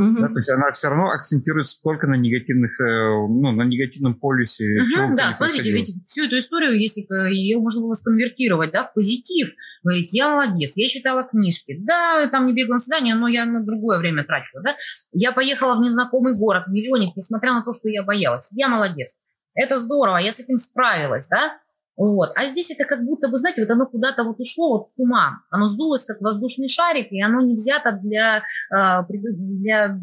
Угу. 0.00 0.20
Да, 0.20 0.28
то 0.28 0.38
есть 0.38 0.48
она 0.48 0.72
все 0.72 0.88
равно 0.88 1.10
акцентируется 1.10 1.78
только 1.82 2.06
на 2.06 2.14
негативных, 2.14 2.80
э, 2.80 2.84
ну, 2.84 3.52
на 3.52 3.64
негативном 3.64 4.14
полюсе. 4.18 4.64
Угу, 4.64 5.14
да, 5.14 5.30
смотрите, 5.30 5.70
ведь 5.72 5.92
всю 6.06 6.24
эту 6.24 6.38
историю, 6.38 6.80
если 6.80 7.06
ее 7.30 7.58
можно 7.58 7.82
было 7.82 7.92
сконвертировать 7.92 8.72
да, 8.72 8.84
в 8.84 8.94
позитив, 8.94 9.50
говорить, 9.82 10.14
я 10.14 10.30
молодец, 10.30 10.76
я 10.76 10.88
читала 10.88 11.24
книжки, 11.24 11.76
да, 11.80 12.26
там 12.28 12.46
не 12.46 12.54
бегала 12.54 12.74
на 12.74 12.80
свидание, 12.80 13.14
но 13.14 13.28
я 13.28 13.44
на 13.44 13.62
другое 13.62 13.98
время 13.98 14.24
тратила, 14.24 14.62
да, 14.62 14.74
я 15.12 15.32
поехала 15.32 15.76
в 15.76 15.80
незнакомый 15.80 16.34
город, 16.34 16.64
в 16.66 16.72
миллионник, 16.72 17.14
несмотря 17.14 17.52
на 17.52 17.62
то, 17.62 17.72
что 17.72 17.90
я 17.90 18.02
боялась, 18.02 18.52
я 18.52 18.68
молодец, 18.68 19.18
это 19.54 19.78
здорово, 19.78 20.16
я 20.16 20.32
с 20.32 20.40
этим 20.40 20.56
справилась, 20.56 21.28
да, 21.28 21.58
вот. 21.96 22.30
А 22.34 22.46
здесь 22.46 22.70
это 22.70 22.84
как 22.84 23.04
будто 23.04 23.28
бы, 23.28 23.36
знаете, 23.36 23.62
вот 23.62 23.70
оно 23.70 23.86
куда-то 23.86 24.24
вот 24.24 24.40
ушло 24.40 24.70
вот 24.70 24.84
в 24.84 24.96
туман. 24.96 25.34
Оно 25.50 25.66
сдулось 25.66 26.06
как 26.06 26.20
воздушный 26.20 26.68
шарик, 26.68 27.08
и 27.10 27.20
оно 27.20 27.42
не 27.42 27.54
взято 27.54 27.92
для, 28.02 28.42
а, 28.70 29.04
для, 29.06 29.98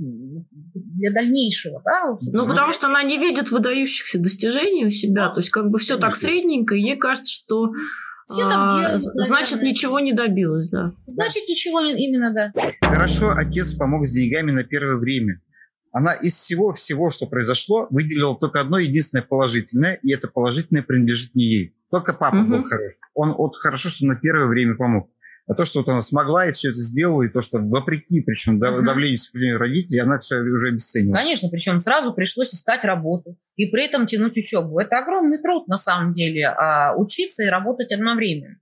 для 0.75 1.11
дальнейшего. 1.11 1.81
Да? 1.83 2.15
Ну, 2.33 2.47
потому 2.47 2.71
что 2.71 2.87
она 2.87 3.01
не 3.01 3.17
видит 3.17 3.49
выдающихся 3.49 4.19
достижений 4.19 4.85
у 4.85 4.89
себя. 4.89 5.29
То 5.29 5.39
есть 5.39 5.49
как 5.49 5.69
бы 5.69 5.79
все 5.79 5.97
так 5.97 6.15
средненько, 6.15 6.75
и 6.75 6.81
ей 6.81 6.97
кажется, 6.97 7.33
что 7.33 7.71
все 8.23 8.43
так 8.43 8.59
а, 8.59 8.79
делают, 8.79 9.01
значит, 9.01 9.61
ничего 9.61 9.99
не 9.99 10.11
добилась, 10.11 10.69
да. 10.69 10.93
Значит, 11.05 11.47
ничего 11.47 11.81
не, 11.81 11.93
именно, 11.93 12.33
да. 12.33 12.51
Хорошо, 12.81 13.31
отец 13.35 13.73
помог 13.73 14.05
с 14.05 14.11
деньгами 14.11 14.51
на 14.51 14.63
первое 14.63 14.97
время. 14.97 15.41
Она 15.93 16.13
из 16.13 16.33
всего-всего, 16.33 17.09
что 17.09 17.25
произошло, 17.25 17.87
выделила 17.89 18.37
только 18.37 18.59
одно 18.59 18.77
единственное 18.77 19.23
положительное, 19.23 19.97
и 20.03 20.11
это 20.11 20.27
положительное 20.27 20.83
принадлежит 20.83 21.33
не 21.33 21.45
ей. 21.45 21.76
Только 21.89 22.13
папа 22.13 22.37
угу. 22.37 22.49
был 22.49 22.63
хорош. 22.63 22.93
Он 23.13 23.33
вот 23.33 23.55
хорошо, 23.55 23.89
что 23.89 24.05
на 24.05 24.15
первое 24.15 24.47
время 24.47 24.75
помог. 24.75 25.09
А 25.47 25.53
то, 25.53 25.63
что 25.63 25.79
вот 25.79 25.87
она 25.87 26.01
смогла 26.01 26.49
и 26.49 26.51
все 26.51 26.69
это 26.69 26.79
сделала, 26.79 27.23
и 27.23 27.29
то, 27.29 27.39
что 27.39 27.59
вопреки, 27.59 28.21
причем 28.21 28.55
угу. 28.55 28.85
давлению 28.85 29.17
сопротивлению 29.17 29.59
родителей, 29.59 30.01
она 30.01 30.17
все 30.17 30.39
уже 30.39 30.69
обесценила. 30.69 31.15
Конечно, 31.15 31.47
причем 31.49 31.79
сразу 31.79 32.13
пришлось 32.13 32.53
искать 32.53 32.83
работу 32.83 33.37
и 33.55 33.67
при 33.67 33.85
этом 33.85 34.05
тянуть 34.05 34.37
учебу. 34.37 34.79
Это 34.79 34.99
огромный 34.99 35.41
труд 35.41 35.67
на 35.69 35.77
самом 35.77 36.11
деле, 36.11 36.47
а 36.47 36.93
учиться 36.97 37.43
и 37.43 37.47
работать 37.47 37.93
одновременно. 37.93 38.57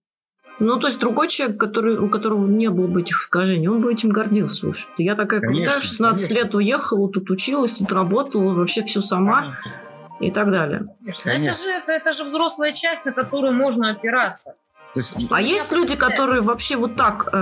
Ну, 0.59 0.80
то 0.80 0.88
есть 0.88 0.99
другой 0.99 1.28
человек, 1.28 1.59
который, 1.59 1.97
у 1.97 2.07
которого 2.07 2.47
не 2.47 2.69
было 2.69 2.88
бы 2.88 3.01
этих 3.01 3.17
искажений, 3.17 3.67
он 3.67 3.82
бы 3.82 3.91
этим 3.91 4.09
гордился. 4.09 4.55
Слушай, 4.55 4.88
я 4.99 5.15
такая 5.15 5.41
конечно, 5.41 5.65
крутая, 5.65 5.82
16 5.82 6.28
конечно. 6.28 6.43
лет 6.45 6.55
уехала, 6.55 7.11
тут 7.11 7.30
училась, 7.30 7.73
тут 7.73 7.91
работала, 7.91 8.53
вообще 8.53 8.84
все 8.84 9.01
сама. 9.01 9.41
Конечно 9.41 9.71
и 10.20 10.32
так 10.32 10.51
далее. 10.51 10.88
Конечно. 11.24 11.30
Это, 11.30 11.61
же, 11.61 11.70
это, 11.70 11.91
это 11.91 12.13
же 12.13 12.24
взрослая 12.24 12.72
часть, 12.74 13.05
на 13.05 13.11
которую 13.11 13.53
можно 13.53 13.91
опираться. 13.91 14.55
есть, 14.95 15.28
а 15.30 15.41
есть 15.41 15.72
люди, 15.72 15.95
которые 15.95 16.41
вообще 16.41 16.78
вот 16.78 16.95
так 16.95 17.28
э, 17.32 17.38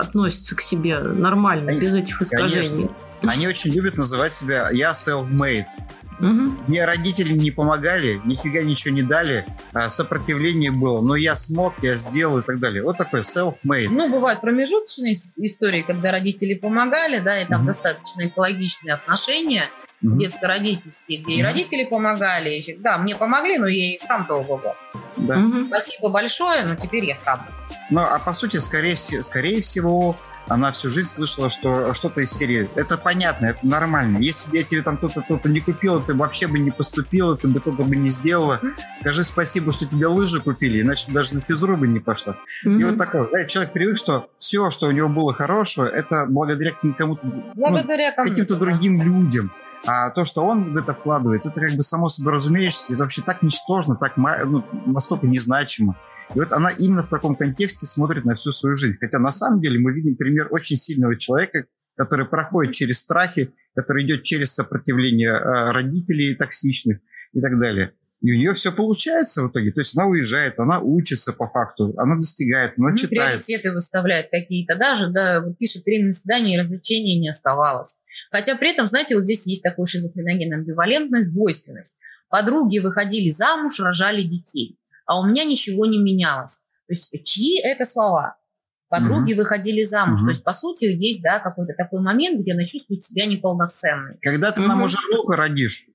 относятся 0.00 0.56
к 0.56 0.60
себе 0.60 0.98
нормально, 0.98 1.70
Они, 1.70 1.80
без 1.80 1.94
этих 1.94 2.20
искажений? 2.22 2.88
Конечно. 2.88 2.96
Они 3.22 3.46
очень 3.46 3.72
любят 3.72 3.96
называть 3.96 4.32
себя 4.32 4.70
«я 4.70 4.90
self-made». 4.90 5.66
Угу. 6.20 6.68
Мне 6.68 6.84
родители 6.84 7.32
не 7.32 7.50
помогали, 7.50 8.20
нифига 8.24 8.62
ничего 8.62 8.94
не 8.94 9.02
дали, 9.02 9.44
а 9.72 9.88
сопротивление 9.88 10.70
было, 10.70 11.00
но 11.00 11.16
я 11.16 11.34
смог, 11.34 11.74
я 11.82 11.96
сделал 11.96 12.38
и 12.38 12.42
так 12.42 12.60
далее. 12.60 12.84
Вот 12.84 12.96
такой 12.96 13.20
self-made. 13.20 13.88
Ну, 13.90 14.10
бывают 14.10 14.40
промежуточные 14.40 15.14
истории, 15.14 15.82
когда 15.82 16.12
родители 16.12 16.54
помогали, 16.54 17.18
да, 17.18 17.40
и 17.40 17.46
там 17.46 17.62
угу. 17.62 17.66
достаточно 17.66 18.28
экологичные 18.28 18.94
отношения– 18.94 19.68
mm-hmm. 20.04 20.18
детско-родительские, 20.18 21.22
где 21.22 21.34
mm-hmm. 21.34 21.38
и 21.38 21.42
родители 21.42 21.84
помогали. 21.84 22.50
И, 22.58 22.76
да, 22.76 22.98
мне 22.98 23.16
помогли, 23.16 23.58
но 23.58 23.66
я 23.66 23.94
и 23.94 23.98
сам 23.98 24.26
долго 24.26 24.56
был. 24.56 24.72
Да. 25.16 25.36
Mm-hmm. 25.36 25.66
Спасибо 25.66 26.08
большое, 26.08 26.64
но 26.64 26.74
теперь 26.74 27.04
я 27.04 27.16
сам. 27.16 27.46
Ну, 27.90 28.00
а 28.00 28.18
по 28.18 28.32
сути, 28.32 28.58
скорее, 28.58 28.96
скорее 28.96 29.60
всего, 29.62 30.16
она 30.48 30.72
всю 30.72 30.90
жизнь 30.90 31.08
слышала, 31.08 31.48
что 31.48 31.94
что-то 31.94 32.20
из 32.20 32.30
серии. 32.30 32.68
Это 32.74 32.98
понятно, 32.98 33.46
это 33.46 33.66
нормально. 33.66 34.18
Если 34.18 34.50
бы 34.50 34.58
я 34.58 34.62
тебе 34.62 34.82
там 34.82 34.98
кто-то 34.98 35.22
кто-то 35.22 35.48
не 35.48 35.60
купил, 35.60 36.02
ты 36.02 36.14
вообще 36.14 36.46
бы 36.46 36.58
не 36.58 36.70
поступила, 36.70 37.36
ты 37.36 37.48
бы 37.48 37.60
кто-то 37.60 37.82
бы 37.82 37.96
не 37.96 38.08
сделала. 38.08 38.60
Скажи 38.94 39.24
спасибо, 39.24 39.72
что 39.72 39.86
тебе 39.86 40.06
лыжи 40.06 40.40
купили, 40.40 40.82
иначе 40.82 41.10
даже 41.10 41.34
на 41.34 41.40
физру 41.40 41.76
бы 41.76 41.88
не 41.88 42.00
пошла. 42.00 42.36
Mm-hmm. 42.66 42.80
И 42.80 42.84
вот 42.84 42.98
такое. 42.98 43.28
Да, 43.30 43.44
человек 43.46 43.72
привык, 43.72 43.96
что 43.96 44.28
все, 44.36 44.70
что 44.70 44.86
у 44.86 44.90
него 44.90 45.08
было 45.08 45.32
хорошего, 45.32 45.86
это 45.86 46.26
благодаря 46.28 46.72
кому-то, 46.96 47.26
благодаря 47.54 48.12
ну, 48.16 48.24
каким-то 48.24 48.56
другим 48.56 49.02
людям. 49.02 49.52
А 49.86 50.10
то, 50.10 50.24
что 50.24 50.42
он 50.44 50.72
в 50.72 50.76
это 50.76 50.94
вкладывает, 50.94 51.44
это 51.44 51.60
как 51.60 51.72
бы 51.72 51.82
само 51.82 52.08
собой 52.08 52.32
разумеется, 52.32 52.92
это 52.92 53.02
вообще 53.02 53.22
так 53.22 53.42
ничтожно, 53.42 53.96
так 53.96 54.16
ну, 54.16 54.64
настолько 54.86 55.26
незначимо. 55.26 55.98
И 56.34 56.38
вот 56.38 56.52
она 56.52 56.70
именно 56.70 57.02
в 57.02 57.08
таком 57.10 57.36
контексте 57.36 57.84
смотрит 57.84 58.24
на 58.24 58.34
всю 58.34 58.52
свою 58.52 58.76
жизнь. 58.76 58.96
Хотя 58.98 59.18
на 59.18 59.30
самом 59.30 59.60
деле 59.60 59.78
мы 59.78 59.92
видим 59.92 60.16
пример 60.16 60.48
очень 60.50 60.76
сильного 60.76 61.16
человека, 61.18 61.66
который 61.96 62.26
проходит 62.26 62.74
через 62.74 63.00
страхи, 63.00 63.52
который 63.74 64.04
идет 64.04 64.22
через 64.22 64.54
сопротивление 64.54 65.30
э, 65.30 65.72
родителей 65.72 66.34
токсичных 66.34 66.98
и 67.34 67.40
так 67.40 67.58
далее. 67.58 67.92
И 68.22 68.32
у 68.32 68.36
нее 68.36 68.54
все 68.54 68.72
получается 68.72 69.42
в 69.42 69.50
итоге. 69.50 69.70
То 69.70 69.82
есть 69.82 69.96
она 69.98 70.06
уезжает, 70.06 70.58
она 70.58 70.80
учится 70.80 71.34
по 71.34 71.46
факту, 71.46 71.92
она 71.98 72.16
достигает, 72.16 72.72
она 72.78 72.90
ну, 72.90 72.96
читает. 72.96 73.44
Приоритеты 73.44 73.72
выставляет 73.72 74.30
какие-то. 74.30 74.76
Даже, 74.76 75.08
да, 75.08 75.44
пишет, 75.58 75.84
время 75.84 76.06
на 76.06 76.12
свидание 76.14 76.56
и 76.56 76.60
развлечения 76.60 77.20
не 77.20 77.28
оставалось. 77.28 77.98
Хотя 78.34 78.56
при 78.56 78.72
этом, 78.72 78.88
знаете, 78.88 79.14
вот 79.14 79.26
здесь 79.26 79.46
есть 79.46 79.62
такой 79.62 79.86
шизофреногенная 79.86 80.58
амбивалентность, 80.58 81.32
двойственность. 81.32 81.98
Подруги 82.28 82.80
выходили 82.80 83.30
замуж, 83.30 83.78
рожали 83.78 84.22
детей, 84.22 84.76
а 85.06 85.20
у 85.20 85.24
меня 85.24 85.44
ничего 85.44 85.86
не 85.86 86.02
менялось. 86.02 86.56
То 86.88 86.94
есть 86.94 87.12
чьи 87.24 87.60
это 87.62 87.86
слова? 87.86 88.36
Подруги 88.88 89.34
угу. 89.34 89.42
выходили 89.42 89.84
замуж. 89.84 90.18
Угу. 90.18 90.26
То 90.26 90.30
есть, 90.32 90.42
по 90.42 90.52
сути, 90.52 90.86
есть 90.86 91.22
да, 91.22 91.38
какой-то 91.38 91.74
такой 91.78 92.00
момент, 92.00 92.40
где 92.40 92.54
она 92.54 92.64
чувствует 92.64 93.04
себя 93.04 93.26
неполноценной. 93.26 94.18
Когда 94.20 94.50
ты 94.50 94.62
угу. 94.62 94.68
нам 94.68 94.82
уже 94.82 94.98
внука 95.10 95.36
родишь, 95.36 95.86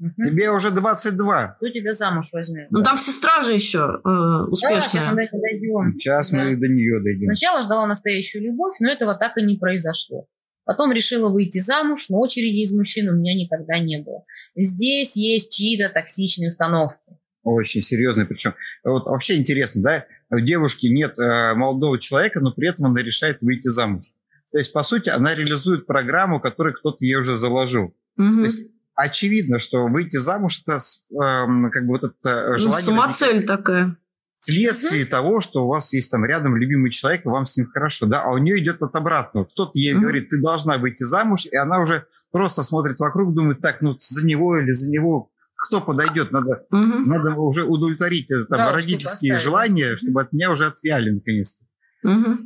Угу. 0.00 0.10
Тебе 0.24 0.50
уже 0.50 0.72
22. 0.72 1.54
Кто 1.56 1.68
тебя 1.68 1.92
замуж 1.92 2.32
возьмет? 2.32 2.66
Ну, 2.72 2.82
там 2.82 2.98
сестра 2.98 3.42
же 3.42 3.54
еще 3.54 4.00
э, 4.04 4.50
успешная. 4.50 4.80
Да, 4.80 4.88
сейчас 4.88 5.12
мы 5.12 5.14
до 5.14 5.22
нее 5.22 5.40
дойдем. 5.40 5.94
Сейчас 5.94 6.30
да. 6.30 6.36
мы 6.38 6.56
до 6.56 6.66
нее 6.66 7.00
дойдем. 7.00 7.26
Сначала 7.26 7.62
ждала 7.62 7.86
настоящую 7.86 8.42
любовь, 8.42 8.74
но 8.80 8.90
этого 8.90 9.14
так 9.14 9.38
и 9.38 9.42
не 9.42 9.56
произошло. 9.56 10.26
Потом 10.64 10.92
решила 10.92 11.28
выйти 11.28 11.58
замуж, 11.58 12.06
но 12.08 12.18
очереди 12.20 12.62
из 12.62 12.76
мужчин 12.76 13.08
у 13.08 13.14
меня 13.14 13.34
никогда 13.34 13.78
не 13.78 13.98
было. 13.98 14.24
Здесь 14.56 15.16
есть 15.16 15.54
чьи-то 15.54 15.90
токсичные 15.90 16.48
установки. 16.48 17.18
Очень 17.42 17.82
серьезные. 17.82 18.26
Причем 18.26 18.54
вот 18.82 19.04
вообще 19.06 19.36
интересно, 19.36 19.82
да, 19.82 20.06
у 20.30 20.40
девушки 20.40 20.86
нет 20.86 21.18
э, 21.18 21.54
молодого 21.54 21.98
человека, 21.98 22.40
но 22.40 22.52
при 22.52 22.70
этом 22.70 22.86
она 22.86 23.02
решает 23.02 23.42
выйти 23.42 23.68
замуж. 23.68 24.04
То 24.50 24.58
есть, 24.58 24.72
по 24.72 24.82
сути, 24.82 25.10
она 25.10 25.34
реализует 25.34 25.86
программу, 25.86 26.40
которую 26.40 26.74
кто-то 26.74 27.04
ей 27.04 27.16
уже 27.16 27.36
заложил. 27.36 27.94
Угу. 28.16 28.36
То 28.36 28.44
есть, 28.44 28.60
очевидно, 28.94 29.58
что 29.58 29.88
выйти 29.88 30.16
замуж 30.16 30.62
это 30.62 30.76
э, 30.76 31.70
как 31.70 31.86
бы 31.86 31.98
вот 31.98 32.04
это 32.04 32.30
э, 32.30 32.50
ну, 32.52 32.58
желание... 32.58 32.86
Ну, 32.86 32.96
самоцель 32.96 33.42
такая 33.44 33.98
вследствие 34.44 35.02
mm-hmm. 35.02 35.08
того, 35.08 35.40
что 35.40 35.64
у 35.64 35.68
вас 35.68 35.92
есть 35.92 36.10
там 36.10 36.24
рядом 36.24 36.56
любимый 36.56 36.90
человек, 36.90 37.24
и 37.24 37.28
вам 37.28 37.46
с 37.46 37.56
ним 37.56 37.66
хорошо, 37.66 38.06
да, 38.06 38.22
а 38.22 38.32
у 38.32 38.38
нее 38.38 38.58
идет 38.58 38.82
от 38.82 38.94
обратного. 38.94 39.44
Кто-то 39.44 39.78
ей 39.78 39.94
mm-hmm. 39.94 40.00
говорит, 40.00 40.28
ты 40.28 40.40
должна 40.40 40.76
выйти 40.76 41.02
замуж, 41.02 41.46
и 41.46 41.56
она 41.56 41.80
уже 41.80 42.06
просто 42.30 42.62
смотрит 42.62 43.00
вокруг, 43.00 43.34
думает, 43.34 43.60
так, 43.60 43.80
ну 43.80 43.96
за 43.98 44.24
него 44.26 44.58
или 44.58 44.72
за 44.72 44.90
него 44.90 45.30
кто 45.56 45.80
подойдет, 45.80 46.30
надо, 46.30 46.64
угу. 46.70 46.78
надо 47.06 47.30
уже 47.36 47.64
удовлетворить 47.64 48.30
там, 48.50 48.74
родительские 48.74 49.38
желания, 49.38 49.96
чтобы 49.96 50.20
от 50.20 50.32
меня 50.32 50.50
уже 50.50 50.66
отвяли 50.66 51.10
наконец-то. 51.10 51.64
Угу. 52.02 52.36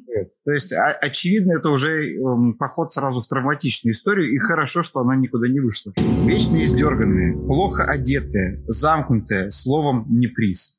То 0.45 0.53
есть, 0.53 0.73
а, 0.73 0.93
очевидно, 0.93 1.55
это 1.59 1.71
уже 1.71 2.15
эм, 2.15 2.55
поход 2.55 2.93
сразу 2.93 3.21
в 3.21 3.27
травматичную 3.27 3.93
историю, 3.93 4.33
и 4.33 4.39
хорошо, 4.39 4.85
что 4.85 5.01
она 5.01 5.17
никуда 5.17 5.49
не 5.49 5.59
вышла. 5.59 5.93
Вечно 5.97 6.65
издерганные, 6.65 7.33
плохо 7.35 7.83
одетые, 7.83 8.63
замкнутые, 8.69 9.51
словом, 9.51 10.07
не 10.09 10.29
приз. 10.29 10.79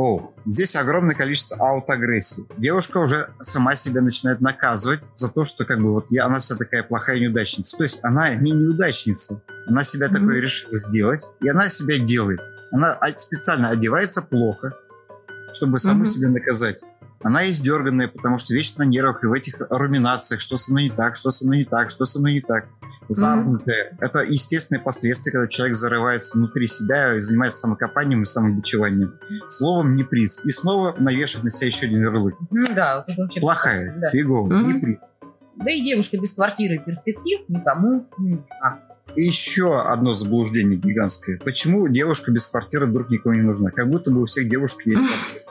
О, 0.00 0.30
здесь 0.46 0.76
огромное 0.76 1.16
количество 1.16 1.56
аутоагрессии. 1.56 2.46
Девушка 2.56 2.98
уже 2.98 3.30
сама 3.34 3.74
себя 3.74 4.00
начинает 4.00 4.40
наказывать 4.40 5.02
за 5.16 5.28
то, 5.28 5.42
что 5.42 5.64
как 5.64 5.80
бы 5.80 5.92
вот 5.92 6.06
я, 6.10 6.26
она 6.26 6.38
вся 6.38 6.54
такая 6.54 6.84
плохая 6.84 7.18
неудачница. 7.18 7.76
То 7.76 7.82
есть 7.82 7.98
она 8.04 8.32
не 8.36 8.52
неудачница, 8.52 9.42
она 9.66 9.82
себя 9.82 10.06
mm-hmm. 10.06 10.12
такое 10.12 10.40
решила 10.40 10.78
сделать, 10.78 11.28
и 11.40 11.48
она 11.48 11.68
себя 11.68 11.98
делает. 11.98 12.38
Она 12.70 12.96
специально 13.16 13.70
одевается 13.70 14.22
плохо, 14.22 14.76
чтобы 15.50 15.80
саму 15.80 16.04
mm-hmm. 16.04 16.06
себя 16.06 16.28
наказать. 16.28 16.78
Она 17.24 17.50
издерганная, 17.50 18.06
потому 18.06 18.38
что 18.38 18.54
вечно 18.54 18.84
на 18.84 18.88
нервах 18.88 19.24
и 19.24 19.26
в 19.26 19.32
этих 19.32 19.56
руминациях, 19.68 20.40
что 20.40 20.56
со 20.56 20.70
мной 20.70 20.84
не 20.84 20.90
так, 20.90 21.16
что 21.16 21.32
со 21.32 21.44
мной 21.44 21.58
не 21.58 21.64
так, 21.64 21.90
что 21.90 22.04
со 22.04 22.20
мной 22.20 22.34
не 22.34 22.40
так. 22.40 22.68
Замкнутая. 23.08 23.90
Mm-hmm. 23.90 23.96
Это 24.00 24.20
естественные 24.20 24.82
последствия, 24.82 25.32
когда 25.32 25.48
человек 25.48 25.76
зарывается 25.76 26.36
внутри 26.36 26.66
себя 26.66 27.16
и 27.16 27.20
занимается 27.20 27.60
самокопанием 27.60 28.22
и 28.22 28.26
самобичеванием. 28.26 29.18
Словом, 29.48 29.94
не 29.94 30.04
приз. 30.04 30.40
И 30.44 30.50
снова 30.50 30.94
навешать 30.98 31.42
на 31.42 31.50
себя 31.50 31.66
еще 31.66 31.86
один 31.86 32.02
ярлык. 32.02 32.36
Mm, 32.50 32.74
да, 32.74 33.02
Плохая, 33.40 33.94
да. 33.98 34.10
фиговая, 34.10 34.50
mm-hmm. 34.50 34.72
не 34.72 34.80
приз. 34.80 35.14
Да 35.56 35.72
и 35.72 35.82
девушка 35.82 36.18
без 36.20 36.34
квартиры 36.34 36.76
и 36.76 36.78
перспектив 36.78 37.40
никому 37.48 38.06
не 38.18 38.30
нужна. 38.30 38.80
Еще 39.16 39.80
одно 39.80 40.12
заблуждение 40.12 40.78
гигантское. 40.78 41.38
Почему 41.38 41.88
девушка 41.88 42.30
без 42.30 42.46
квартиры 42.46 42.86
вдруг 42.86 43.10
никому 43.10 43.34
не 43.34 43.42
нужна? 43.42 43.70
Как 43.70 43.88
будто 43.88 44.10
бы 44.10 44.22
у 44.22 44.26
всех 44.26 44.48
девушек 44.48 44.86
есть 44.86 45.00
квартира. 45.00 45.47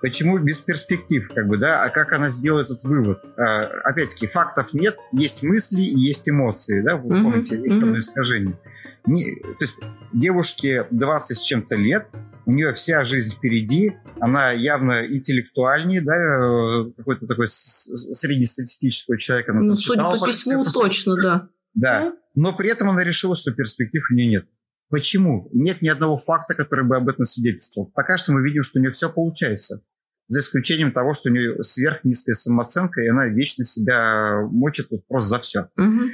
Почему 0.00 0.38
без 0.38 0.60
перспектив, 0.60 1.28
как 1.34 1.48
бы, 1.48 1.56
да? 1.56 1.82
А 1.82 1.90
как 1.90 2.12
она 2.12 2.30
сделает 2.30 2.66
этот 2.66 2.84
вывод? 2.84 3.20
А, 3.36 3.64
опять-таки, 3.84 4.28
фактов 4.28 4.72
нет, 4.72 4.94
есть 5.12 5.42
мысли 5.42 5.80
и 5.80 6.00
есть 6.00 6.28
эмоции, 6.28 6.82
да? 6.82 6.96
Вы 6.96 7.08
mm-hmm. 7.08 7.22
помните, 7.22 7.58
есть 7.58 7.82
mm-hmm. 7.82 7.98
искажение. 7.98 8.58
Не, 9.06 9.24
то 9.42 9.64
есть 9.64 9.76
девушке 10.12 10.86
20 10.90 11.36
с 11.36 11.42
чем-то 11.42 11.74
лет, 11.76 12.10
у 12.46 12.52
нее 12.52 12.72
вся 12.74 13.02
жизнь 13.04 13.36
впереди, 13.36 13.96
она 14.20 14.52
явно 14.52 15.06
интеллектуальнее, 15.06 16.00
да, 16.00 16.14
э, 16.14 16.92
какой-то 16.96 17.26
такой 17.26 17.48
среднестатистического 17.48 19.18
человека. 19.18 19.52
Она 19.52 19.62
ну, 19.62 19.74
судя 19.74 20.02
по 20.02 20.26
письму, 20.26 20.64
точно, 20.64 21.16
да. 21.16 21.48
Да, 21.74 22.12
но 22.34 22.52
при 22.52 22.70
этом 22.70 22.88
она 22.88 23.04
решила, 23.04 23.36
что 23.36 23.52
перспектив 23.52 24.02
у 24.10 24.14
нее 24.14 24.28
нет. 24.28 24.44
Почему? 24.90 25.50
Нет 25.52 25.82
ни 25.82 25.88
одного 25.88 26.16
факта, 26.16 26.54
который 26.54 26.86
бы 26.86 26.96
об 26.96 27.08
этом 27.08 27.26
свидетельствовал. 27.26 27.90
Пока 27.94 28.16
что 28.16 28.32
мы 28.32 28.42
видим, 28.42 28.62
что 28.62 28.78
у 28.78 28.82
нее 28.82 28.90
все 28.90 29.10
получается. 29.10 29.82
За 30.28 30.40
исключением 30.40 30.92
того, 30.92 31.14
что 31.14 31.30
у 31.30 31.32
нее 31.32 31.62
сверхнизкая 31.62 32.34
самооценка, 32.34 33.00
и 33.00 33.08
она 33.08 33.26
вечно 33.26 33.64
себя 33.64 34.42
мочит 34.50 34.88
вот 34.90 35.06
просто 35.06 35.28
за 35.28 35.38
все. 35.38 35.60
Угу. 35.76 36.10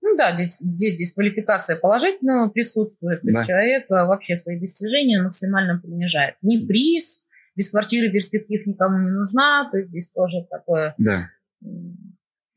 Ну 0.00 0.16
да, 0.16 0.34
здесь, 0.34 0.58
здесь 0.58 0.94
дисквалификация 0.94 1.76
положительного 1.76 2.48
присутствует. 2.48 3.20
То 3.20 3.26
да. 3.30 3.38
есть 3.38 3.48
человек 3.48 3.84
а, 3.90 4.06
вообще 4.06 4.36
свои 4.36 4.58
достижения 4.58 5.22
максимально 5.22 5.78
принижает. 5.78 6.36
Ни 6.42 6.66
приз, 6.66 7.26
без 7.56 7.70
квартиры 7.70 8.10
перспектив 8.10 8.66
никому 8.66 8.98
не 9.04 9.10
нужна. 9.10 9.68
То 9.70 9.78
есть 9.78 9.90
здесь 9.90 10.10
тоже 10.10 10.46
такое... 10.50 10.94
Да 10.98 11.28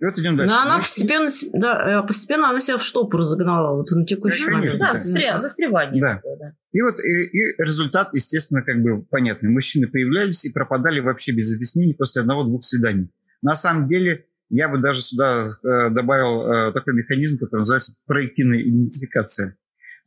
и 0.01 0.05
вот 0.05 0.17
идем 0.17 0.35
дальше. 0.35 0.51
Но 0.51 0.61
она 0.61 0.79
постепенно, 0.79 1.29
да, 1.53 2.01
э, 2.01 2.07
постепенно 2.07 2.49
она 2.49 2.59
себя 2.59 2.77
в 2.79 2.83
штопор 2.83 3.23
загнала 3.23 3.77
вот 3.77 3.91
на 3.91 4.03
текущий 4.03 4.45
Конечно, 4.45 4.57
момент. 4.57 4.79
Да, 4.79 4.93
застря, 4.93 5.37
застревание. 5.37 6.01
Да. 6.01 6.15
Такое, 6.15 6.37
да. 6.37 6.53
И 6.71 6.81
вот 6.81 6.95
и, 6.99 7.23
и 7.25 7.63
результат, 7.63 8.13
естественно, 8.15 8.63
как 8.63 8.81
бы 8.81 9.03
понятный. 9.03 9.49
Мужчины 9.49 9.87
появлялись 9.87 10.43
и 10.43 10.51
пропадали 10.51 11.01
вообще 11.01 11.33
без 11.33 11.53
объяснений 11.53 11.93
после 11.93 12.21
одного-двух 12.21 12.63
свиданий. 12.63 13.11
На 13.43 13.53
самом 13.53 13.87
деле, 13.87 14.25
я 14.49 14.69
бы 14.69 14.79
даже 14.79 15.01
сюда 15.01 15.45
э, 15.45 15.89
добавил 15.91 16.47
э, 16.47 16.71
такой 16.73 16.95
механизм, 16.95 17.37
который 17.37 17.59
называется 17.59 17.93
проективная 18.07 18.59
идентификация 18.59 19.55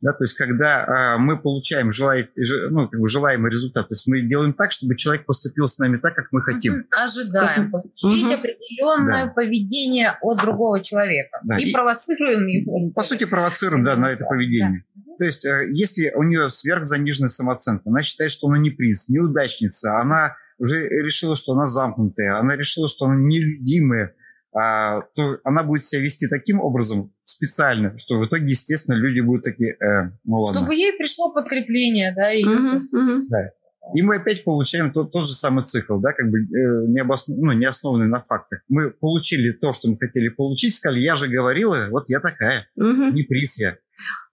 да, 0.01 0.11
то 0.11 0.23
есть 0.23 0.35
когда 0.35 0.85
а, 0.85 1.17
мы 1.17 1.37
получаем 1.37 1.91
желай, 1.91 2.29
ну, 2.69 2.87
как 2.87 2.99
бы 2.99 3.07
желаемый 3.07 3.49
результат, 3.49 3.87
то 3.87 3.93
есть 3.93 4.07
мы 4.07 4.21
делаем 4.21 4.53
так, 4.53 4.71
чтобы 4.71 4.95
человек 4.95 5.25
поступил 5.25 5.67
с 5.67 5.77
нами 5.77 5.97
так, 5.97 6.15
как 6.15 6.27
мы 6.31 6.41
хотим. 6.41 6.85
Ожидаем 6.91 7.71
получить 7.71 8.31
определенное 8.31 9.25
да. 9.25 9.31
поведение 9.33 10.17
от 10.21 10.41
другого 10.41 10.81
человека 10.81 11.39
да. 11.43 11.57
и, 11.57 11.69
и 11.69 11.73
провоцируем 11.73 12.47
его. 12.47 12.91
По 12.93 13.03
сути, 13.03 13.25
провоцируем, 13.25 13.83
да, 13.83 13.95
на 13.95 14.11
это 14.11 14.25
поведение. 14.25 14.85
Да. 14.95 15.13
То 15.17 15.25
есть, 15.25 15.45
э, 15.45 15.67
если 15.71 16.11
у 16.15 16.23
нее 16.23 16.49
сверхзаниженная 16.49 17.29
самооценка, 17.29 17.83
она 17.85 18.01
считает, 18.01 18.31
что 18.31 18.47
она 18.47 18.57
не 18.57 18.69
приз, 18.69 19.09
неудачница, 19.09 19.99
она 19.99 20.35
уже 20.57 20.87
решила, 20.87 21.35
что 21.35 21.53
она 21.53 21.67
замкнутая, 21.67 22.37
она 22.37 22.55
решила, 22.55 22.87
что 22.87 23.05
она 23.05 23.15
нелюдимая, 23.15 24.13
а, 24.57 25.01
то 25.15 25.39
она 25.43 25.63
будет 25.63 25.85
себя 25.85 26.01
вести 26.01 26.27
таким 26.27 26.61
образом 26.61 27.13
специально, 27.25 27.97
что 27.97 28.17
в 28.19 28.25
итоге, 28.25 28.45
естественно, 28.45 28.95
люди 28.95 29.19
будут 29.19 29.43
такие, 29.43 29.73
э, 29.73 30.11
ну 30.23 30.39
ладно. 30.39 30.61
Чтобы 30.61 30.75
ей 30.75 30.93
пришло 30.93 31.33
подкрепление, 31.33 32.13
да, 32.15 32.31
и 32.31 32.43
угу, 32.43 32.55
угу. 32.55 33.27
да. 33.29 33.49
И 33.93 34.01
мы 34.01 34.17
опять 34.17 34.43
получаем 34.43 34.91
тот, 34.91 35.11
тот 35.11 35.27
же 35.27 35.33
самый 35.33 35.63
цикл, 35.63 35.99
да, 35.99 36.13
как 36.13 36.29
бы 36.29 36.39
э, 36.39 36.87
не, 36.87 36.99
обоснов... 37.01 37.37
ну, 37.37 37.51
не 37.51 37.65
основанный 37.65 38.07
на 38.07 38.19
фактах. 38.19 38.61
Мы 38.67 38.89
получили 38.89 39.51
то, 39.51 39.73
что 39.73 39.89
мы 39.89 39.97
хотели 39.97 40.29
получить, 40.29 40.73
сказали, 40.73 40.99
я 40.99 41.15
же 41.15 41.27
говорила, 41.27 41.77
вот 41.89 42.09
я 42.09 42.19
такая, 42.19 42.67
угу. 42.75 43.11
не 43.11 43.23
приз 43.23 43.59
я. 43.59 43.77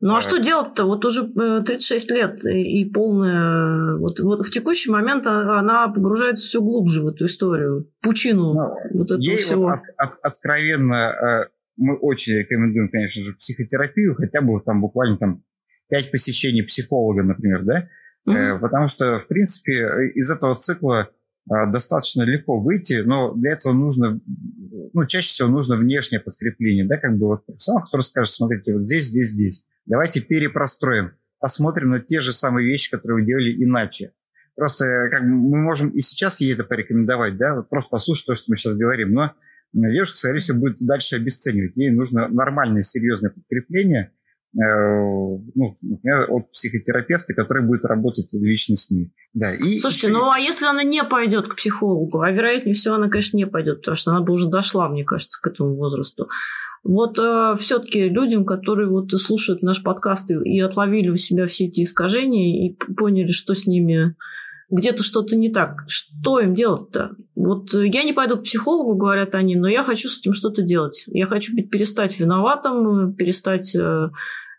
Ну 0.00 0.14
а, 0.14 0.18
а 0.18 0.20
что 0.20 0.38
делать-то? 0.38 0.84
Вот 0.84 1.04
уже 1.04 1.28
36 1.28 2.10
э, 2.10 2.14
лет 2.14 2.44
и 2.44 2.84
полная... 2.86 3.96
Вот, 3.96 4.18
вот 4.20 4.44
в 4.44 4.50
текущий 4.50 4.90
момент 4.90 5.26
она 5.26 5.88
погружается 5.88 6.46
все 6.46 6.60
глубже 6.60 7.02
в 7.02 7.08
эту 7.08 7.26
историю, 7.26 7.90
пучину 8.00 8.54
ну, 8.54 8.98
вот 8.98 9.06
этого 9.06 9.20
ей 9.20 9.36
всего. 9.36 9.64
Вот 9.64 9.78
от, 9.96 10.10
от, 10.10 10.18
откровенно 10.22 10.94
э, 10.94 11.48
мы 11.76 11.96
очень 11.96 12.38
рекомендуем, 12.38 12.90
конечно 12.90 13.22
же, 13.22 13.34
психотерапию, 13.34 14.14
хотя 14.14 14.40
бы 14.40 14.60
там 14.60 14.80
буквально 14.80 15.18
там 15.18 15.44
5 15.90 16.10
посещений 16.10 16.64
психолога, 16.64 17.22
например, 17.22 17.62
да, 17.64 17.88
mm-hmm. 18.26 18.58
потому 18.60 18.88
что, 18.88 19.18
в 19.18 19.26
принципе, 19.28 20.10
из 20.14 20.30
этого 20.30 20.54
цикла 20.54 21.10
достаточно 21.46 22.22
легко 22.22 22.60
выйти, 22.60 23.02
но 23.04 23.34
для 23.34 23.52
этого 23.52 23.72
нужно, 23.72 24.20
ну, 24.92 25.06
чаще 25.06 25.28
всего 25.28 25.48
нужно 25.48 25.76
внешнее 25.76 26.20
подкрепление, 26.20 26.86
да, 26.86 26.98
как 26.98 27.18
бы 27.18 27.26
вот 27.26 27.46
профессионал, 27.46 27.82
который 27.82 28.02
скажет, 28.02 28.32
смотрите, 28.32 28.74
вот 28.74 28.84
здесь, 28.84 29.06
здесь, 29.06 29.30
здесь, 29.30 29.64
давайте 29.86 30.20
перепростроим, 30.20 31.12
посмотрим 31.40 31.90
на 31.90 31.98
те 31.98 32.20
же 32.20 32.32
самые 32.32 32.68
вещи, 32.68 32.90
которые 32.90 33.20
вы 33.20 33.26
делали 33.26 33.64
иначе. 33.64 34.12
Просто 34.54 35.08
как 35.10 35.22
бы, 35.22 35.30
мы 35.30 35.62
можем 35.62 35.88
и 35.88 36.00
сейчас 36.00 36.40
ей 36.40 36.54
это 36.54 36.62
порекомендовать, 36.62 37.36
да, 37.36 37.56
вот 37.56 37.68
просто 37.68 37.90
послушать 37.90 38.26
то, 38.26 38.34
что 38.34 38.44
мы 38.48 38.56
сейчас 38.56 38.76
говорим, 38.76 39.12
но 39.12 39.34
девушка, 39.72 40.18
скорее 40.18 40.38
всего, 40.38 40.58
будет 40.58 40.76
дальше 40.80 41.16
обесценивать. 41.16 41.76
Ей 41.76 41.90
нужно 41.90 42.28
нормальное, 42.28 42.82
серьезное 42.82 43.30
подкрепление, 43.30 44.02
э, 44.02 44.21
ну, 44.54 45.72
например, 45.82 46.26
от 46.28 46.50
психотерапевта, 46.50 47.34
который 47.34 47.66
будет 47.66 47.84
работать 47.84 48.32
лично 48.34 48.76
с 48.76 48.90
ней. 48.90 49.10
Да, 49.32 49.54
и 49.54 49.78
Слушайте, 49.78 50.08
еще... 50.08 50.18
ну 50.18 50.30
а 50.30 50.38
если 50.38 50.66
она 50.66 50.82
не 50.82 51.02
пойдет 51.04 51.48
к 51.48 51.56
психологу, 51.56 52.20
а 52.20 52.30
вероятнее 52.30 52.74
всего 52.74 52.96
она, 52.96 53.08
конечно, 53.08 53.38
не 53.38 53.46
пойдет, 53.46 53.78
потому 53.78 53.96
что 53.96 54.10
она 54.10 54.20
бы 54.20 54.34
уже 54.34 54.48
дошла, 54.48 54.88
мне 54.88 55.04
кажется, 55.04 55.40
к 55.40 55.46
этому 55.46 55.74
возрасту. 55.74 56.28
Вот 56.84 57.18
э, 57.18 57.54
все-таки 57.58 58.08
людям, 58.08 58.44
которые 58.44 58.88
вот 58.88 59.10
слушают 59.12 59.62
наш 59.62 59.82
подкаст 59.82 60.30
и, 60.30 60.34
и 60.34 60.60
отловили 60.60 61.08
у 61.08 61.16
себя 61.16 61.46
все 61.46 61.66
эти 61.66 61.82
искажения 61.82 62.68
и 62.68 62.74
поняли, 62.74 63.30
что 63.30 63.54
с 63.54 63.66
ними 63.66 64.16
где-то 64.72 65.02
что-то 65.02 65.36
не 65.36 65.50
так. 65.50 65.84
Что 65.86 66.40
им 66.40 66.54
делать-то? 66.54 67.10
Вот 67.36 67.74
э, 67.74 67.86
я 67.86 68.02
не 68.04 68.14
пойду 68.14 68.38
к 68.38 68.44
психологу, 68.44 68.94
говорят 68.94 69.34
они, 69.34 69.54
но 69.54 69.68
я 69.68 69.82
хочу 69.82 70.08
с 70.08 70.18
этим 70.18 70.32
что-то 70.32 70.62
делать. 70.62 71.04
Я 71.08 71.26
хочу 71.26 71.54
перестать 71.54 72.18
виноватым, 72.18 73.14
перестать 73.14 73.76
э, 73.76 73.78
э, 73.78 74.08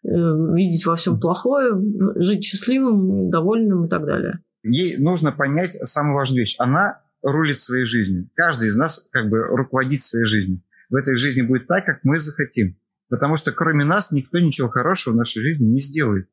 видеть 0.04 0.86
во 0.86 0.96
всем 0.96 1.20
плохое, 1.20 1.74
жить 2.16 2.44
счастливым, 2.44 3.32
довольным 3.32 3.86
и 3.86 3.90
так 3.90 4.06
далее. 4.06 4.40
Ей 4.64 4.98
нужно 4.98 5.32
понять 5.32 5.72
самую 5.72 6.16
важную 6.16 6.42
вещь. 6.42 6.56
Она 6.60 7.02
рулит 7.24 7.58
своей 7.58 7.86
жизнью. 7.86 8.30
Каждый 8.36 8.68
из 8.68 8.76
нас 8.76 9.08
как 9.12 9.30
бы 9.30 9.42
руководит 9.48 10.02
своей 10.02 10.26
жизнью. 10.26 10.62
В 10.90 10.96
этой 10.96 11.16
жизни 11.16 11.42
будет 11.42 11.66
так, 11.68 11.86
как 11.86 12.02
мы 12.04 12.20
захотим. 12.20 12.78
Потому 13.10 13.36
что 13.36 13.52
кроме 13.52 13.84
нас 13.84 14.12
никто 14.12 14.40
ничего 14.40 14.70
хорошего 14.70 15.16
в 15.16 15.18
нашей 15.18 15.42
жизни 15.42 15.66
не 15.66 15.80
сделает. 15.80 16.30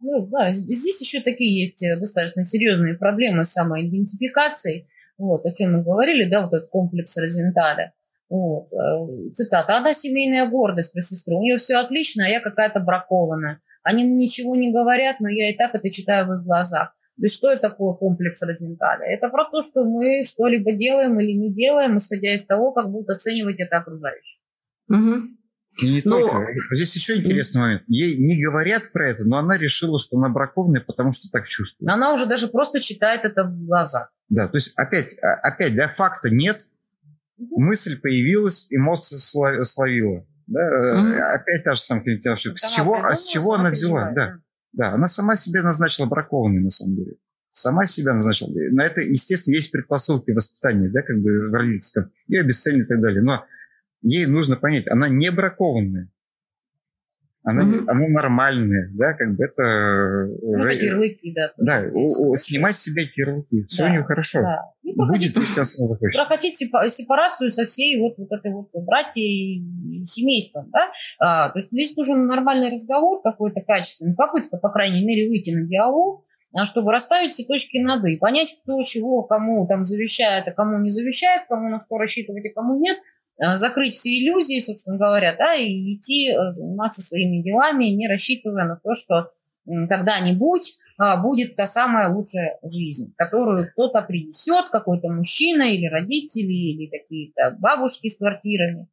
Ну, 0.00 0.26
да, 0.26 0.50
здесь 0.52 1.00
еще 1.00 1.20
такие 1.20 1.60
есть 1.60 1.82
э, 1.82 1.96
достаточно 1.98 2.44
серьезные 2.44 2.94
проблемы 2.94 3.44
с 3.44 3.52
самоидентификацией, 3.52 4.86
вот, 5.18 5.44
о 5.44 5.52
чем 5.52 5.74
мы 5.74 5.82
говорили, 5.82 6.28
да, 6.28 6.42
вот 6.42 6.54
этот 6.54 6.68
комплекс 6.68 7.16
Розенталя. 7.18 7.92
Вот, 8.30 8.68
э, 8.72 9.30
цитата. 9.32 9.76
Она 9.76 9.92
семейная 9.92 10.48
гордость 10.48 10.92
про 10.92 11.02
сестру. 11.02 11.38
У 11.38 11.42
нее 11.42 11.58
все 11.58 11.76
отлично, 11.76 12.24
а 12.24 12.28
я 12.28 12.40
какая-то 12.40 12.80
бракованная. 12.80 13.60
Они 13.82 14.04
ничего 14.04 14.56
не 14.56 14.72
говорят, 14.72 15.16
но 15.20 15.28
я 15.28 15.50
и 15.50 15.56
так 15.56 15.74
это 15.74 15.90
читаю 15.90 16.26
в 16.26 16.32
их 16.34 16.44
глазах. 16.44 16.94
То 17.16 17.24
есть 17.24 17.34
что 17.34 17.50
это 17.50 17.68
такое 17.68 17.92
комплекс 17.94 18.40
Розенталя? 18.42 19.04
Это 19.04 19.28
про 19.28 19.44
то, 19.50 19.60
что 19.60 19.84
мы 19.84 20.24
что-либо 20.24 20.72
делаем 20.72 21.18
или 21.20 21.32
не 21.32 21.52
делаем, 21.52 21.96
исходя 21.96 22.32
из 22.32 22.46
того, 22.46 22.72
как 22.72 22.90
будут 22.90 23.10
оценивать 23.10 23.60
это 23.60 23.78
окружающие. 23.78 24.40
Угу. 24.88 25.39
И 25.78 25.92
не 25.92 26.02
но... 26.04 26.20
только. 26.20 26.46
Здесь 26.72 26.94
еще 26.94 27.16
интересный 27.16 27.60
момент. 27.60 27.82
Ей 27.86 28.18
не 28.18 28.42
говорят 28.42 28.90
про 28.92 29.10
это, 29.10 29.24
но 29.24 29.38
она 29.38 29.56
решила, 29.56 29.98
что 29.98 30.18
она 30.18 30.28
бракованная, 30.28 30.80
потому 30.80 31.12
что 31.12 31.28
так 31.30 31.46
чувствует. 31.46 31.88
Но 31.88 31.94
она 31.94 32.12
уже 32.12 32.26
даже 32.26 32.48
просто 32.48 32.80
читает 32.80 33.24
это 33.24 33.44
в 33.44 33.64
глазах. 33.64 34.12
Да, 34.28 34.48
то 34.48 34.58
есть 34.58 34.72
опять, 34.76 35.16
а, 35.22 35.34
опять, 35.34 35.74
да, 35.74 35.88
факта 35.88 36.30
нет, 36.30 36.66
мысль 37.38 38.00
появилась, 38.00 38.66
эмоция 38.70 39.18
словила. 39.18 40.26
Да, 40.46 40.60
mm-hmm. 40.60 41.18
Опять 41.34 41.64
та 41.64 41.74
же 41.74 41.80
самая 41.80 42.18
ошибка. 42.26 42.58
С 42.58 42.72
чего, 42.72 42.96
а 43.02 43.14
с 43.14 43.28
чего 43.28 43.54
она 43.54 43.70
взяла? 43.70 44.10
Да. 44.10 44.38
да, 44.72 44.92
она 44.92 45.06
сама 45.08 45.36
себе 45.36 45.62
назначила 45.62 46.06
бракованной, 46.06 46.60
на 46.60 46.70
самом 46.70 46.96
деле. 46.96 47.16
Сама 47.52 47.86
себя 47.86 48.12
назначила. 48.12 48.50
На 48.72 48.84
это, 48.84 49.00
естественно, 49.00 49.54
есть 49.54 49.70
предпосылки 49.70 50.32
воспитания, 50.32 50.88
да, 50.88 51.02
как 51.02 51.20
бы 51.20 51.50
в 51.50 51.52
родительском, 51.52 52.10
и 52.26 52.36
обесценивание 52.36 52.84
и 52.84 52.88
так 52.88 53.00
далее. 53.00 53.22
Но 53.22 53.44
ей 54.02 54.26
нужно 54.26 54.56
понять, 54.56 54.88
она 54.88 55.08
не 55.08 55.30
бракованная. 55.30 56.10
Она, 57.42 57.62
угу. 57.62 57.84
она 57.88 58.08
нормальная, 58.08 58.90
да, 58.92 59.14
как 59.14 59.34
бы 59.34 59.44
это... 59.44 60.26
Ну, 60.42 60.50
уже, 60.50 60.74
ярлыки, 60.74 61.32
да. 61.34 61.52
Да, 61.56 61.82
у, 61.92 62.32
у, 62.32 62.36
снимать 62.36 62.76
с 62.76 62.82
себя 62.82 63.02
ярлыки, 63.16 63.64
все 63.64 63.84
да, 63.84 63.88
у 63.88 63.92
нее 63.92 64.04
хорошо. 64.04 64.42
Да. 64.42 64.74
Будет, 64.82 65.36
если 65.36 65.54
она 65.54 65.64
сама 65.64 65.88
захочет. 65.88 66.16
Прохотить 66.28 66.56
сепарацию 66.56 67.50
со 67.50 67.64
всей 67.64 67.98
вот, 67.98 68.18
вот 68.18 68.30
этой 68.30 68.52
вот 68.52 68.68
братьей 68.84 69.58
и 69.58 70.04
семейством, 70.04 70.70
да. 70.70 70.90
А, 71.18 71.48
то 71.50 71.58
есть 71.58 71.70
здесь 71.70 71.96
нужен 71.96 72.26
нормальный 72.26 72.70
разговор 72.70 73.22
какой-то 73.22 73.62
качественный, 73.62 74.14
попытка, 74.14 74.58
по 74.58 74.68
крайней 74.70 75.04
мере, 75.04 75.28
выйти 75.28 75.50
на 75.50 75.66
диалог, 75.66 76.24
а, 76.52 76.64
чтобы 76.64 76.92
расставить 76.92 77.32
все 77.32 77.44
точки 77.44 77.78
над 77.78 78.04
«и», 78.06 78.16
понять, 78.16 78.56
кто 78.62 78.82
чего, 78.82 79.22
кому 79.22 79.66
там 79.66 79.84
завещает, 79.84 80.48
а 80.48 80.52
кому 80.52 80.78
не 80.78 80.90
завещает, 80.90 81.42
кому 81.48 81.68
на 81.68 81.78
что 81.78 81.96
рассчитывать, 81.96 82.44
а 82.50 82.54
кому 82.54 82.78
нет, 82.78 82.98
а, 83.38 83.56
закрыть 83.56 83.94
все 83.94 84.10
иллюзии, 84.18 84.60
собственно 84.60 84.98
говоря, 84.98 85.34
да, 85.38 85.54
и 85.54 85.94
идти 85.94 86.30
а, 86.32 86.50
заниматься 86.50 87.00
своими 87.30 87.42
делами, 87.42 87.86
не 87.86 88.08
рассчитывая 88.08 88.66
на 88.66 88.76
то, 88.76 88.94
что 88.94 89.26
когда-нибудь 89.66 90.74
будет 91.22 91.56
та 91.56 91.66
самая 91.66 92.12
лучшая 92.12 92.58
жизнь, 92.62 93.14
которую 93.16 93.70
кто-то 93.70 94.02
принесет, 94.02 94.70
какой-то 94.70 95.08
мужчина 95.08 95.62
или 95.62 95.86
родители, 95.86 96.52
или 96.52 96.86
какие-то 96.90 97.56
бабушки 97.58 98.08
с 98.08 98.18
квартирами. 98.18 98.88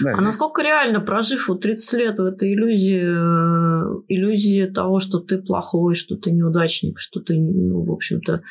Да, 0.00 0.12
а 0.18 0.20
насколько 0.20 0.62
реально, 0.62 1.00
прожив 1.00 1.48
вот 1.48 1.62
30 1.62 1.92
лет 1.94 2.18
в 2.18 2.24
этой 2.24 2.52
иллюзии, 2.52 3.00
э, 3.00 4.02
иллюзии 4.08 4.66
того, 4.66 4.98
что 4.98 5.18
ты 5.18 5.38
плохой, 5.38 5.94
что 5.94 6.16
ты 6.16 6.30
неудачник, 6.30 6.98
что 6.98 7.20
ты, 7.20 7.38
ну, 7.38 7.82
в 7.84 7.92
общем-то, 7.92 8.42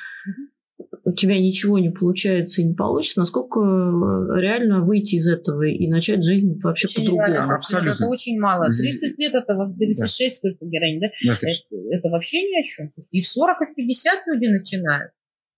у 1.07 1.13
тебя 1.13 1.39
ничего 1.39 1.79
не 1.79 1.89
получается 1.89 2.61
и 2.61 2.65
не 2.65 2.73
получится, 2.73 3.21
насколько 3.21 3.61
э, 3.61 4.41
реально 4.41 4.83
выйти 4.83 5.15
из 5.15 5.29
этого 5.29 5.63
и 5.63 5.87
начать 5.87 6.21
жизнь 6.21 6.59
вообще 6.61 6.89
по-другому? 6.93 7.49
Абсолютно. 7.49 7.95
Это 7.95 8.07
очень 8.07 8.37
мало. 8.41 8.65
30 8.65 9.17
лет, 9.17 9.33
это 9.33 9.55
36, 9.55 10.19
да. 10.19 10.35
сколько 10.35 10.65
героинь, 10.65 10.99
да? 10.99 11.07
да 11.25 11.33
это, 11.33 11.47
это 11.91 12.09
вообще 12.09 12.41
ни 12.41 12.59
о 12.59 12.61
чем. 12.61 12.89
И 13.11 13.21
в 13.21 13.27
40, 13.27 13.61
и 13.61 13.65
в 13.71 13.75
50 13.75 14.27
люди 14.27 14.47
начинают. 14.47 15.11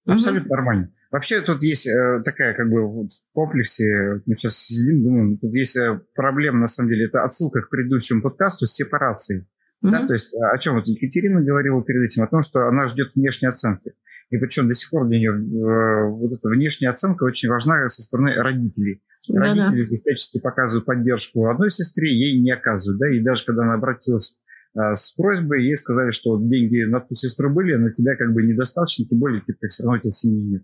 Абсолютно 0.05 0.49
угу. 0.49 0.55
нормально. 0.55 0.93
Вообще 1.09 1.41
тут 1.41 1.63
есть 1.63 1.87
э, 1.87 2.21
такая 2.23 2.53
как 2.53 2.69
бы 2.69 2.87
вот 2.87 3.11
в 3.11 3.33
комплексе, 3.33 4.21
мы 4.27 4.35
сейчас 4.35 4.55
сидим, 4.57 5.03
думаем, 5.03 5.37
тут 5.39 5.51
есть 5.55 5.75
э, 5.77 5.99
проблема 6.13 6.59
на 6.59 6.67
самом 6.67 6.89
деле, 6.89 7.05
это 7.05 7.23
отсылка 7.23 7.63
к 7.63 7.71
предыдущему 7.71 8.21
подкасту 8.21 8.67
с 8.67 8.73
сепарацией. 8.73 9.47
Угу. 9.81 9.91
Да, 9.91 10.05
то 10.05 10.13
есть 10.13 10.35
о 10.35 10.57
чем 10.59 10.75
вот 10.75 10.85
Екатерина 10.85 11.41
говорила 11.41 11.83
перед 11.83 12.03
этим, 12.03 12.21
о 12.21 12.27
том, 12.27 12.41
что 12.41 12.67
она 12.67 12.85
ждет 12.87 13.15
внешней 13.15 13.47
оценки. 13.47 13.93
И 14.29 14.37
причем 14.37 14.67
до 14.67 14.75
сих 14.75 14.89
пор 14.91 15.07
для 15.07 15.17
нее 15.17 15.31
э, 15.31 16.09
вот 16.11 16.31
эта 16.31 16.49
внешняя 16.49 16.89
оценка 16.89 17.23
очень 17.23 17.49
важна 17.49 17.87
со 17.87 18.01
стороны 18.01 18.33
родителей. 18.33 19.01
Да-да. 19.27 19.65
Родители 19.65 19.95
всячески 19.95 20.39
показывают 20.39 20.85
поддержку 20.85 21.47
одной 21.47 21.71
сестре, 21.71 22.11
ей 22.11 22.39
не 22.39 22.51
оказывают. 22.51 22.99
Да? 22.99 23.09
И 23.09 23.21
даже 23.21 23.45
когда 23.45 23.63
она 23.63 23.73
обратилась 23.73 24.37
а, 24.75 24.95
с 24.95 25.11
просьбой, 25.11 25.63
ей 25.63 25.75
сказали, 25.75 26.11
что 26.11 26.39
деньги 26.39 26.83
на 26.83 26.99
ту 26.99 27.15
сестру 27.15 27.51
были, 27.51 27.73
на 27.75 27.89
тебя 27.89 28.15
как 28.15 28.33
бы 28.33 28.43
недостаточно, 28.43 29.05
тем 29.05 29.19
более, 29.19 29.41
типа, 29.41 29.67
все 29.67 29.83
равно 29.83 29.97
у 29.97 30.01
тебя 30.01 30.11
семьи 30.11 30.43
нет. 30.43 30.63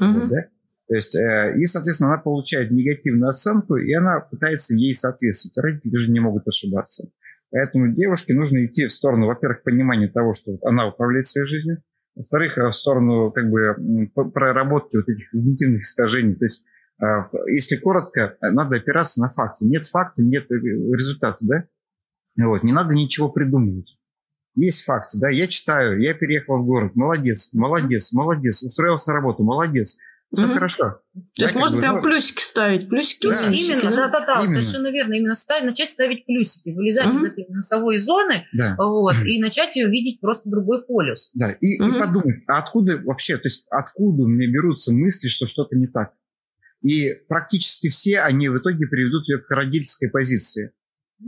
Uh-huh. 0.00 0.28
да? 0.28 0.46
То 0.88 0.94
есть, 0.94 1.14
э, 1.14 1.54
и, 1.58 1.66
соответственно, 1.66 2.14
она 2.14 2.22
получает 2.22 2.70
негативную 2.70 3.28
оценку, 3.28 3.76
и 3.76 3.92
она 3.92 4.20
пытается 4.20 4.74
ей 4.74 4.94
соответствовать. 4.94 5.58
Родители 5.58 5.96
же 5.96 6.10
не 6.10 6.20
могут 6.20 6.46
ошибаться. 6.48 7.08
Поэтому 7.50 7.92
девушке 7.92 8.34
нужно 8.34 8.64
идти 8.64 8.86
в 8.86 8.92
сторону, 8.92 9.26
во-первых, 9.26 9.62
понимания 9.62 10.08
того, 10.08 10.32
что 10.32 10.58
она 10.62 10.86
управляет 10.86 11.26
своей 11.26 11.46
жизнью, 11.46 11.82
во-вторых, 12.14 12.58
э, 12.58 12.66
в 12.68 12.72
сторону 12.72 13.30
как 13.32 13.50
бы 13.50 14.10
проработки 14.32 14.96
вот 14.96 15.08
этих 15.08 15.30
когнитивных 15.30 15.82
искажений. 15.82 16.34
То 16.34 16.44
есть, 16.44 16.64
э, 17.00 17.04
если 17.48 17.76
коротко, 17.76 18.36
надо 18.40 18.76
опираться 18.76 19.20
на 19.20 19.28
факты. 19.28 19.66
Нет 19.66 19.86
факта, 19.86 20.22
нет 20.22 20.50
результата, 20.50 21.38
да? 21.42 21.64
Вот, 22.36 22.62
не 22.62 22.72
надо 22.72 22.94
ничего 22.94 23.30
придумывать. 23.30 23.98
Есть 24.54 24.84
факты, 24.84 25.18
да, 25.18 25.28
я 25.28 25.46
читаю, 25.46 26.00
я 26.00 26.12
переехал 26.12 26.58
в 26.58 26.66
город, 26.66 26.96
молодец, 26.96 27.50
молодец, 27.52 28.12
молодец, 28.12 28.62
устроился 28.64 29.10
на 29.10 29.16
работу, 29.16 29.44
молодец, 29.44 29.96
все 30.32 30.44
mm-hmm. 30.44 30.54
хорошо. 30.54 30.84
То 30.84 31.20
да, 31.38 31.44
есть 31.44 31.54
можно 31.56 31.76
бы, 31.76 31.80
прям 31.80 31.96
ну... 31.96 32.02
плюсики 32.02 32.40
ставить, 32.40 32.88
плюсики. 32.88 33.26
Да, 33.28 33.50
именно, 33.50 33.90
да, 33.90 34.08
да, 34.10 34.26
да, 34.26 34.34
именно. 34.34 34.46
совершенно 34.46 34.92
верно. 34.92 35.14
Именно 35.14 35.34
ставить, 35.34 35.64
начать 35.64 35.90
ставить 35.90 36.24
плюсики, 36.24 36.70
вылезать 36.70 37.06
mm-hmm. 37.06 37.16
из 37.16 37.24
этой 37.24 37.46
носовой 37.48 37.98
зоны, 37.98 38.46
да. 38.52 38.76
вот, 38.78 39.14
mm-hmm. 39.14 39.26
и 39.26 39.40
начать 39.40 39.74
ее 39.74 39.88
видеть 39.88 40.20
просто 40.20 40.48
другой 40.48 40.84
полюс. 40.84 41.30
Да, 41.34 41.50
и, 41.50 41.80
mm-hmm. 41.80 41.96
и 41.96 41.98
подумать, 41.98 42.36
а 42.46 42.58
откуда 42.58 43.00
вообще, 43.04 43.38
то 43.38 43.48
есть 43.48 43.66
откуда 43.70 44.22
у 44.22 44.28
меня 44.28 44.46
берутся 44.46 44.92
мысли, 44.92 45.26
что 45.26 45.46
что-то 45.46 45.76
не 45.76 45.88
так? 45.88 46.12
И 46.82 47.12
практически 47.28 47.88
все 47.88 48.20
они 48.20 48.48
в 48.48 48.56
итоге 48.56 48.86
приведут 48.86 49.28
ее 49.28 49.38
к 49.38 49.50
родительской 49.50 50.10
позиции 50.10 50.72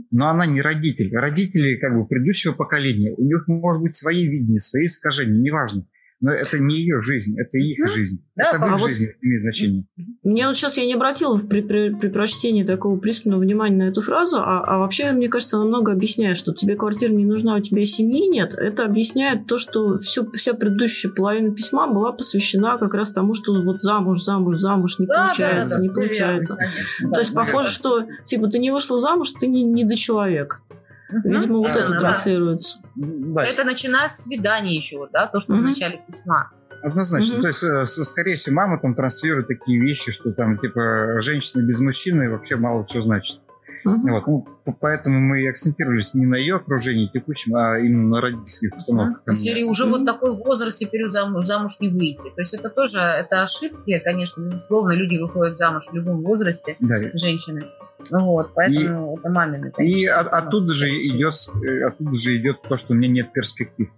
но 0.09 0.29
она 0.29 0.47
не 0.47 0.59
родитель. 0.59 1.15
Родители 1.15 1.75
как 1.75 1.93
бы 1.93 2.07
предыдущего 2.07 2.53
поколения, 2.53 3.13
у 3.15 3.23
них 3.23 3.47
может 3.47 3.79
быть 3.83 3.95
свои 3.95 4.27
видения, 4.27 4.57
свои 4.57 4.87
искажения, 4.87 5.39
неважно 5.39 5.85
но 6.23 6.31
это 6.31 6.57
не 6.57 6.77
ее 6.77 7.01
жизнь, 7.01 7.37
это 7.37 7.57
их 7.57 7.77
ну, 7.79 7.87
жизнь. 7.87 8.23
Да, 8.37 8.45
это 8.47 8.59
в 8.59 8.65
их 8.65 8.73
а 8.73 8.77
жизни 8.77 9.07
вот 9.07 9.15
имеет 9.21 9.41
значение. 9.41 9.85
Мне 10.23 10.47
вот 10.47 10.55
сейчас 10.55 10.77
я 10.77 10.85
не 10.85 10.93
обратила 10.93 11.37
при, 11.37 11.59
при, 11.59 11.93
при 11.93 12.07
прочтении 12.07 12.63
такого 12.63 12.97
пристального 12.97 13.41
внимания 13.41 13.75
на 13.75 13.89
эту 13.89 14.01
фразу, 14.01 14.37
а, 14.37 14.63
а 14.63 14.77
вообще, 14.77 15.11
мне 15.11 15.27
кажется, 15.27 15.57
она 15.57 15.65
много 15.65 15.91
объясняет, 15.91 16.37
что 16.37 16.53
тебе 16.53 16.77
квартира 16.77 17.11
не 17.11 17.25
нужна, 17.25 17.57
у 17.57 17.59
тебя 17.59 17.83
семьи 17.83 18.29
нет. 18.29 18.53
Это 18.53 18.85
объясняет 18.85 19.47
то, 19.47 19.57
что 19.57 19.97
всю, 19.97 20.31
вся 20.31 20.53
предыдущая 20.53 21.11
половина 21.11 21.53
письма 21.53 21.91
была 21.93 22.13
посвящена 22.13 22.77
как 22.77 22.93
раз 22.93 23.11
тому, 23.11 23.33
что 23.33 23.53
вот 23.61 23.81
замуж, 23.81 24.23
замуж, 24.23 24.59
замуж 24.59 24.99
не 24.99 25.07
да, 25.07 25.25
получается, 25.25 25.75
да, 25.75 25.75
да, 25.75 25.81
не 25.81 25.89
получается. 25.89 26.55
Конечно, 26.55 27.11
то 27.11 27.19
есть 27.19 27.33
похоже, 27.33 27.69
что 27.69 28.07
типа 28.23 28.47
ты 28.47 28.59
не 28.59 28.71
вышла 28.71 28.97
замуж, 28.97 29.31
ты 29.31 29.47
не, 29.47 29.63
не 29.63 29.83
до 29.83 29.97
человек. 29.97 30.61
Видимо, 31.09 31.57
вот 31.59 31.75
это 31.75 31.97
транслируется. 31.97 32.79
Это 32.95 33.63
начиная 33.63 34.07
с 34.07 34.23
свидания 34.25 34.75
еще, 34.75 35.07
да, 35.11 35.27
то, 35.27 35.39
что 35.39 35.53
в 35.53 35.61
начале 35.61 36.01
письма. 36.07 36.51
Однозначно. 36.81 37.41
То 37.41 37.47
есть, 37.47 37.63
э, 37.63 37.85
скорее 37.85 38.35
всего, 38.35 38.55
мама 38.55 38.77
там 38.77 38.93
транслирует 38.93 39.47
такие 39.47 39.79
вещи, 39.79 40.11
что 40.11 40.33
там, 40.33 40.57
типа, 40.57 41.21
женщина 41.21 41.61
без 41.61 41.79
мужчины 41.79 42.29
вообще 42.29 42.57
мало 42.57 42.85
что 42.85 43.01
значит. 43.01 43.39
Угу. 43.85 44.09
Вот, 44.09 44.45
ну, 44.65 44.77
поэтому 44.79 45.19
мы 45.19 45.47
акцентировались 45.49 46.13
не 46.13 46.25
на 46.25 46.35
ее 46.35 46.55
окружении 46.55 47.07
текущем, 47.07 47.55
а 47.55 47.79
именно 47.79 48.07
на 48.07 48.21
родительских 48.21 48.75
установках. 48.75 49.23
Угу. 49.27 49.35
серии 49.35 49.63
уже 49.63 49.85
вот 49.85 50.05
такой 50.05 50.35
возраст 50.35 50.79
теперь 50.79 51.07
замуж, 51.07 51.45
замуж 51.45 51.77
не 51.79 51.89
выйти. 51.89 52.29
То 52.35 52.41
есть 52.41 52.53
это 52.53 52.69
тоже 52.69 52.99
это 52.99 53.41
ошибки, 53.41 53.99
конечно, 53.99 54.41
безусловно, 54.41 54.93
люди 54.93 55.17
выходят 55.17 55.57
замуж 55.57 55.83
в 55.91 55.93
любом 55.93 56.21
возрасте, 56.21 56.75
да. 56.79 56.95
женщины. 57.13 57.63
Вот, 58.09 58.51
поэтому 58.53 59.15
и, 59.15 59.19
это 59.19 59.29
мамины. 59.29 59.71
Конечно, 59.71 59.97
и 59.97 60.05
от, 60.05 60.27
оттуда 60.27 60.73
же 60.73 60.87
идет, 60.87 61.33
э, 61.63 61.83
оттуда 61.83 62.15
же 62.15 62.37
идет 62.37 62.61
то, 62.61 62.77
что 62.77 62.93
у 62.93 62.95
меня 62.95 63.09
нет 63.09 63.33
перспектив. 63.33 63.89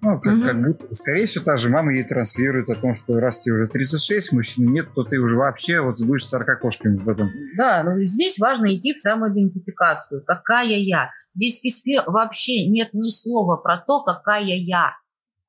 Ну, 0.00 0.20
как, 0.20 0.34
угу. 0.34 0.44
как 0.44 0.62
будто, 0.62 0.94
скорее 0.94 1.26
всего, 1.26 1.44
та 1.44 1.56
же 1.56 1.70
мама 1.70 1.92
ей 1.92 2.04
транслирует 2.04 2.68
о 2.70 2.76
том, 2.76 2.94
что 2.94 3.18
раз 3.18 3.40
тебе 3.40 3.54
уже 3.54 3.66
36, 3.66 4.32
мужчины 4.32 4.70
нет, 4.70 4.88
то 4.94 5.02
ты 5.02 5.18
уже 5.18 5.36
вообще 5.36 5.80
вот 5.80 6.00
будешь 6.00 6.26
40 6.26 6.60
кошками 6.60 6.98
потом. 6.98 7.30
Да, 7.56 7.82
но 7.82 7.98
здесь 8.04 8.38
важно 8.38 8.74
идти 8.76 8.94
в 8.94 8.98
самоидентификацию. 8.98 10.22
Какая 10.24 10.76
я? 10.76 11.10
Здесь 11.34 11.58
в 11.58 11.62
письме 11.62 12.02
вообще 12.06 12.68
нет 12.68 12.90
ни 12.92 13.10
слова 13.10 13.56
про 13.56 13.78
то, 13.78 14.04
какая 14.04 14.44
я. 14.44 14.92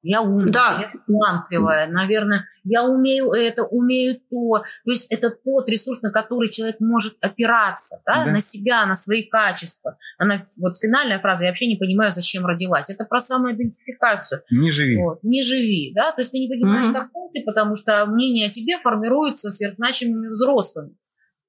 Я 0.02 0.22
умная, 0.22 0.52
да. 0.52 0.80
я 0.82 0.92
талантливая, 1.06 1.88
наверное, 1.88 2.46
я 2.64 2.84
умею 2.84 3.32
это, 3.32 3.64
умею 3.64 4.20
то. 4.30 4.64
То 4.86 4.92
есть 4.92 5.12
это 5.12 5.30
тот 5.30 5.68
ресурс, 5.70 6.02
на 6.02 6.12
который 6.12 6.50
человек 6.50 6.78
может 6.80 7.16
опираться, 7.22 8.02
да, 8.06 8.26
да. 8.26 8.32
на 8.32 8.42
себя, 8.42 8.86
на 8.86 8.96
свои 8.96 9.24
качества. 9.24 9.98
Она, 10.18 10.42
вот 10.60 10.78
финальная 10.78 11.20
фраза, 11.20 11.46
я 11.46 11.50
вообще 11.50 11.68
не 11.68 11.76
понимаю, 11.76 12.12
зачем 12.12 12.46
родилась. 12.46 12.90
Это 12.90 13.06
про 13.06 13.20
самоидентификацию. 13.20 14.42
Не 14.52 14.72
живи. 14.72 14.98
Вот, 15.02 15.20
не 15.24 15.44
живи, 15.44 15.94
да, 15.94 16.12
то 16.12 16.22
есть 16.22 16.32
ты 16.32 16.40
не 16.40 16.48
понимаешь, 16.48 16.86
mm-hmm. 16.86 16.94
какой 16.94 17.32
ты, 17.34 17.44
потому 17.46 17.76
что 17.76 18.06
мнение 18.06 18.48
о 18.48 18.52
тебе 18.52 18.78
формируется 18.78 19.52
сверхзначимыми 19.52 20.30
взрослыми. 20.30 20.96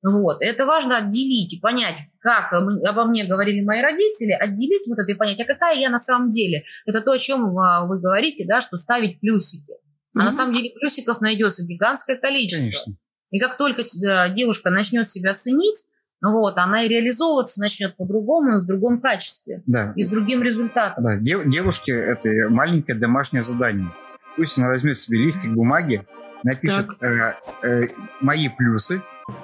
Вот. 0.03 0.39
Это 0.41 0.65
важно 0.67 0.99
отделить 0.99 1.53
и 1.55 1.61
понять, 1.61 1.99
как 2.21 2.53
обо 2.53 3.05
мне 3.05 3.27
говорили 3.27 3.61
мои 3.61 3.83
родители, 3.83 4.33
отделить 4.33 4.87
вот 4.89 4.99
это 4.99 5.13
и 5.13 5.15
понять, 5.15 5.41
а 5.41 5.45
какая 5.45 5.79
я 5.79 5.91
на 5.91 5.99
самом 5.99 6.31
деле. 6.31 6.63
Это 6.87 7.01
то, 7.01 7.13
о 7.13 7.19
чем 7.19 7.59
а, 7.59 7.87
вы 7.87 8.01
говорите, 8.01 8.47
да, 8.47 8.61
что 8.61 8.77
ставить 8.77 9.21
плюсики. 9.21 9.75
А 10.15 10.25
на 10.25 10.31
самом 10.33 10.53
деле 10.55 10.71
плюсиков 10.71 11.21
найдется 11.21 11.65
гигантское 11.65 12.17
количество. 12.17 12.65
Конечно. 12.65 12.95
И 13.31 13.39
как 13.39 13.57
только 13.57 13.85
девушка 14.31 14.71
начнет 14.71 15.09
себя 15.09 15.33
ценить, 15.33 15.87
вот, 16.23 16.59
она 16.59 16.83
и 16.83 16.89
реализовываться 16.89 17.61
начнет 17.61 17.97
по-другому 17.97 18.59
и 18.59 18.63
в 18.63 18.67
другом 18.67 19.01
качестве, 19.01 19.63
да. 19.67 19.93
и 19.97 20.03
с 20.03 20.09
другим 20.09 20.43
результатом. 20.43 21.03
Да, 21.03 21.17
дев, 21.17 21.43
девушке 21.47 21.93
это 21.93 22.29
маленькое 22.51 22.99
домашнее 22.99 23.43
задание. 23.43 23.91
Пусть 24.37 24.59
она 24.59 24.69
возьмет 24.69 24.99
себе 24.99 25.19
листик 25.19 25.53
бумаги, 25.53 26.07
напишет 26.43 26.89
э, 27.01 27.33
э, 27.63 27.87
мои 28.21 28.49
плюсы 28.49 29.03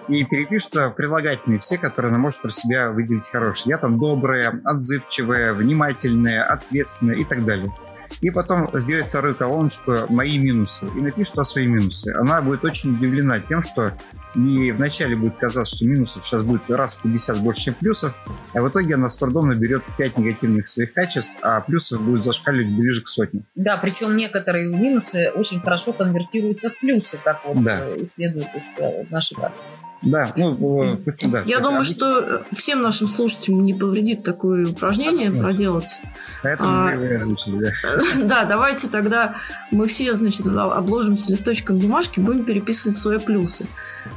и 0.09 0.25
перепишет 0.25 0.73
прилагательные 0.97 1.59
все, 1.59 1.79
которые 1.79 2.11
она 2.11 2.19
может 2.19 2.43
про 2.43 2.51
себя 2.51 2.91
выделить 2.91 3.25
хорошие. 3.25 3.71
Я 3.71 3.79
там 3.79 3.99
добрая, 3.99 4.61
отзывчивая, 4.65 5.53
внимательная, 5.55 6.45
ответственная 6.45 7.17
и 7.17 7.25
так 7.25 7.45
далее 7.45 7.73
и 8.21 8.31
потом 8.31 8.69
сделать 8.75 9.07
вторую 9.07 9.35
колоночку 9.35 10.07
«Мои 10.09 10.39
минусы» 10.39 10.87
и 10.87 11.01
напишет 11.01 11.35
туда 11.35 11.45
свои 11.45 11.67
минусы. 11.67 12.13
Она 12.15 12.41
будет 12.41 12.65
очень 12.65 12.95
удивлена 12.95 13.41
тем, 13.41 13.63
что 13.63 13.93
и 14.35 14.71
вначале 14.73 15.17
будет 15.17 15.37
казаться, 15.37 15.77
что 15.77 15.87
минусов 15.87 16.25
сейчас 16.25 16.43
будет 16.43 16.71
раз 16.71 16.97
в 16.97 17.03
50 17.03 17.41
больше, 17.41 17.65
чем 17.65 17.75
плюсов, 17.75 18.15
а 18.53 18.61
в 18.61 18.69
итоге 18.69 18.95
она 18.95 19.09
с 19.09 19.17
трудом 19.17 19.49
наберет 19.49 19.83
5 19.97 20.19
негативных 20.19 20.67
своих 20.67 20.93
качеств, 20.93 21.37
а 21.41 21.61
плюсов 21.63 22.03
будет 22.03 22.23
зашкаливать 22.23 22.73
ближе 22.73 23.03
к 23.03 23.09
сотне. 23.09 23.45
Да, 23.55 23.79
причем 23.79 24.15
некоторые 24.15 24.69
минусы 24.69 25.31
очень 25.35 25.61
хорошо 25.61 25.95
конвертируются 25.95 26.69
в 26.69 26.79
плюсы, 26.79 27.19
как 27.23 27.45
вот 27.47 27.63
да. 27.65 27.81
Э, 27.81 27.97
исследуют 28.03 28.55
из 28.55 28.79
э, 28.79 29.07
нашей 29.11 29.37
практики. 29.37 29.67
Да, 30.03 30.33
ну, 30.37 30.99
да. 31.25 31.43
Я 31.47 31.61
думаю, 31.61 31.85
что 31.85 32.45
всем 32.53 32.83
нашим 32.83 33.09
слушателям 33.09 33.65
не 33.65 33.75
повредит 33.75 34.23
такое 34.23 34.67
упражнение 34.67 35.31
а, 35.31 35.41
проделать. 35.41 36.01
Поэтому 36.43 36.71
а, 36.71 36.85
мы 36.85 36.91
его 36.93 37.15
озвучили, 37.15 37.59
да. 37.59 37.73
Да, 38.25 38.45
давайте 38.45 38.89
тогда 38.89 39.37
мы 39.71 39.87
все, 39.87 40.15
значит, 40.15 40.47
обложимся 40.47 41.31
листочком 41.31 41.79
бумажки, 41.79 42.21
будем 42.21 42.45
переписывать 42.45 42.97
свои 42.97 43.19
плюсы. 43.19 43.67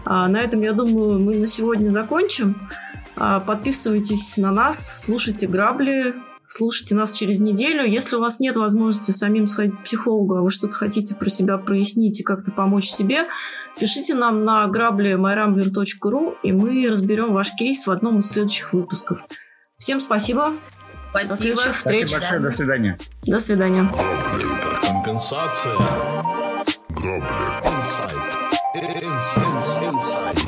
А, 0.05 0.27
на 0.27 0.41
этом, 0.41 0.61
я 0.61 0.73
думаю, 0.73 1.19
мы 1.19 1.36
на 1.36 1.47
сегодня 1.47 1.91
закончим. 1.91 2.69
А, 3.15 3.39
подписывайтесь 3.39 4.38
на 4.38 4.51
нас, 4.51 5.03
слушайте 5.03 5.47
грабли, 5.47 6.13
слушайте 6.50 6.95
нас 6.95 7.14
через 7.14 7.39
неделю. 7.39 7.86
Если 7.86 8.16
у 8.16 8.20
вас 8.20 8.39
нет 8.39 8.56
возможности 8.56 9.12
самим 9.12 9.47
сходить 9.47 9.78
к 9.78 9.84
психологу, 9.84 10.36
а 10.36 10.41
вы 10.41 10.50
что-то 10.50 10.76
хотите 10.76 11.16
про 11.16 11.30
себя 11.30 11.58
прояснить 11.58 12.20
и 12.20 12.24
как-то 12.24 12.52
помочь 12.52 12.89
себе, 12.89 13.28
пишите 13.80 14.16
нам 14.16 14.43
на 14.43 14.68
грабли 14.68 15.16
и 16.43 16.52
мы 16.52 16.88
разберем 16.89 17.34
ваш 17.34 17.52
кейс 17.52 17.86
в 17.86 17.91
одном 17.91 18.18
из 18.18 18.30
следующих 18.30 18.74
выпусков. 18.74 19.24
Всем 19.78 20.00
спасибо. 20.00 20.56
Спасибо. 21.12 21.30
До 21.30 21.41
следующих 21.41 21.76
встреч. 21.76 22.10
Спасибо 22.10 22.20
большое. 22.20 22.41
До 22.41 22.52
свидания. 22.52 22.97
До 23.26 23.39
свидания. 23.39 23.93
Компенсация. 24.84 25.76
Грабли. 26.89 27.30
Инсайт. 27.66 28.39
Инсайт. 28.76 30.38